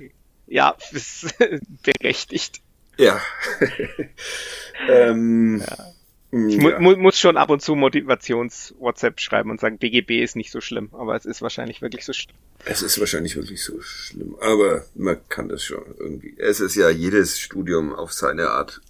Ja, 0.46 0.76
ist 0.92 1.34
berechtigt. 1.82 2.61
Ja. 2.96 3.20
ähm, 4.88 5.62
ja. 5.66 5.94
Ich 6.30 6.57
ja. 6.57 6.78
mu 6.78 6.94
muss 6.96 7.18
schon 7.18 7.38
ab 7.38 7.49
und 7.49 7.62
zu 7.62 7.74
Motivations-WhatsApp 7.74 9.18
schreiben 9.18 9.51
und 9.51 9.61
sagen, 9.61 9.78
BGB 9.78 10.22
ist 10.22 10.36
nicht 10.36 10.51
so 10.51 10.61
schlimm, 10.61 10.90
aber 10.92 11.16
es 11.16 11.24
ist 11.24 11.40
wahrscheinlich 11.40 11.80
wirklich 11.80 12.05
so 12.05 12.12
schlimm. 12.12 12.36
Es 12.66 12.82
ist 12.82 13.01
wahrscheinlich 13.01 13.34
wirklich 13.36 13.64
so 13.64 13.80
schlimm, 13.80 14.36
aber 14.40 14.84
man 14.94 15.16
kann 15.30 15.49
das 15.49 15.64
schon 15.64 15.82
irgendwie. 15.99 16.34
Es 16.36 16.61
ist 16.61 16.74
ja 16.74 16.90
jedes 16.90 17.38
Studium 17.40 17.94
auf 17.94 18.12
seine 18.12 18.51
Art 18.51 18.82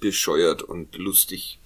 bescheuert 0.00 0.62
und 0.62 0.96
lustig 0.96 1.60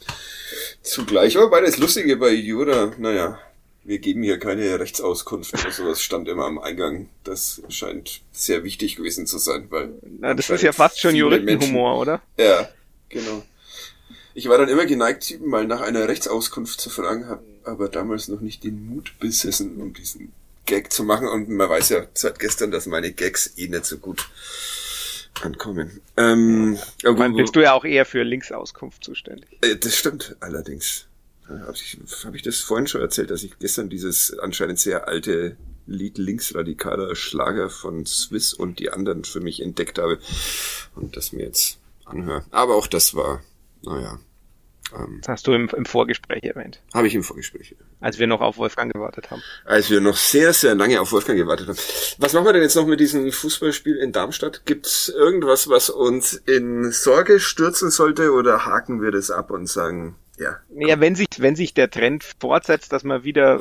zugleich. 0.82 1.38
Aber 1.38 1.60
das 1.60 1.78
Lustige 1.78 2.16
bei 2.16 2.30
Jura, 2.30 2.92
naja, 2.98 3.38
wir 3.84 3.98
geben 3.98 4.22
hier 4.22 4.38
keine 4.38 4.80
Rechtsauskunft 4.80 5.54
oder 5.54 5.70
sowas, 5.70 6.02
stand 6.02 6.28
immer 6.28 6.46
am 6.46 6.58
Eingang. 6.58 7.08
Das 7.22 7.62
scheint 7.68 8.22
sehr 8.32 8.64
wichtig 8.64 8.96
gewesen 8.96 9.26
zu 9.26 9.38
sein, 9.38 9.66
weil. 9.70 9.92
Na, 10.18 10.34
das 10.34 10.50
ist 10.50 10.62
ja 10.62 10.72
fast 10.72 11.00
schon 11.00 11.14
Juristenhumor, 11.14 11.98
oder? 11.98 12.22
Ja, 12.38 12.68
genau. 13.08 13.42
Ich 14.32 14.48
war 14.48 14.58
dann 14.58 14.68
immer 14.68 14.86
geneigt, 14.86 15.38
mal 15.44 15.66
nach 15.66 15.80
einer 15.80 16.08
Rechtsauskunft 16.08 16.80
zu 16.80 16.90
fragen, 16.90 17.28
habe 17.28 17.44
aber 17.62 17.88
damals 17.88 18.28
noch 18.28 18.40
nicht 18.40 18.64
den 18.64 18.88
Mut 18.88 19.12
besessen, 19.20 19.80
um 19.80 19.94
diesen 19.94 20.32
Gag 20.66 20.92
zu 20.92 21.04
machen. 21.04 21.28
Und 21.28 21.48
man 21.48 21.68
weiß 21.68 21.90
ja 21.90 22.06
seit 22.14 22.38
gestern, 22.38 22.70
dass 22.70 22.86
meine 22.86 23.12
Gags 23.12 23.52
eh 23.56 23.68
nicht 23.68 23.84
so 23.84 23.98
gut 23.98 24.28
ankommen. 25.42 26.00
Ähm, 26.16 26.78
ja, 27.02 27.12
bist 27.12 27.54
du 27.54 27.60
ja 27.60 27.72
auch 27.74 27.84
eher 27.84 28.06
für 28.06 28.22
Linksauskunft 28.22 29.04
zuständig. 29.04 29.48
Äh, 29.62 29.76
das 29.76 29.96
stimmt 29.96 30.36
allerdings. 30.40 31.06
Habe 31.48 31.74
ich, 31.74 31.98
hab 32.24 32.34
ich 32.34 32.42
das 32.42 32.60
vorhin 32.60 32.86
schon 32.86 33.02
erzählt, 33.02 33.30
dass 33.30 33.42
ich 33.42 33.58
gestern 33.58 33.90
dieses 33.90 34.38
anscheinend 34.38 34.78
sehr 34.78 35.08
alte 35.08 35.56
Lied 35.86 36.16
linksradikaler 36.16 37.14
Schlager 37.14 37.68
von 37.68 38.06
Swiss 38.06 38.54
und 38.54 38.78
die 38.78 38.90
anderen 38.90 39.24
für 39.24 39.40
mich 39.40 39.60
entdeckt 39.60 39.98
habe 39.98 40.18
und 40.94 41.16
das 41.16 41.32
mir 41.32 41.44
jetzt 41.44 41.78
anhöre. 42.06 42.44
Aber 42.50 42.76
auch 42.76 42.86
das 42.86 43.14
war, 43.14 43.42
naja. 43.82 44.18
Ähm, 44.96 45.18
das 45.20 45.28
hast 45.28 45.46
du 45.46 45.52
im, 45.52 45.68
im 45.76 45.84
Vorgespräch 45.84 46.44
erwähnt. 46.44 46.80
Habe 46.92 47.06
ich 47.06 47.14
im 47.14 47.22
Vorgespräch. 47.22 47.74
Als 48.00 48.18
wir 48.18 48.26
noch 48.26 48.40
auf 48.40 48.56
Wolfgang 48.56 48.92
gewartet 48.92 49.30
haben. 49.30 49.42
Als 49.64 49.90
wir 49.90 50.00
noch 50.00 50.16
sehr, 50.16 50.52
sehr 50.52 50.74
lange 50.74 51.00
auf 51.00 51.12
Wolfgang 51.12 51.38
gewartet 51.38 51.68
haben. 51.68 51.78
Was 52.18 52.32
machen 52.32 52.46
wir 52.46 52.52
denn 52.52 52.62
jetzt 52.62 52.76
noch 52.76 52.86
mit 52.86 53.00
diesem 53.00 53.30
Fußballspiel 53.32 53.96
in 53.96 54.12
Darmstadt? 54.12 54.64
Gibt's 54.66 55.08
irgendwas, 55.08 55.68
was 55.68 55.90
uns 55.90 56.34
in 56.34 56.90
Sorge 56.92 57.40
stürzen 57.40 57.90
sollte 57.90 58.32
oder 58.32 58.64
haken 58.66 59.02
wir 59.02 59.10
das 59.10 59.30
ab 59.30 59.50
und 59.50 59.68
sagen, 59.68 60.16
ja. 60.38 60.58
Ja, 60.74 61.00
wenn 61.00 61.14
sich, 61.14 61.28
wenn 61.38 61.56
sich 61.56 61.74
der 61.74 61.90
Trend 61.90 62.24
fortsetzt, 62.40 62.92
dass 62.92 63.04
man 63.04 63.24
wieder, 63.24 63.60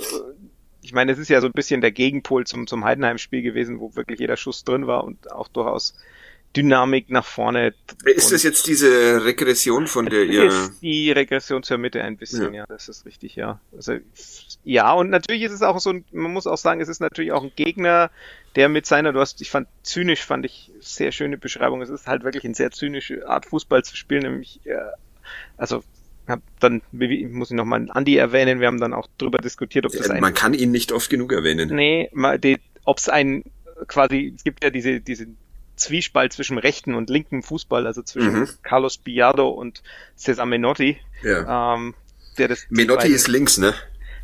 ich 0.82 0.94
meine, 0.94 1.12
es 1.12 1.20
ist 1.20 1.30
ja 1.30 1.42
so 1.42 1.48
ein 1.48 1.54
bisschen 1.54 1.82
der 1.82 1.92
Gegenpol 1.92 2.46
zum, 2.46 2.68
zum 2.68 2.84
Heidenheim-Spiel 2.84 3.42
gewesen, 3.42 3.80
wo 3.80 3.96
wirklich 3.96 4.20
jeder 4.20 4.38
Schuss 4.38 4.64
drin 4.64 4.88
war 4.88 5.04
und 5.04 5.32
auch 5.32 5.48
durchaus 5.48 5.96
Dynamik 6.56 7.10
nach 7.10 7.26
vorne. 7.26 7.74
Ist 8.06 8.32
das 8.32 8.44
jetzt 8.44 8.68
diese 8.68 9.26
Regression, 9.26 9.88
von 9.88 10.06
der 10.06 10.24
ihr... 10.24 10.46
Ist 10.46 10.82
die 10.82 11.12
Regression 11.12 11.64
zur 11.64 11.78
Mitte 11.78 12.04
ein 12.04 12.18
bisschen, 12.18 12.54
ja, 12.54 12.62
ja 12.62 12.66
das 12.68 12.90
ist 12.90 13.06
richtig, 13.06 13.36
ja. 13.36 13.60
Also, 13.76 13.98
ja, 14.64 14.94
und 14.94 15.10
natürlich 15.10 15.44
ist 15.44 15.52
es 15.52 15.62
auch 15.64 15.80
so, 15.80 15.94
man 16.12 16.32
muss 16.32 16.46
auch 16.46 16.58
sagen, 16.58 16.80
es 16.80 16.90
ist 16.90 17.00
natürlich 17.00 17.32
auch 17.32 17.44
ein 17.44 17.52
Gegner, 17.56 18.12
der 18.56 18.70
mit 18.70 18.86
seiner, 18.86 19.14
du 19.14 19.20
hast, 19.20 19.42
ich 19.42 19.50
fand, 19.50 19.68
zynisch 19.82 20.24
fand 20.24 20.46
ich 20.46 20.72
sehr 20.80 21.12
schöne 21.12 21.38
Beschreibung, 21.38 21.82
es 21.82 21.90
ist 21.90 22.08
halt 22.08 22.24
wirklich 22.24 22.46
eine 22.46 22.56
sehr 22.56 22.72
zynische 22.72 23.28
Art 23.28 23.48
Fußball 23.48 23.84
zu 23.84 23.96
spielen, 23.96 24.24
nämlich, 24.24 24.60
äh, 24.66 24.76
also 25.58 25.84
hab 26.28 26.42
dann 26.60 26.82
muss 26.92 27.52
ich 27.52 27.58
nochmal 27.58 27.88
Andi 27.90 28.16
erwähnen, 28.16 28.60
wir 28.60 28.68
haben 28.68 28.80
dann 28.80 28.94
auch 28.94 29.08
drüber 29.18 29.40
diskutiert, 29.40 29.86
ob 29.86 29.92
das 29.92 30.10
ein... 30.10 30.22
Man 30.22 30.34
kann 30.34 30.54
ihn 30.54 30.72
nicht 30.72 30.92
oft 30.92 31.10
genug 31.10 31.34
erwähnen. 31.34 31.76
Nee, 31.76 32.10
ob 32.86 32.98
es 32.98 33.10
ein 33.10 33.44
quasi, 33.88 34.34
es 34.36 34.44
gibt 34.44 34.64
ja 34.64 34.70
diese, 34.70 35.02
diese 35.02 35.28
Zwiespalt 35.84 36.34
zwischen 36.34 36.58
rechten 36.58 36.96
und 36.96 37.10
linken 37.10 37.44
Fußball, 37.44 37.86
also 37.88 38.02
zwischen 38.02 38.42
mhm. 38.42 38.50
Carlos 38.64 38.98
Biardo 38.98 39.50
und 39.50 39.84
Cesar 40.18 40.46
Menotti. 40.46 40.98
Ja. 41.24 41.76
Ähm, 41.76 41.94
der 42.38 42.48
das 42.48 42.66
Menotti 42.70 43.10
ist 43.10 43.28
links, 43.28 43.58
ne? 43.58 43.74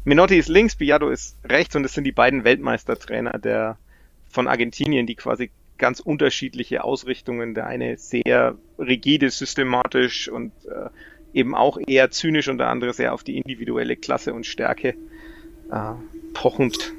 Menotti 0.05 0.37
ist 0.37 0.49
links, 0.49 0.75
Biardo 0.75 1.09
ist 1.09 1.37
rechts 1.43 1.75
und 1.75 1.83
es 1.85 1.93
sind 1.93 2.05
die 2.05 2.11
beiden 2.11 2.43
Weltmeistertrainer 2.43 3.37
der 3.37 3.77
von 4.29 4.47
Argentinien, 4.47 5.05
die 5.05 5.15
quasi 5.15 5.51
ganz 5.77 5.99
unterschiedliche 5.99 6.83
Ausrichtungen. 6.83 7.53
Der 7.53 7.67
eine 7.67 7.97
sehr 7.97 8.55
rigide, 8.77 9.29
systematisch 9.29 10.29
und 10.29 10.51
äh, 10.65 10.89
eben 11.33 11.55
auch 11.55 11.77
eher 11.85 12.11
zynisch 12.11 12.47
und 12.47 12.57
der 12.57 12.69
andere 12.69 12.93
sehr 12.93 13.13
auf 13.13 13.23
die 13.23 13.37
individuelle 13.37 13.95
Klasse 13.95 14.33
und 14.33 14.45
Stärke 14.45 14.95
äh, 15.71 15.93
pochend. 16.33 16.93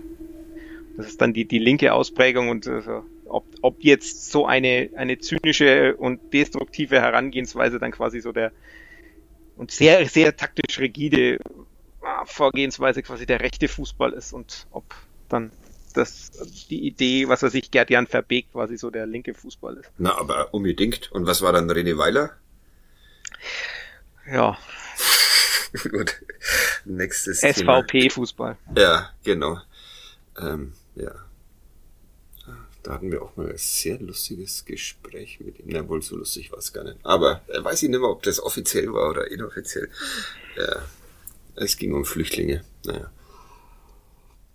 Das 0.96 1.06
ist 1.06 1.20
dann 1.20 1.32
die, 1.32 1.46
die 1.46 1.58
linke 1.58 1.92
Ausprägung 1.94 2.50
und 2.50 2.66
also, 2.66 3.04
ob, 3.30 3.46
ob 3.62 3.82
jetzt 3.82 4.30
so 4.30 4.46
eine, 4.46 4.90
eine 4.96 5.18
zynische 5.18 5.96
und 5.96 6.32
destruktive 6.32 7.00
Herangehensweise 7.00 7.78
dann 7.78 7.92
quasi 7.92 8.20
so 8.20 8.32
der 8.32 8.52
und 9.56 9.70
sehr, 9.70 10.06
sehr 10.08 10.36
taktisch 10.36 10.78
rigide 10.78 11.34
äh, 11.34 11.38
Vorgehensweise 12.24 13.02
quasi 13.02 13.26
der 13.26 13.40
rechte 13.40 13.68
Fußball 13.68 14.12
ist 14.12 14.32
und 14.32 14.66
ob 14.70 14.94
dann 15.28 15.52
dass 15.94 16.30
die 16.70 16.86
Idee, 16.86 17.28
was 17.28 17.42
er 17.42 17.50
sich 17.50 17.70
Gerd 17.70 17.90
Jan 17.90 18.06
Verbeek 18.06 18.52
quasi 18.52 18.76
so 18.76 18.90
der 18.90 19.06
linke 19.06 19.34
Fußball 19.34 19.76
ist. 19.78 19.90
Na, 19.98 20.16
aber 20.16 20.54
unbedingt. 20.54 21.10
Und 21.10 21.26
was 21.26 21.42
war 21.42 21.52
dann 21.52 21.68
René 21.68 21.98
Weiler? 21.98 22.30
Ja. 24.30 24.56
Gut. 25.90 26.22
Nächstes 26.84 27.40
SVP-Fußball. 27.40 28.56
Ja, 28.76 29.10
genau. 29.24 29.58
Ähm, 30.40 30.74
ja. 30.94 31.12
Da 32.82 32.92
hatten 32.92 33.12
wir 33.12 33.22
auch 33.22 33.36
mal 33.36 33.50
ein 33.50 33.58
sehr 33.58 33.98
lustiges 33.98 34.64
Gespräch 34.64 35.40
mit 35.40 35.58
ihm. 35.58 35.66
Na, 35.68 35.86
wohl 35.88 36.02
so 36.02 36.16
lustig 36.16 36.50
war 36.50 36.58
es 36.58 36.72
gar 36.72 36.84
nicht. 36.84 36.96
Aber 37.02 37.42
äh, 37.48 37.62
weiß 37.62 37.82
ich 37.82 37.88
nicht 37.88 38.00
mehr, 38.00 38.08
ob 38.08 38.22
das 38.22 38.42
offiziell 38.42 38.92
war 38.92 39.10
oder 39.10 39.30
inoffiziell. 39.30 39.90
Ja. 40.56 40.82
Es 41.56 41.76
ging 41.76 41.92
um 41.92 42.04
Flüchtlinge. 42.04 42.64
Naja. 42.84 43.10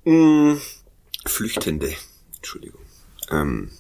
Hm, 0.05 0.59
Flüchtende. 1.25 1.93
Entschuldigung. 2.37 2.81
Ähm, 3.29 3.71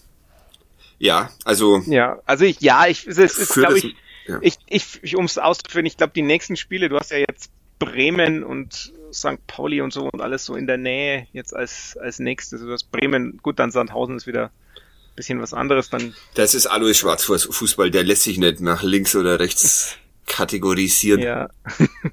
ja, 0.99 1.31
also. 1.43 1.81
Ja, 1.87 2.21
also 2.25 2.45
ich, 2.45 2.61
ja, 2.61 2.87
ich, 2.87 3.07
es 3.07 3.17
ist, 3.17 3.53
glaube 3.53 3.77
ich, 3.77 3.95
ja. 4.27 4.39
ich, 4.41 4.57
ich, 4.67 4.99
ich, 5.03 5.15
um 5.15 5.25
es 5.25 5.37
auszuführen, 5.37 5.85
ich 5.85 5.97
glaube, 5.97 6.13
die 6.15 6.21
nächsten 6.21 6.55
Spiele, 6.55 6.89
du 6.89 6.97
hast 6.97 7.11
ja 7.11 7.17
jetzt 7.17 7.51
Bremen 7.79 8.43
und 8.43 8.93
St. 9.15 9.45
Pauli 9.47 9.81
und 9.81 9.93
so 9.93 10.09
und 10.11 10.21
alles 10.21 10.45
so 10.45 10.55
in 10.55 10.67
der 10.67 10.77
Nähe 10.77 11.27
jetzt 11.33 11.55
als, 11.55 11.97
als 11.97 12.19
nächstes. 12.19 12.61
Also 12.61 12.71
das 12.71 12.83
Bremen, 12.83 13.37
gut, 13.41 13.59
dann 13.59 13.71
Sandhausen 13.71 14.15
ist 14.15 14.27
wieder 14.27 14.45
ein 14.45 15.15
bisschen 15.15 15.41
was 15.41 15.53
anderes. 15.53 15.89
Dann 15.89 16.13
das 16.33 16.53
ist 16.53 16.67
Alois 16.67 16.95
Schwarzfußball, 16.95 17.91
der 17.91 18.03
lässt 18.03 18.23
sich 18.23 18.37
nicht 18.37 18.61
nach 18.61 18.83
links 18.83 19.15
oder 19.15 19.39
rechts 19.39 19.97
kategorisieren. 20.27 21.21
Ja, 21.21 21.49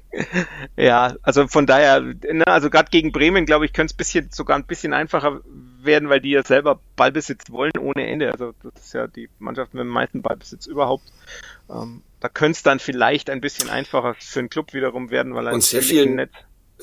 ja 0.77 1.15
also 1.23 1.47
von 1.47 1.65
daher, 1.65 2.01
ne, 2.01 2.47
also 2.47 2.69
gerade 2.69 2.89
gegen 2.89 3.11
Bremen, 3.11 3.45
glaube 3.45 3.65
ich, 3.65 3.73
könnte 3.73 3.91
es 3.91 3.97
bisschen, 3.97 4.29
sogar 4.31 4.57
ein 4.57 4.65
bisschen 4.65 4.93
einfacher 4.93 5.41
werden, 5.81 6.09
weil 6.09 6.21
die 6.21 6.31
ja 6.31 6.43
selber 6.43 6.79
Ballbesitz 6.95 7.49
wollen 7.49 7.73
ohne 7.79 8.07
Ende. 8.07 8.31
Also 8.31 8.53
das 8.63 8.85
ist 8.85 8.93
ja 8.93 9.07
die 9.07 9.29
Mannschaft 9.39 9.73
mit 9.73 9.81
dem 9.81 9.87
meisten 9.87 10.21
Ballbesitz 10.21 10.67
überhaupt. 10.67 11.03
Ähm, 11.69 12.01
da 12.19 12.29
könnte 12.29 12.55
es 12.55 12.63
dann 12.63 12.79
vielleicht 12.79 13.29
ein 13.29 13.41
bisschen 13.41 13.69
einfacher 13.69 14.15
für 14.17 14.39
den 14.39 14.49
Club 14.49 14.73
wiederum 14.73 15.11
werden, 15.11 15.35
weil 15.35 15.47
er 15.47 15.53
und 15.53 15.61
sehr 15.61 15.81
viel, 15.81 16.29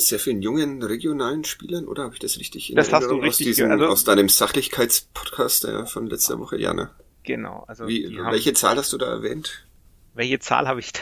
sehr 0.01 0.18
vielen 0.18 0.42
jungen 0.42 0.82
regionalen 0.82 1.44
Spielern, 1.44 1.86
oder 1.86 2.05
habe 2.05 2.14
ich 2.14 2.20
das 2.20 2.38
richtig 2.38 2.70
in 2.70 2.76
das 2.76 2.88
Erinnerung? 2.88 3.22
Hast 3.24 3.40
du 3.40 3.44
richtig 3.44 3.48
aus, 3.48 3.57
diesem, 3.57 3.70
also, 3.70 3.86
aus 3.86 4.05
deinem 4.05 4.28
Sachlichkeitspodcast 4.28 5.64
äh, 5.66 5.86
von 5.86 6.07
letzter 6.07 6.38
Woche, 6.38 6.59
ja, 6.59 6.74
ne? 6.74 6.90
Genau. 7.22 7.64
Also 7.68 7.86
Wie, 7.86 8.18
welche 8.30 8.55
Zahl 8.55 8.76
hast 8.76 8.92
du 8.92 8.98
da 8.98 9.07
erwähnt? 9.07 9.64
Welche 10.14 10.38
Zahl 10.38 10.66
habe 10.66 10.80
ich 10.80 10.92
da? 10.92 11.01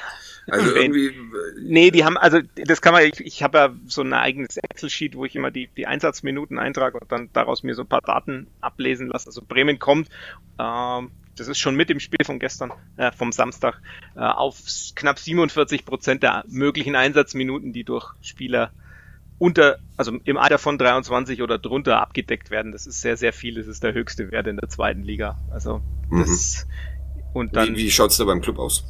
Also 0.49 0.75
irgendwie. 0.77 1.15
Nee, 1.61 1.91
die 1.91 2.05
haben, 2.05 2.17
also 2.17 2.41
das 2.57 2.81
kann 2.81 2.93
man, 2.93 3.05
ich, 3.05 3.21
ich 3.21 3.43
habe 3.43 3.59
ja 3.59 3.75
so 3.87 4.03
ein 4.03 4.13
eigenes 4.13 4.57
Excel-Sheet, 4.57 5.17
wo 5.17 5.25
ich 5.25 5.37
immer 5.37 5.51
die, 5.51 5.69
die 5.77 5.87
Einsatzminuten 5.87 6.59
eintrage 6.59 6.99
und 6.99 7.11
dann 7.11 7.31
daraus 7.33 7.63
mir 7.63 7.75
so 7.75 7.83
ein 7.83 7.89
paar 7.89 8.03
Daten 8.03 8.49
ablesen 8.61 9.09
lasse. 9.09 9.27
Also 9.27 9.43
Bremen 9.47 9.79
kommt, 9.79 10.09
ähm, 10.59 11.11
das 11.37 11.49
ist 11.49 11.59
schon 11.59 11.77
mit 11.77 11.89
dem 11.89 12.01
Spiel 12.01 12.25
von 12.25 12.39
gestern, 12.39 12.73
äh, 12.97 13.13
vom 13.13 13.33
Samstag, 13.33 13.81
äh, 14.17 14.21
auf 14.21 14.59
knapp 14.95 15.19
47 15.19 15.85
Prozent 15.85 16.23
der 16.23 16.45
möglichen 16.49 16.97
Einsatzminuten, 16.97 17.73
die 17.73 17.85
durch 17.85 18.13
Spieler 18.23 18.73
unter, 19.39 19.79
also 19.97 20.13
im 20.25 20.37
Alter 20.37 20.59
von 20.59 20.79
23 20.79 21.43
oder 21.43 21.59
drunter 21.59 22.01
abgedeckt 22.01 22.51
werden. 22.51 22.73
Das 22.73 22.87
ist 22.87 23.01
sehr, 23.01 23.17
sehr 23.17 23.33
viel. 23.33 23.55
Das 23.55 23.67
ist 23.67 23.83
der 23.83 23.95
höchste 23.95 24.31
Wert 24.31 24.47
in 24.47 24.57
der 24.57 24.69
zweiten 24.69 25.03
Liga. 25.03 25.39
Also 25.51 25.81
das 26.11 26.67
mhm. 26.67 27.23
und 27.33 27.57
dann. 27.57 27.71
Wie, 27.71 27.85
wie 27.85 27.91
schaut's 27.91 28.17
da 28.17 28.25
beim 28.25 28.41
Club 28.41 28.59
aus? 28.59 28.85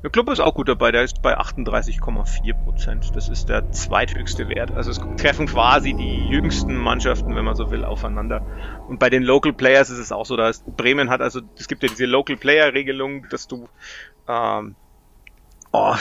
Der 0.00 0.10
Club 0.10 0.30
ist 0.30 0.38
auch 0.38 0.54
gut 0.54 0.68
dabei, 0.68 0.92
der 0.92 1.02
ist 1.02 1.22
bei 1.22 1.36
38,4 1.36 2.54
Prozent. 2.62 3.16
Das 3.16 3.28
ist 3.28 3.48
der 3.48 3.72
zweithöchste 3.72 4.48
Wert. 4.48 4.70
Also 4.70 4.92
es 4.92 5.00
treffen 5.16 5.46
quasi 5.46 5.92
die 5.92 6.28
jüngsten 6.28 6.76
Mannschaften, 6.76 7.34
wenn 7.34 7.44
man 7.44 7.56
so 7.56 7.72
will, 7.72 7.84
aufeinander. 7.84 8.46
Und 8.86 9.00
bei 9.00 9.10
den 9.10 9.24
Local 9.24 9.52
Players 9.52 9.90
ist 9.90 9.98
es 9.98 10.12
auch 10.12 10.24
so, 10.24 10.36
dass 10.36 10.62
Bremen 10.76 11.10
hat, 11.10 11.20
also 11.20 11.40
es 11.56 11.66
gibt 11.66 11.82
ja 11.82 11.88
diese 11.88 12.06
Local 12.06 12.36
Player 12.36 12.72
Regelung, 12.74 13.26
dass 13.28 13.48
du, 13.48 13.68
ähm, 14.28 14.76
oh, 15.72 15.96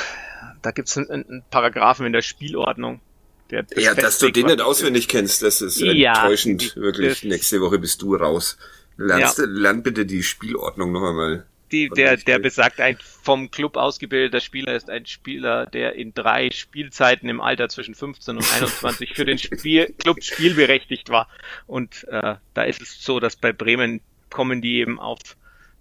da 0.62 0.72
gibt 0.72 0.90
es 0.90 0.98
einen, 0.98 1.10
einen 1.10 1.44
Paragraphen 1.50 2.06
in 2.06 2.14
der 2.14 2.22
Spielordnung. 2.22 3.02
Der, 3.50 3.66
ja, 3.76 3.96
dass 3.96 4.20
du 4.20 4.30
den 4.30 4.48
nicht 4.48 4.62
auswendig 4.62 5.08
kennst, 5.08 5.42
das 5.42 5.62
ist 5.62 5.80
ja, 5.80 6.14
enttäuschend, 6.14 6.76
wirklich. 6.76 7.24
Nächste 7.24 7.62
Woche 7.62 7.80
bist 7.80 8.02
du 8.02 8.16
raus. 8.16 8.58
Lernst, 8.98 9.38
ja. 9.38 9.46
Lern 9.46 9.84
bitte 9.84 10.06
die 10.06 10.24
Spielordnung 10.24 10.92
noch 10.92 11.08
einmal. 11.08 11.46
Die, 11.72 11.90
der, 11.90 12.16
der 12.16 12.40
besagt, 12.40 12.80
ein 12.80 12.98
vom 13.22 13.52
Club 13.52 13.76
ausgebildeter 13.76 14.40
Spieler 14.40 14.74
ist 14.74 14.90
ein 14.90 15.06
Spieler, 15.06 15.66
der 15.66 15.96
in 15.96 16.14
drei 16.14 16.50
Spielzeiten 16.50 17.28
im 17.28 17.42
Alter 17.42 17.68
zwischen 17.68 17.94
15 17.94 18.38
und 18.38 18.54
21 18.54 19.14
für 19.14 19.26
den 19.26 19.38
Spiel, 19.38 19.94
Club 20.00 20.24
spielberechtigt 20.24 21.10
war. 21.10 21.28
Und 21.66 22.06
äh, 22.10 22.36
da 22.54 22.64
ist 22.64 22.82
es 22.82 23.04
so, 23.04 23.20
dass 23.20 23.36
bei 23.36 23.52
Bremen 23.52 24.00
kommen 24.30 24.62
die 24.62 24.78
eben 24.78 24.98
auf 25.00 25.20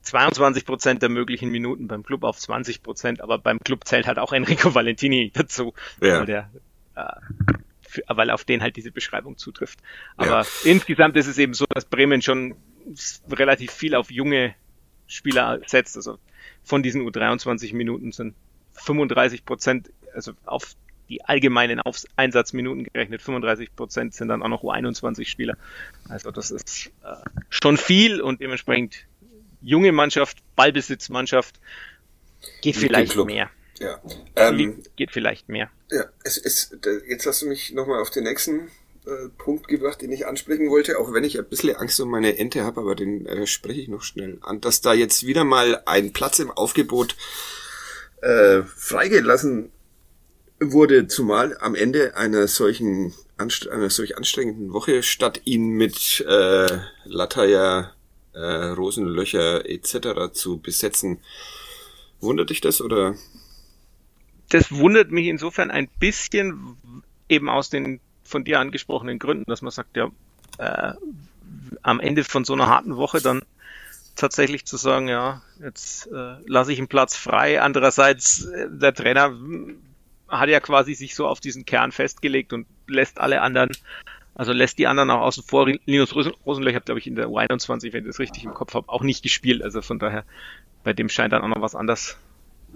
22 0.03 0.65
Prozent 0.65 1.03
der 1.03 1.09
möglichen 1.09 1.51
Minuten, 1.51 1.89
beim 1.89 2.03
Club 2.03 2.25
auf 2.25 2.39
20 2.39 2.83
Prozent, 2.83 3.21
aber 3.21 3.39
beim 3.39 3.61
Club 3.61 3.87
zählt 3.87 4.07
halt 4.07 4.19
auch 4.19 4.33
Enrico 4.33 4.75
Valentini 4.75 5.31
dazu, 5.35 5.75
ja. 6.01 6.19
weil, 6.19 6.27
der, 6.27 6.51
äh, 6.97 7.61
für, 7.81 8.03
weil 8.09 8.31
auf 8.31 8.45
den 8.45 8.63
halt 8.63 8.77
diese 8.77 8.91
Beschreibung 8.91 9.39
zutrifft. 9.39 9.81
Aber 10.17 10.43
ja. 10.43 10.47
insgesamt 10.65 11.17
ist 11.17 11.27
es 11.27 11.39
eben 11.39 11.55
so, 11.55 11.67
dass 11.69 11.85
Bremen 11.85 12.23
schon 12.23 12.57
relativ 13.31 13.71
viel 13.73 13.95
auf 13.95 14.11
junge 14.11 14.55
Spieler 15.07 15.61
setzt. 15.67 15.97
Also 15.97 16.19
von 16.63 16.83
diesen 16.83 17.03
U23 17.09 17.75
Minuten 17.75 18.13
sind 18.13 18.35
35 18.75 19.45
Prozent, 19.45 19.91
also 20.15 20.33
auf 20.45 20.75
die 21.09 21.25
allgemeinen 21.25 21.81
Auf 21.81 22.03
Einsatzminuten 22.17 22.85
gerechnet, 22.85 23.23
35 23.23 23.77
Prozent 23.77 24.15
sind 24.15 24.27
dann 24.29 24.43
auch 24.43 24.49
noch 24.49 24.65
U21 24.65 25.27
Spieler. 25.27 25.57
Also 26.09 26.33
das 26.33 26.51
ist 26.51 26.91
äh, 27.05 27.15
schon 27.49 27.77
viel 27.77 28.21
und 28.21 28.41
dementsprechend 28.41 29.07
junge 29.63 29.93
Mannschaft, 29.93 30.39
Ballbesitzmannschaft, 30.57 31.61
geht 32.61 32.77
vielleicht 32.77 33.17
mehr. 33.17 33.51
Ja. 33.79 34.01
Ähm, 34.37 34.83
geht 34.97 35.13
vielleicht 35.13 35.49
mehr. 35.49 35.71
Ja, 35.91 36.05
es 36.25 36.39
ist, 36.39 36.79
jetzt 37.09 37.27
hast 37.27 37.43
du 37.43 37.47
mich 37.47 37.73
nochmal 37.73 38.01
auf 38.01 38.11
den 38.11 38.25
nächsten 38.25 38.71
äh, 39.07 39.29
Punkt 39.39 39.69
gebracht, 39.69 40.03
den 40.03 40.13
ich 40.13 40.27
ansprechen 40.27 40.71
wollte, 40.71 40.99
auch 40.99 41.13
wenn 41.13 41.25
ich 41.25 41.39
ein 41.39 41.45
bisschen 41.45 41.77
Angst 41.77 42.01
um 42.01 42.11
meine 42.11 42.39
Ente 42.39 42.65
habe, 42.65 42.81
aber 42.81 42.95
den 42.95 43.27
äh, 43.27 43.47
spreche 43.47 43.81
ich 43.81 43.89
noch 43.89 44.03
schnell 44.03 44.39
an, 44.43 44.61
dass 44.61 44.81
da 44.81 44.95
jetzt 44.95 45.27
wieder 45.27 45.45
mal 45.45 45.83
ein 45.87 46.13
Platz 46.13 46.39
im 46.39 46.51
Aufgebot 46.51 47.17
äh, 48.23 48.63
freigelassen 48.63 49.71
wurde, 50.59 51.07
zumal 51.07 51.57
am 51.59 51.75
Ende 51.75 52.17
einer 52.17 52.49
solchen 52.49 53.15
einer 53.39 53.91
solch 53.91 54.17
anstrengenden 54.17 54.73
Woche, 54.73 55.03
statt 55.03 55.43
ihn 55.45 55.69
mit 55.69 56.25
äh, 56.27 56.67
Lataya, 57.05 57.93
äh, 58.33 58.41
Rosenlöcher 58.41 59.69
etc. 59.69 60.33
zu 60.33 60.59
besetzen. 60.59 61.21
Wundert 62.21 62.51
dich 62.51 62.63
das 62.63 62.81
oder? 62.81 63.15
Das 64.49 64.73
wundert 64.73 65.11
mich 65.11 65.27
insofern 65.27 65.71
ein 65.71 65.89
bisschen 65.99 66.77
eben 67.29 67.49
aus 67.49 67.71
den 67.71 68.01
von 68.23 68.45
dir 68.45 68.61
angesprochenen 68.61 69.19
Gründen, 69.19 69.45
dass 69.49 69.63
man 69.63 69.71
sagt, 69.71 69.97
ja, 69.97 70.11
äh, 70.59 70.95
am 71.83 72.01
Ende 72.01 72.25
von 72.25 72.45
so 72.45 72.55
einer 72.55 72.67
harten 72.67 72.97
Woche 72.97 73.21
dann 73.21 73.43
tatsächlich 74.17 74.65
zu 74.65 74.77
sagen, 74.77 75.09
ja, 75.09 75.43
jetzt 75.61 76.07
äh, 76.09 76.37
lasse 76.47 76.73
ich 76.73 76.79
einen 76.79 76.89
Platz 76.89 77.17
frei. 77.17 77.61
Andererseits, 77.61 78.45
äh, 78.45 78.69
der 78.71 78.95
Trainer 78.95 79.33
hat 80.29 80.49
ja 80.49 80.61
quasi 80.61 80.95
sich 80.95 81.15
so 81.15 81.29
auf 81.29 81.41
diesen 81.41 81.65
Kern 81.65 81.93
festgelegt 81.93 82.53
und 82.53 82.67
lässt 82.89 83.21
alle 83.21 83.43
anderen, 83.43 83.71
also 84.35 84.53
lässt 84.53 84.79
die 84.79 84.87
anderen 84.87 85.11
auch 85.11 85.21
außen 85.21 85.45
vor. 85.45 85.69
Linus 85.85 86.15
Rosenlöch 86.15 86.75
hat, 86.75 86.87
glaube 86.87 86.99
ich, 86.99 87.07
in 87.07 87.15
der 87.15 87.29
U21, 87.29 87.93
wenn 87.93 88.05
ich 88.05 88.09
das 88.09 88.19
richtig 88.19 88.45
im 88.45 88.55
Kopf 88.55 88.75
habe, 88.75 88.89
auch 88.89 89.03
nicht 89.03 89.23
gespielt. 89.23 89.63
Also 89.63 89.83
von 89.83 89.99
daher, 89.99 90.25
bei 90.83 90.93
dem 90.93 91.09
scheint 91.09 91.33
dann 91.33 91.43
auch 91.43 91.49
noch 91.49 91.63
was 91.63 91.75
anders 91.75 92.17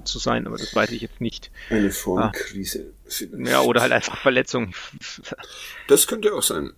zu 0.04 0.18
sein, 0.18 0.46
aber 0.46 0.56
das 0.56 0.74
weiß 0.74 0.90
ich 0.90 1.02
jetzt 1.02 1.20
nicht. 1.20 1.50
Eine 1.68 1.90
Formkrise. 1.90 2.92
Ah. 3.06 3.36
Ja, 3.44 3.60
oder 3.62 3.80
halt 3.80 3.92
einfach 3.92 4.18
Verletzung. 4.18 4.72
Das 5.88 6.06
könnte 6.06 6.32
auch 6.34 6.42
sein. 6.42 6.72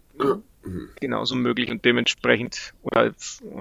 Genauso 1.00 1.34
möglich 1.34 1.70
und 1.70 1.84
dementsprechend, 1.84 2.74
oder, 2.82 3.12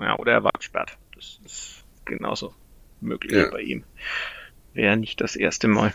ja, 0.02 0.18
oder 0.18 0.32
er 0.32 0.44
war 0.44 0.52
gesperrt. 0.58 0.98
Das 1.16 1.40
ist 1.46 1.84
genauso 2.06 2.54
möglich 3.00 3.34
ja. 3.34 3.50
bei 3.50 3.62
ihm. 3.62 3.84
Wäre 4.74 4.98
nicht 4.98 5.20
das 5.22 5.36
erste 5.36 5.68
Mal. 5.68 5.94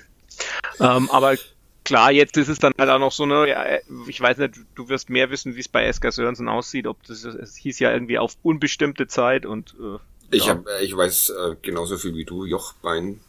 Ähm, 0.80 1.10
aber 1.10 1.36
klar, 1.84 2.10
jetzt 2.10 2.36
ist 2.36 2.48
es 2.48 2.58
dann 2.58 2.72
halt 2.78 2.90
auch 2.90 2.98
noch 2.98 3.12
so 3.12 3.22
eine, 3.22 3.48
ja, 3.48 3.78
ich 4.08 4.20
weiß 4.20 4.38
nicht, 4.38 4.54
du 4.74 4.88
wirst 4.88 5.08
mehr 5.08 5.30
wissen, 5.30 5.54
wie 5.54 5.60
es 5.60 5.68
bei 5.68 5.84
Esker 5.86 6.12
Sörensen 6.12 6.48
aussieht, 6.48 6.86
ob 6.86 7.02
das, 7.04 7.24
es 7.24 7.56
hieß 7.56 7.78
ja 7.78 7.92
irgendwie 7.92 8.18
auf 8.18 8.36
unbestimmte 8.42 9.06
Zeit 9.06 9.46
und 9.46 9.74
äh, 9.80 9.98
ich 10.30 10.46
ja. 10.46 10.54
habe, 10.54 10.68
ich 10.82 10.96
weiß 10.96 11.30
äh, 11.30 11.56
genauso 11.62 11.96
viel 11.96 12.14
wie 12.14 12.24
du, 12.24 12.44
Jochbein 12.44 13.20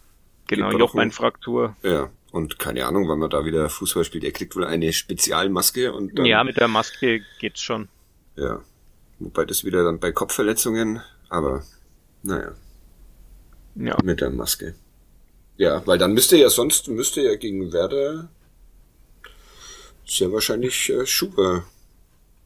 Genau, 0.48 0.72
Jochbeinfraktur. 0.72 1.76
Ja, 1.84 2.10
und 2.32 2.60
keine 2.60 2.86
Ahnung, 2.86 3.08
wann 3.08 3.20
man 3.20 3.30
da 3.30 3.46
wieder 3.46 3.70
Fußball 3.70 4.04
spielt. 4.04 4.24
Er 4.24 4.32
kriegt 4.32 4.56
wohl 4.56 4.66
eine 4.66 4.94
Spezialmaske 4.94 5.94
und 5.94 6.18
dann, 6.18 6.26
Ja, 6.26 6.44
mit 6.44 6.58
der 6.58 6.68
Maske 6.68 7.22
geht's 7.40 7.62
schon. 7.62 7.90
Ja. 8.36 8.62
Wobei 9.20 9.46
das 9.46 9.64
wieder 9.64 9.84
dann 9.84 10.00
bei 10.00 10.12
Kopfverletzungen, 10.12 11.02
aber 11.30 11.64
naja. 12.24 12.52
Ja. 13.76 13.98
Mit 14.04 14.22
der 14.22 14.30
Maske. 14.30 14.76
Ja, 15.58 15.86
weil 15.88 15.98
dann 15.98 16.14
müsste 16.14 16.38
ja 16.38 16.50
sonst, 16.50 16.88
müsste 16.88 17.22
ja 17.22 17.36
gegen 17.36 17.74
Werder 17.74 18.30
sehr 20.06 20.32
wahrscheinlich 20.32 20.90
äh, 20.90 21.06
Schuber 21.06 21.66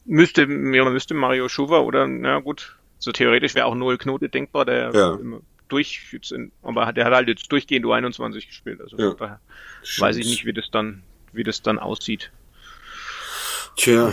müsste, 0.04 0.42
ja, 0.42 0.84
man 0.84 0.92
müsste 0.92 1.14
Mario 1.14 1.48
Schuva 1.48 1.80
oder, 1.80 2.06
na 2.06 2.40
gut, 2.40 2.76
so 2.98 3.12
theoretisch 3.12 3.54
wäre 3.54 3.66
auch 3.66 3.74
Noel 3.74 3.98
Knote 3.98 4.28
denkbar, 4.28 4.64
der 4.64 4.90
ja. 4.92 5.14
immer 5.14 5.40
durch, 5.72 6.00
aber 6.62 6.92
der 6.92 7.04
hat 7.06 7.12
halt 7.12 7.28
jetzt 7.28 7.50
durchgehend 7.50 7.86
U21 7.86 8.46
gespielt, 8.46 8.80
also 8.80 8.96
ja. 8.98 9.14
daher 9.14 9.40
weiß 9.98 10.16
ich 10.16 10.26
nicht, 10.26 10.44
wie 10.44 10.52
das 10.52 10.70
dann, 10.70 11.02
wie 11.32 11.42
das 11.42 11.62
dann 11.62 11.78
aussieht. 11.78 12.30
Tja, 13.76 14.12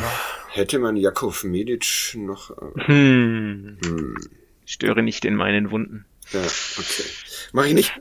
hätte 0.49 0.79
man 0.79 0.95
Jakov 0.95 1.43
Medic 1.43 2.15
noch. 2.15 2.51
Äh, 2.51 2.85
hm. 2.85 3.77
Hm. 3.83 4.15
Störe 4.65 5.03
nicht 5.03 5.25
in 5.25 5.35
meinen 5.35 5.71
Wunden. 5.71 6.05
Ja, 6.31 6.41
okay. 6.41 7.03
Mach 7.51 7.65
ich 7.65 7.73
nicht. 7.73 7.93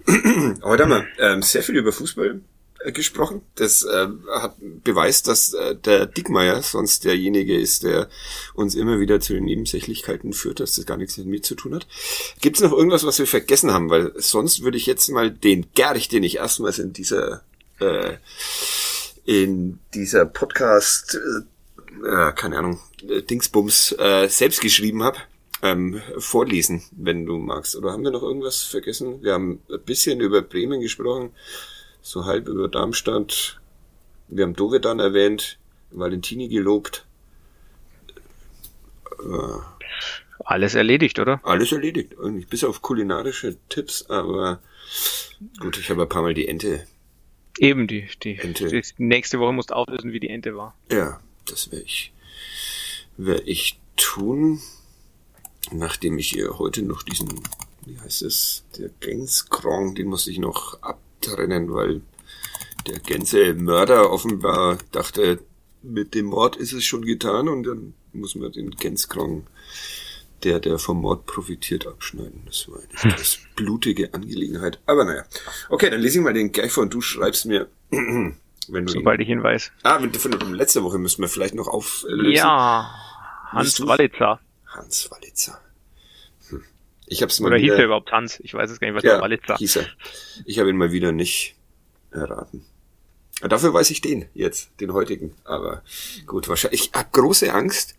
Heute 0.63 0.85
haben 0.85 0.91
wir 0.91 1.07
ähm, 1.19 1.43
sehr 1.43 1.63
viel 1.63 1.77
über 1.77 1.93
Fußball 1.93 2.41
gesprochen. 2.87 3.43
Das 3.57 3.83
äh, 3.83 4.09
hat 4.31 4.57
beweist, 4.59 5.29
dass 5.29 5.53
äh, 5.53 5.74
der 5.74 6.07
Dickmeier 6.07 6.62
sonst 6.62 7.05
derjenige 7.05 7.59
ist, 7.59 7.83
der 7.83 8.09
uns 8.55 8.74
immer 8.74 9.01
wieder 9.01 9.20
zu 9.20 9.35
den 9.35 9.45
Nebensächlichkeiten 9.45 10.33
führt, 10.33 10.61
dass 10.61 10.76
das 10.76 10.87
gar 10.87 10.97
nichts 10.97 11.16
mit 11.18 11.26
mir 11.26 11.43
zu 11.43 11.55
tun 11.55 11.74
hat. 11.74 11.87
Gibt 12.41 12.57
es 12.57 12.62
noch 12.62 12.72
irgendwas, 12.72 13.05
was 13.05 13.18
wir 13.18 13.26
vergessen 13.26 13.72
haben? 13.72 13.91
Weil 13.91 14.12
sonst 14.16 14.62
würde 14.62 14.76
ich 14.76 14.87
jetzt 14.87 15.09
mal 15.09 15.31
den 15.31 15.66
Gerich, 15.74 16.09
den 16.09 16.22
ich 16.22 16.37
erstmals 16.37 16.79
in 16.79 16.93
dieser 16.93 17.43
äh, 17.81 18.16
in 19.24 19.79
dieser 19.93 20.24
Podcast, 20.24 21.18
äh, 22.05 22.29
äh 22.29 22.33
keine 22.33 22.59
Ahnung, 22.59 22.81
äh, 23.09 23.22
Dingsbums 23.22 23.93
äh, 23.99 24.29
selbst 24.29 24.61
geschrieben 24.61 25.03
habe, 25.03 25.18
ähm, 25.62 26.01
vorlesen, 26.18 26.83
wenn 26.93 27.26
du 27.26 27.37
magst. 27.37 27.76
Oder 27.76 27.93
haben 27.93 28.05
wir 28.05 28.12
noch 28.12 28.22
irgendwas 28.22 28.62
vergessen? 28.62 29.22
Wir 29.22 29.35
haben 29.35 29.61
ein 29.68 29.83
bisschen 29.83 30.20
über 30.20 30.43
Bremen 30.43 30.81
gesprochen 30.81 31.31
so 32.09 32.25
halb 32.25 32.49
über 32.49 32.69
Darmstadt. 32.69 33.61
Wir 34.29 34.45
haben 34.45 34.55
Dovedan 34.55 34.99
erwähnt, 34.99 35.59
Valentini 35.91 36.49
gelobt. 36.49 37.05
Äh, 39.21 39.59
alles 40.43 40.75
erledigt, 40.75 41.19
oder? 41.19 41.41
Alles 41.43 41.71
erledigt. 41.71 42.19
Eigentlich 42.19 42.49
bis 42.49 42.65
auf 42.65 42.81
kulinarische 42.81 43.59
Tipps, 43.69 44.07
aber 44.09 44.61
gut, 45.61 45.77
ich 45.77 45.91
habe 45.91 46.03
ein 46.03 46.09
paar 46.09 46.23
Mal 46.23 46.33
die 46.33 46.49
Ente. 46.49 46.87
Eben, 47.59 47.87
die, 47.87 48.09
die, 48.23 48.39
Ente. 48.39 48.69
die 48.69 48.83
nächste 48.97 49.39
Woche 49.39 49.53
musst 49.53 49.71
du 49.71 49.75
auflösen, 49.75 50.13
wie 50.13 50.21
die 50.21 50.31
Ente 50.31 50.57
war. 50.57 50.75
Ja, 50.91 51.21
das 51.47 51.71
werde 51.71 51.85
ich, 51.85 52.13
werde 53.19 53.43
ich 53.43 53.79
tun, 53.97 54.63
nachdem 55.73 56.17
ich 56.17 56.35
ihr 56.35 56.59
heute 56.59 56.83
noch 56.83 57.03
diesen, 57.03 57.29
wie 57.85 58.01
heißt 58.01 58.23
es, 58.23 58.65
der 58.79 58.89
Gänskrong, 59.01 59.95
den 59.95 60.07
musste 60.07 60.31
ich 60.31 60.39
noch 60.39 60.81
ab 60.81 60.99
trennen, 61.21 61.73
weil 61.73 62.03
der 62.87 62.99
Gänse-Mörder 63.01 64.11
offenbar 64.11 64.79
dachte, 64.93 65.41
mit 65.83 66.14
dem 66.14 66.27
Mord 66.27 66.57
ist 66.57 66.73
es 66.73 66.85
schon 66.85 67.05
getan 67.05 67.49
und 67.49 67.64
dann 67.64 67.95
muss 68.12 68.35
man 68.35 68.53
den 68.53 68.71
Gänskron, 68.71 69.47
der, 70.45 70.61
der 70.61 70.79
vom 70.79 71.01
Mord 71.01 71.27
profitiert, 71.27 71.87
abschneiden. 71.87 72.43
Das 72.47 72.69
war 72.69 72.79
eine 72.79 73.12
etwas 73.12 73.39
blutige 73.57 74.14
Angelegenheit. 74.14 74.81
Aber 74.87 75.05
naja. 75.05 75.25
Okay, 75.69 75.91
dann 75.91 76.01
lese 76.01 76.19
ich 76.19 76.25
mal 76.25 76.33
den 76.33 76.53
gleich 76.53 76.73
vor 76.73 76.85
und 76.85 76.95
du 76.95 77.01
schreibst 77.01 77.47
mir, 77.47 77.69
wenn 77.91 78.37
du 78.69 78.93
Sobald 78.93 79.21
ihn, 79.21 79.25
ich 79.25 79.29
ihn 79.31 79.43
weiß. 79.43 79.73
Ah, 79.83 79.99
von 79.99 80.55
letzter 80.55 80.83
Woche 80.83 80.99
müssen 80.99 81.23
wir 81.23 81.29
vielleicht 81.29 81.55
noch 81.55 81.69
auflösen. 81.69 82.33
Ja, 82.33 82.91
Hans 83.51 83.85
Walitzer. 83.87 84.41
Hans 84.66 85.11
Walitzer. 85.11 85.61
Ich 87.09 87.23
hab's 87.23 87.41
mal 87.41 87.49
Oder 87.49 87.57
wieder, 87.57 87.75
hieß 87.75 87.79
er 87.81 87.85
überhaupt 87.87 88.13
Hans? 88.13 88.41
Ich 88.41 88.55
weiß 88.55 88.71
es 88.71 88.81
gar 88.81 88.89
nicht, 88.89 88.97
was 88.97 89.03
ja, 89.03 89.13
der 89.13 89.23
Walitza. 89.23 89.57
hieß 89.57 89.77
er. 89.77 89.87
Ich 90.45 90.59
habe 90.59 90.71
ihn 90.71 90.77
mal 90.77 90.93
wieder 90.93 91.13
nicht 91.13 91.57
erraten. 92.11 92.65
Dafür 93.41 93.73
weiß 93.73 93.91
ich 93.91 94.01
den 94.01 94.27
jetzt, 94.35 94.71
den 94.81 94.93
heutigen. 94.93 95.35
Aber 95.45 95.83
gut, 96.27 96.49
wahrscheinlich. 96.49 96.91
Ich 96.93 96.93
habe 96.93 97.09
große 97.13 97.53
Angst, 97.53 97.97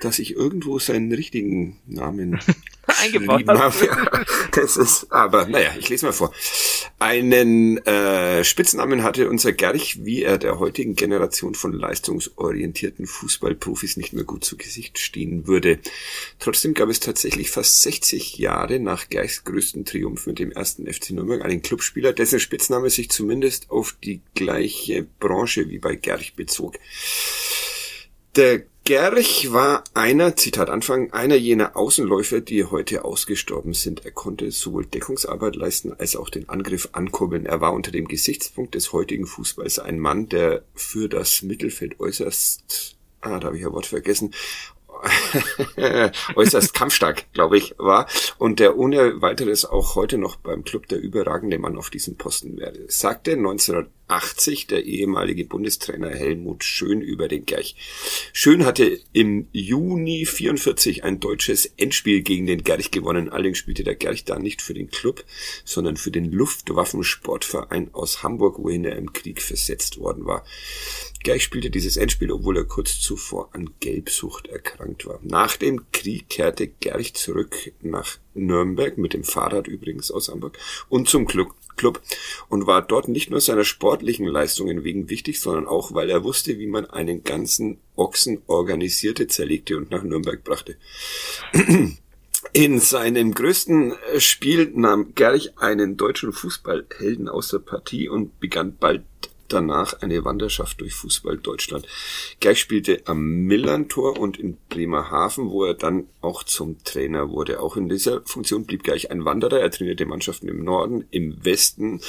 dass 0.00 0.18
ich 0.18 0.34
irgendwo 0.36 0.78
seinen 0.78 1.12
richtigen 1.12 1.78
Namen 1.86 2.38
eingebaut 2.86 3.46
habe. 3.48 4.26
das 4.52 4.76
ist, 4.76 5.12
aber 5.12 5.46
naja, 5.46 5.70
ich 5.78 5.88
lese 5.88 6.06
mal 6.06 6.12
vor. 6.12 6.32
Einen 7.00 7.78
äh, 7.86 8.42
Spitznamen 8.42 9.04
hatte 9.04 9.28
unser 9.28 9.52
Gerch, 9.52 10.04
wie 10.04 10.22
er 10.22 10.36
der 10.36 10.58
heutigen 10.58 10.96
Generation 10.96 11.54
von 11.54 11.72
leistungsorientierten 11.72 13.06
Fußballprofis 13.06 13.96
nicht 13.96 14.12
mehr 14.12 14.24
gut 14.24 14.44
zu 14.44 14.56
Gesicht 14.56 14.98
stehen 14.98 15.46
würde. 15.46 15.78
Trotzdem 16.40 16.74
gab 16.74 16.88
es 16.88 16.98
tatsächlich 16.98 17.50
fast 17.50 17.82
60 17.82 18.38
Jahre 18.38 18.80
nach 18.80 19.08
Gerchs 19.08 19.44
größten 19.44 19.84
Triumph 19.84 20.26
mit 20.26 20.40
dem 20.40 20.50
ersten 20.50 20.92
FC 20.92 21.10
Nürnberg 21.10 21.44
einen 21.44 21.62
Clubspieler, 21.62 22.12
dessen 22.12 22.40
Spitzname 22.40 22.90
sich 22.90 23.10
zumindest 23.10 23.70
auf 23.70 23.96
die 24.02 24.20
gleiche 24.34 25.06
Branche 25.20 25.68
wie 25.68 25.78
bei 25.78 25.94
Gerch 25.94 26.34
bezog. 26.34 26.78
Der 28.34 28.62
Gerch 28.88 29.52
war 29.52 29.84
einer, 29.92 30.34
Zitat 30.34 30.70
Anfang, 30.70 31.12
einer 31.12 31.34
jener 31.34 31.76
Außenläufer, 31.76 32.40
die 32.40 32.64
heute 32.64 33.04
ausgestorben 33.04 33.74
sind. 33.74 34.06
Er 34.06 34.12
konnte 34.12 34.50
sowohl 34.50 34.86
Deckungsarbeit 34.86 35.56
leisten 35.56 35.92
als 35.92 36.16
auch 36.16 36.30
den 36.30 36.48
Angriff 36.48 36.88
ankurbeln. 36.92 37.44
Er 37.44 37.60
war 37.60 37.74
unter 37.74 37.90
dem 37.90 38.08
Gesichtspunkt 38.08 38.74
des 38.74 38.94
heutigen 38.94 39.26
Fußballs 39.26 39.78
ein 39.78 39.98
Mann, 39.98 40.30
der 40.30 40.62
für 40.74 41.10
das 41.10 41.42
Mittelfeld 41.42 42.00
äußerst, 42.00 42.96
ah, 43.20 43.38
da 43.38 43.48
habe 43.48 43.58
ich 43.58 43.66
ein 43.66 43.74
Wort 43.74 43.84
vergessen, 43.84 44.32
äußerst 46.34 46.72
kampfstark, 46.72 47.30
glaube 47.34 47.58
ich, 47.58 47.74
war 47.76 48.08
und 48.38 48.58
der 48.58 48.78
ohne 48.78 49.20
weiteres 49.20 49.66
auch 49.66 49.96
heute 49.96 50.16
noch 50.16 50.36
beim 50.36 50.64
Club 50.64 50.88
der 50.88 50.98
überragende 50.98 51.58
Mann 51.58 51.76
auf 51.76 51.90
diesem 51.90 52.16
Posten 52.16 52.56
wäre, 52.56 52.86
sagte 52.88 53.36
1980 54.08 54.66
der 54.68 54.84
ehemalige 54.84 55.44
Bundestrainer 55.44 56.08
Helmut 56.08 56.64
Schön 56.64 57.02
über 57.02 57.28
den 57.28 57.44
Gerch. 57.44 57.76
Schön 58.32 58.64
hatte 58.64 58.98
im 59.12 59.48
Juni 59.52 60.24
44 60.24 61.04
ein 61.04 61.20
deutsches 61.20 61.66
Endspiel 61.76 62.22
gegen 62.22 62.46
den 62.46 62.64
Gerch 62.64 62.90
gewonnen. 62.90 63.28
Allerdings 63.28 63.58
spielte 63.58 63.84
der 63.84 63.96
Gerch 63.96 64.24
da 64.24 64.38
nicht 64.38 64.62
für 64.62 64.72
den 64.72 64.88
Club, 64.88 65.24
sondern 65.64 65.98
für 65.98 66.10
den 66.10 66.32
Luftwaffensportverein 66.32 67.92
aus 67.92 68.22
Hamburg, 68.22 68.58
wohin 68.58 68.86
er 68.86 68.96
im 68.96 69.12
Krieg 69.12 69.42
versetzt 69.42 69.98
worden 69.98 70.24
war. 70.24 70.44
Gleich 71.22 71.42
spielte 71.44 71.68
dieses 71.68 71.98
Endspiel, 71.98 72.32
obwohl 72.32 72.56
er 72.56 72.64
kurz 72.64 73.00
zuvor 73.00 73.50
an 73.52 73.70
Gelbsucht 73.80 74.46
erkrankt 74.46 75.04
war. 75.04 75.20
Nach 75.22 75.56
dem 75.56 75.90
Krieg 75.92 76.30
kehrte 76.30 76.66
Gerch 76.66 77.12
zurück 77.14 77.72
nach 77.82 78.18
Nürnberg, 78.34 78.98
mit 78.98 79.14
dem 79.14 79.24
Fahrrad 79.24 79.66
übrigens 79.68 80.10
aus 80.10 80.28
Hamburg, 80.28 80.58
und 80.88 81.08
zum 81.08 81.26
Club 81.26 82.02
und 82.48 82.66
war 82.66 82.82
dort 82.82 83.08
nicht 83.08 83.30
nur 83.30 83.40
seiner 83.40 83.64
sportlichen 83.64 84.26
Leistungen 84.26 84.84
wegen 84.84 85.08
wichtig, 85.08 85.40
sondern 85.40 85.66
auch, 85.66 85.94
weil 85.94 86.10
er 86.10 86.24
wusste, 86.24 86.58
wie 86.58 86.66
man 86.66 86.86
einen 86.86 87.24
ganzen 87.24 87.78
Ochsen 87.96 88.42
organisierte, 88.46 89.28
zerlegte 89.28 89.76
und 89.76 89.90
nach 89.90 90.02
Nürnberg 90.02 90.42
brachte. 90.42 90.76
In 92.52 92.78
seinem 92.80 93.34
größten 93.34 93.94
Spiel 94.18 94.70
nahm 94.74 95.14
Gerch 95.14 95.58
einen 95.58 95.96
deutschen 95.96 96.32
Fußballhelden 96.32 97.28
aus 97.28 97.48
der 97.48 97.58
Partie 97.58 98.08
und 98.08 98.38
begann 98.40 98.76
bald 98.76 99.02
danach 99.48 100.02
eine 100.02 100.24
Wanderschaft 100.24 100.80
durch 100.80 100.94
Fußball 100.94 101.38
Deutschland. 101.38 101.86
Gleich 102.40 102.60
spielte 102.60 103.02
am 103.06 103.20
Millantor 103.20 104.18
und 104.18 104.38
in 104.38 104.56
Bremerhaven, 104.68 105.50
wo 105.50 105.64
er 105.64 105.74
dann 105.74 106.06
auch 106.20 106.44
zum 106.44 106.82
Trainer 106.84 107.30
wurde. 107.30 107.60
Auch 107.60 107.76
in 107.76 107.88
dieser 107.88 108.22
Funktion 108.24 108.64
blieb 108.64 108.82
gleich 108.82 109.10
ein 109.10 109.24
Wanderer. 109.24 109.60
Er 109.60 109.70
trainierte 109.70 110.06
Mannschaften 110.06 110.48
im 110.48 110.64
Norden, 110.64 111.04
im 111.10 111.44
Westen 111.44 112.00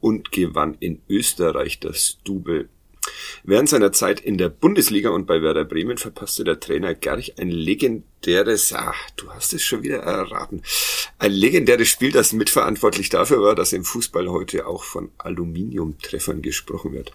und 0.00 0.32
gewann 0.32 0.76
in 0.80 1.02
Österreich 1.08 1.80
das 1.80 2.18
Double. 2.24 2.68
Während 3.42 3.68
seiner 3.68 3.92
Zeit 3.92 4.20
in 4.20 4.38
der 4.38 4.48
Bundesliga 4.48 5.10
und 5.10 5.26
bei 5.26 5.42
Werder 5.42 5.64
Bremen 5.64 5.98
verpasste 5.98 6.44
der 6.44 6.60
Trainer 6.60 6.94
Gerch 6.94 7.38
ein 7.38 7.50
legendäres, 7.50 8.72
ah, 8.72 8.94
du 9.16 9.30
hast 9.30 9.52
es 9.52 9.62
schon 9.62 9.82
wieder 9.82 9.98
erraten, 9.98 10.62
ein 11.18 11.30
legendäres 11.30 11.88
Spiel, 11.88 12.10
das 12.10 12.32
mitverantwortlich 12.32 13.10
dafür 13.10 13.42
war, 13.42 13.54
dass 13.54 13.74
im 13.74 13.84
Fußball 13.84 14.28
heute 14.28 14.66
auch 14.66 14.82
von 14.82 15.10
Aluminiumtreffern 15.18 16.40
gesprochen 16.40 16.94
wird. 16.94 17.12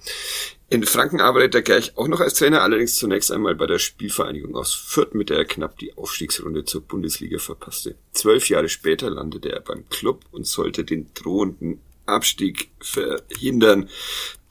In 0.70 0.84
Franken 0.84 1.20
arbeitet 1.20 1.56
der 1.56 1.62
Gerch 1.64 1.98
auch 1.98 2.08
noch 2.08 2.20
als 2.20 2.36
Trainer, 2.36 2.62
allerdings 2.62 2.96
zunächst 2.96 3.32
einmal 3.32 3.56
bei 3.56 3.66
der 3.66 3.80
Spielvereinigung 3.80 4.56
aus 4.56 4.76
Fürth, 4.76 5.16
mit 5.16 5.32
der 5.32 5.38
er 5.38 5.46
knapp 5.46 5.80
die 5.80 5.98
Aufstiegsrunde 5.98 6.64
zur 6.64 6.82
Bundesliga 6.82 7.40
verpasste. 7.40 7.96
Zwölf 8.12 8.50
Jahre 8.50 8.70
später 8.70 9.10
landete 9.10 9.52
er 9.52 9.62
beim 9.62 9.90
Club 9.90 10.26
und 10.30 10.46
sollte 10.46 10.84
den 10.84 11.12
drohenden 11.16 11.82
Abstieg 12.06 12.70
verhindern. 12.80 13.90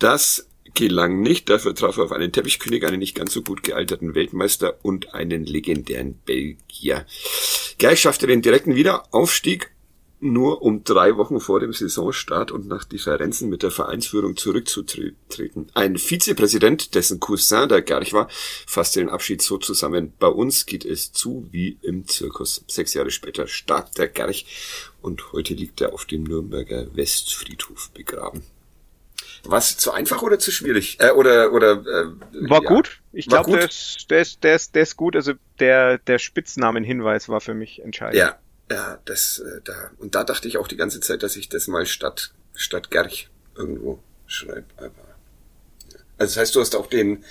Das 0.00 0.47
gelang 0.78 1.20
nicht. 1.22 1.50
Dafür 1.50 1.74
traf 1.74 1.96
er 1.96 2.04
auf 2.04 2.12
einen 2.12 2.30
Teppichkönig, 2.30 2.86
einen 2.86 3.00
nicht 3.00 3.16
ganz 3.16 3.32
so 3.32 3.42
gut 3.42 3.64
gealterten 3.64 4.14
Weltmeister 4.14 4.78
und 4.82 5.12
einen 5.12 5.44
legendären 5.44 6.14
Belgier. 6.24 7.04
Gleich 7.78 8.00
schaffte 8.00 8.26
er 8.26 8.28
den 8.28 8.42
direkten 8.42 8.76
Wiederaufstieg 8.76 9.72
nur 10.20 10.62
um 10.62 10.84
drei 10.84 11.16
Wochen 11.16 11.40
vor 11.40 11.60
dem 11.60 11.72
Saisonstart 11.72 12.52
und 12.52 12.66
nach 12.66 12.84
Differenzen 12.84 13.48
mit 13.48 13.62
der 13.62 13.70
Vereinsführung 13.72 14.36
zurückzutreten. 14.36 15.70
Ein 15.74 15.96
Vizepräsident, 15.96 16.94
dessen 16.94 17.20
Cousin 17.20 17.68
der 17.68 17.82
Gerch 17.82 18.12
war, 18.12 18.28
fasste 18.30 19.00
den 19.00 19.08
Abschied 19.08 19.42
so 19.42 19.58
zusammen. 19.58 20.12
Bei 20.18 20.28
uns 20.28 20.66
geht 20.66 20.84
es 20.84 21.12
zu 21.12 21.48
wie 21.50 21.78
im 21.82 22.06
Zirkus. 22.06 22.64
Sechs 22.68 22.94
Jahre 22.94 23.10
später 23.10 23.48
starb 23.48 23.94
der 23.96 24.08
Gerch 24.08 24.46
und 25.02 25.32
heute 25.32 25.54
liegt 25.54 25.80
er 25.80 25.92
auf 25.92 26.04
dem 26.04 26.22
Nürnberger 26.24 26.94
Westfriedhof 26.96 27.90
begraben. 27.90 28.42
War 29.44 29.58
es 29.58 29.76
zu 29.76 29.92
einfach 29.92 30.22
oder 30.22 30.38
zu 30.38 30.50
schwierig? 30.50 30.98
Äh, 31.00 31.10
oder 31.10 31.52
oder 31.52 31.72
äh, 31.72 32.48
war 32.48 32.62
ja. 32.62 32.68
gut. 32.68 33.00
Ich 33.12 33.26
glaube, 33.26 33.52
der 33.52 33.64
ist, 33.64 34.10
der, 34.10 34.24
der, 34.42 34.54
ist, 34.54 34.74
der 34.74 34.82
ist 34.82 34.96
gut. 34.96 35.16
Also 35.16 35.34
der 35.58 35.98
der 35.98 36.18
Spitznamenhinweis 36.18 37.28
war 37.28 37.40
für 37.40 37.54
mich 37.54 37.82
entscheidend. 37.82 38.16
Ja, 38.16 38.38
ja, 38.70 38.98
das 39.04 39.38
äh, 39.38 39.60
da 39.64 39.90
und 39.98 40.14
da 40.14 40.24
dachte 40.24 40.48
ich 40.48 40.58
auch 40.58 40.68
die 40.68 40.76
ganze 40.76 41.00
Zeit, 41.00 41.22
dass 41.22 41.36
ich 41.36 41.48
das 41.48 41.68
mal 41.68 41.86
statt 41.86 42.32
statt 42.54 42.90
Gerch 42.90 43.28
irgendwo 43.56 44.02
schreibe. 44.26 44.66
Aber 44.76 45.07
also 46.18 46.34
das 46.34 46.36
heißt, 46.36 46.54
du 46.54 46.60
hast 46.60 46.76
auch 46.76 46.86
den 46.86 47.24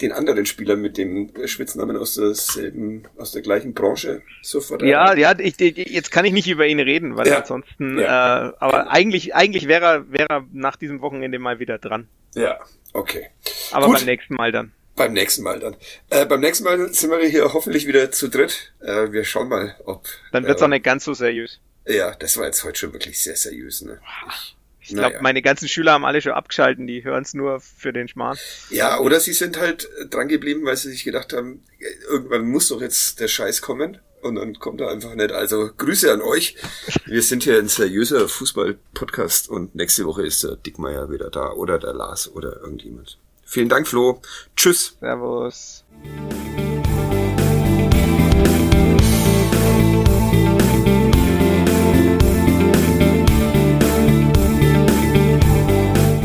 den 0.00 0.12
anderen 0.12 0.46
Spieler 0.46 0.76
mit 0.76 0.98
dem 0.98 1.30
Spitznamen 1.46 1.96
aus 1.96 2.14
derselben, 2.14 3.04
aus 3.16 3.32
der 3.32 3.42
gleichen 3.42 3.74
Branche 3.74 4.22
sofort. 4.42 4.82
Ja, 4.82 5.16
ja, 5.16 5.38
ich, 5.38 5.56
jetzt 5.58 6.10
kann 6.10 6.24
ich 6.24 6.32
nicht 6.32 6.48
über 6.48 6.66
ihn 6.66 6.80
reden, 6.80 7.16
weil 7.16 7.28
ja. 7.28 7.38
ansonsten, 7.38 7.98
ja. 7.98 8.48
Äh, 8.48 8.52
aber 8.58 8.90
eigentlich, 8.90 9.34
eigentlich 9.34 9.68
wäre 9.68 9.84
er, 9.84 10.12
wäre 10.12 10.28
er 10.28 10.46
nach 10.52 10.76
diesem 10.76 11.00
Wochenende 11.00 11.38
mal 11.38 11.58
wieder 11.58 11.78
dran. 11.78 12.08
Ja, 12.34 12.58
okay. 12.92 13.28
Aber 13.70 13.86
Gut. 13.86 13.96
beim 13.96 14.06
nächsten 14.06 14.34
Mal 14.34 14.52
dann. 14.52 14.72
Beim 14.96 15.12
nächsten 15.12 15.42
Mal 15.42 15.60
dann. 15.60 15.76
Äh, 16.10 16.26
beim 16.26 16.40
nächsten 16.40 16.64
Mal 16.64 16.92
sind 16.92 17.10
wir 17.10 17.18
hier 17.26 17.52
hoffentlich 17.52 17.86
wieder 17.86 18.10
zu 18.10 18.28
dritt. 18.28 18.72
Äh, 18.80 19.12
wir 19.12 19.24
schauen 19.24 19.48
mal, 19.48 19.76
ob. 19.84 20.06
Dann 20.32 20.46
wird's 20.46 20.60
äh, 20.60 20.64
auch 20.64 20.68
nicht 20.68 20.84
ganz 20.84 21.04
so 21.04 21.14
seriös. 21.14 21.60
Ja, 21.86 22.14
das 22.14 22.36
war 22.36 22.46
jetzt 22.46 22.64
heute 22.64 22.78
schon 22.78 22.92
wirklich 22.92 23.20
sehr 23.20 23.36
seriös, 23.36 23.82
ne? 23.82 24.00
Ich, 24.28 24.56
ich 24.84 24.90
glaube, 24.90 25.10
naja. 25.10 25.22
meine 25.22 25.40
ganzen 25.40 25.66
Schüler 25.66 25.92
haben 25.92 26.04
alle 26.04 26.20
schon 26.20 26.32
abgeschalten, 26.32 26.86
die 26.86 27.04
hören 27.04 27.22
es 27.22 27.32
nur 27.32 27.60
für 27.60 27.92
den 27.92 28.06
Schmarrn. 28.06 28.36
Ja, 28.68 28.98
oder 29.00 29.18
sie 29.18 29.32
sind 29.32 29.58
halt 29.58 29.88
dran 30.10 30.28
geblieben, 30.28 30.64
weil 30.64 30.76
sie 30.76 30.90
sich 30.90 31.04
gedacht 31.04 31.32
haben, 31.32 31.62
irgendwann 32.08 32.46
muss 32.46 32.68
doch 32.68 32.82
jetzt 32.82 33.18
der 33.20 33.28
Scheiß 33.28 33.62
kommen. 33.62 33.98
Und 34.20 34.36
dann 34.36 34.58
kommt 34.58 34.80
er 34.80 34.90
einfach 34.90 35.14
nicht. 35.14 35.32
Also 35.32 35.70
Grüße 35.76 36.10
an 36.10 36.22
euch. 36.22 36.56
Wir 37.04 37.22
sind 37.22 37.44
hier 37.44 37.58
ein 37.58 37.68
seriöser 37.68 38.26
Fußball-Podcast 38.26 39.50
und 39.50 39.74
nächste 39.74 40.06
Woche 40.06 40.22
ist 40.22 40.42
der 40.44 40.56
Dickmeier 40.56 41.10
wieder 41.10 41.28
da 41.28 41.52
oder 41.52 41.78
der 41.78 41.92
Lars 41.92 42.30
oder 42.32 42.60
irgendjemand. 42.62 43.18
Vielen 43.44 43.68
Dank, 43.68 43.86
Flo. 43.86 44.22
Tschüss. 44.56 44.96
Servus. 44.98 45.84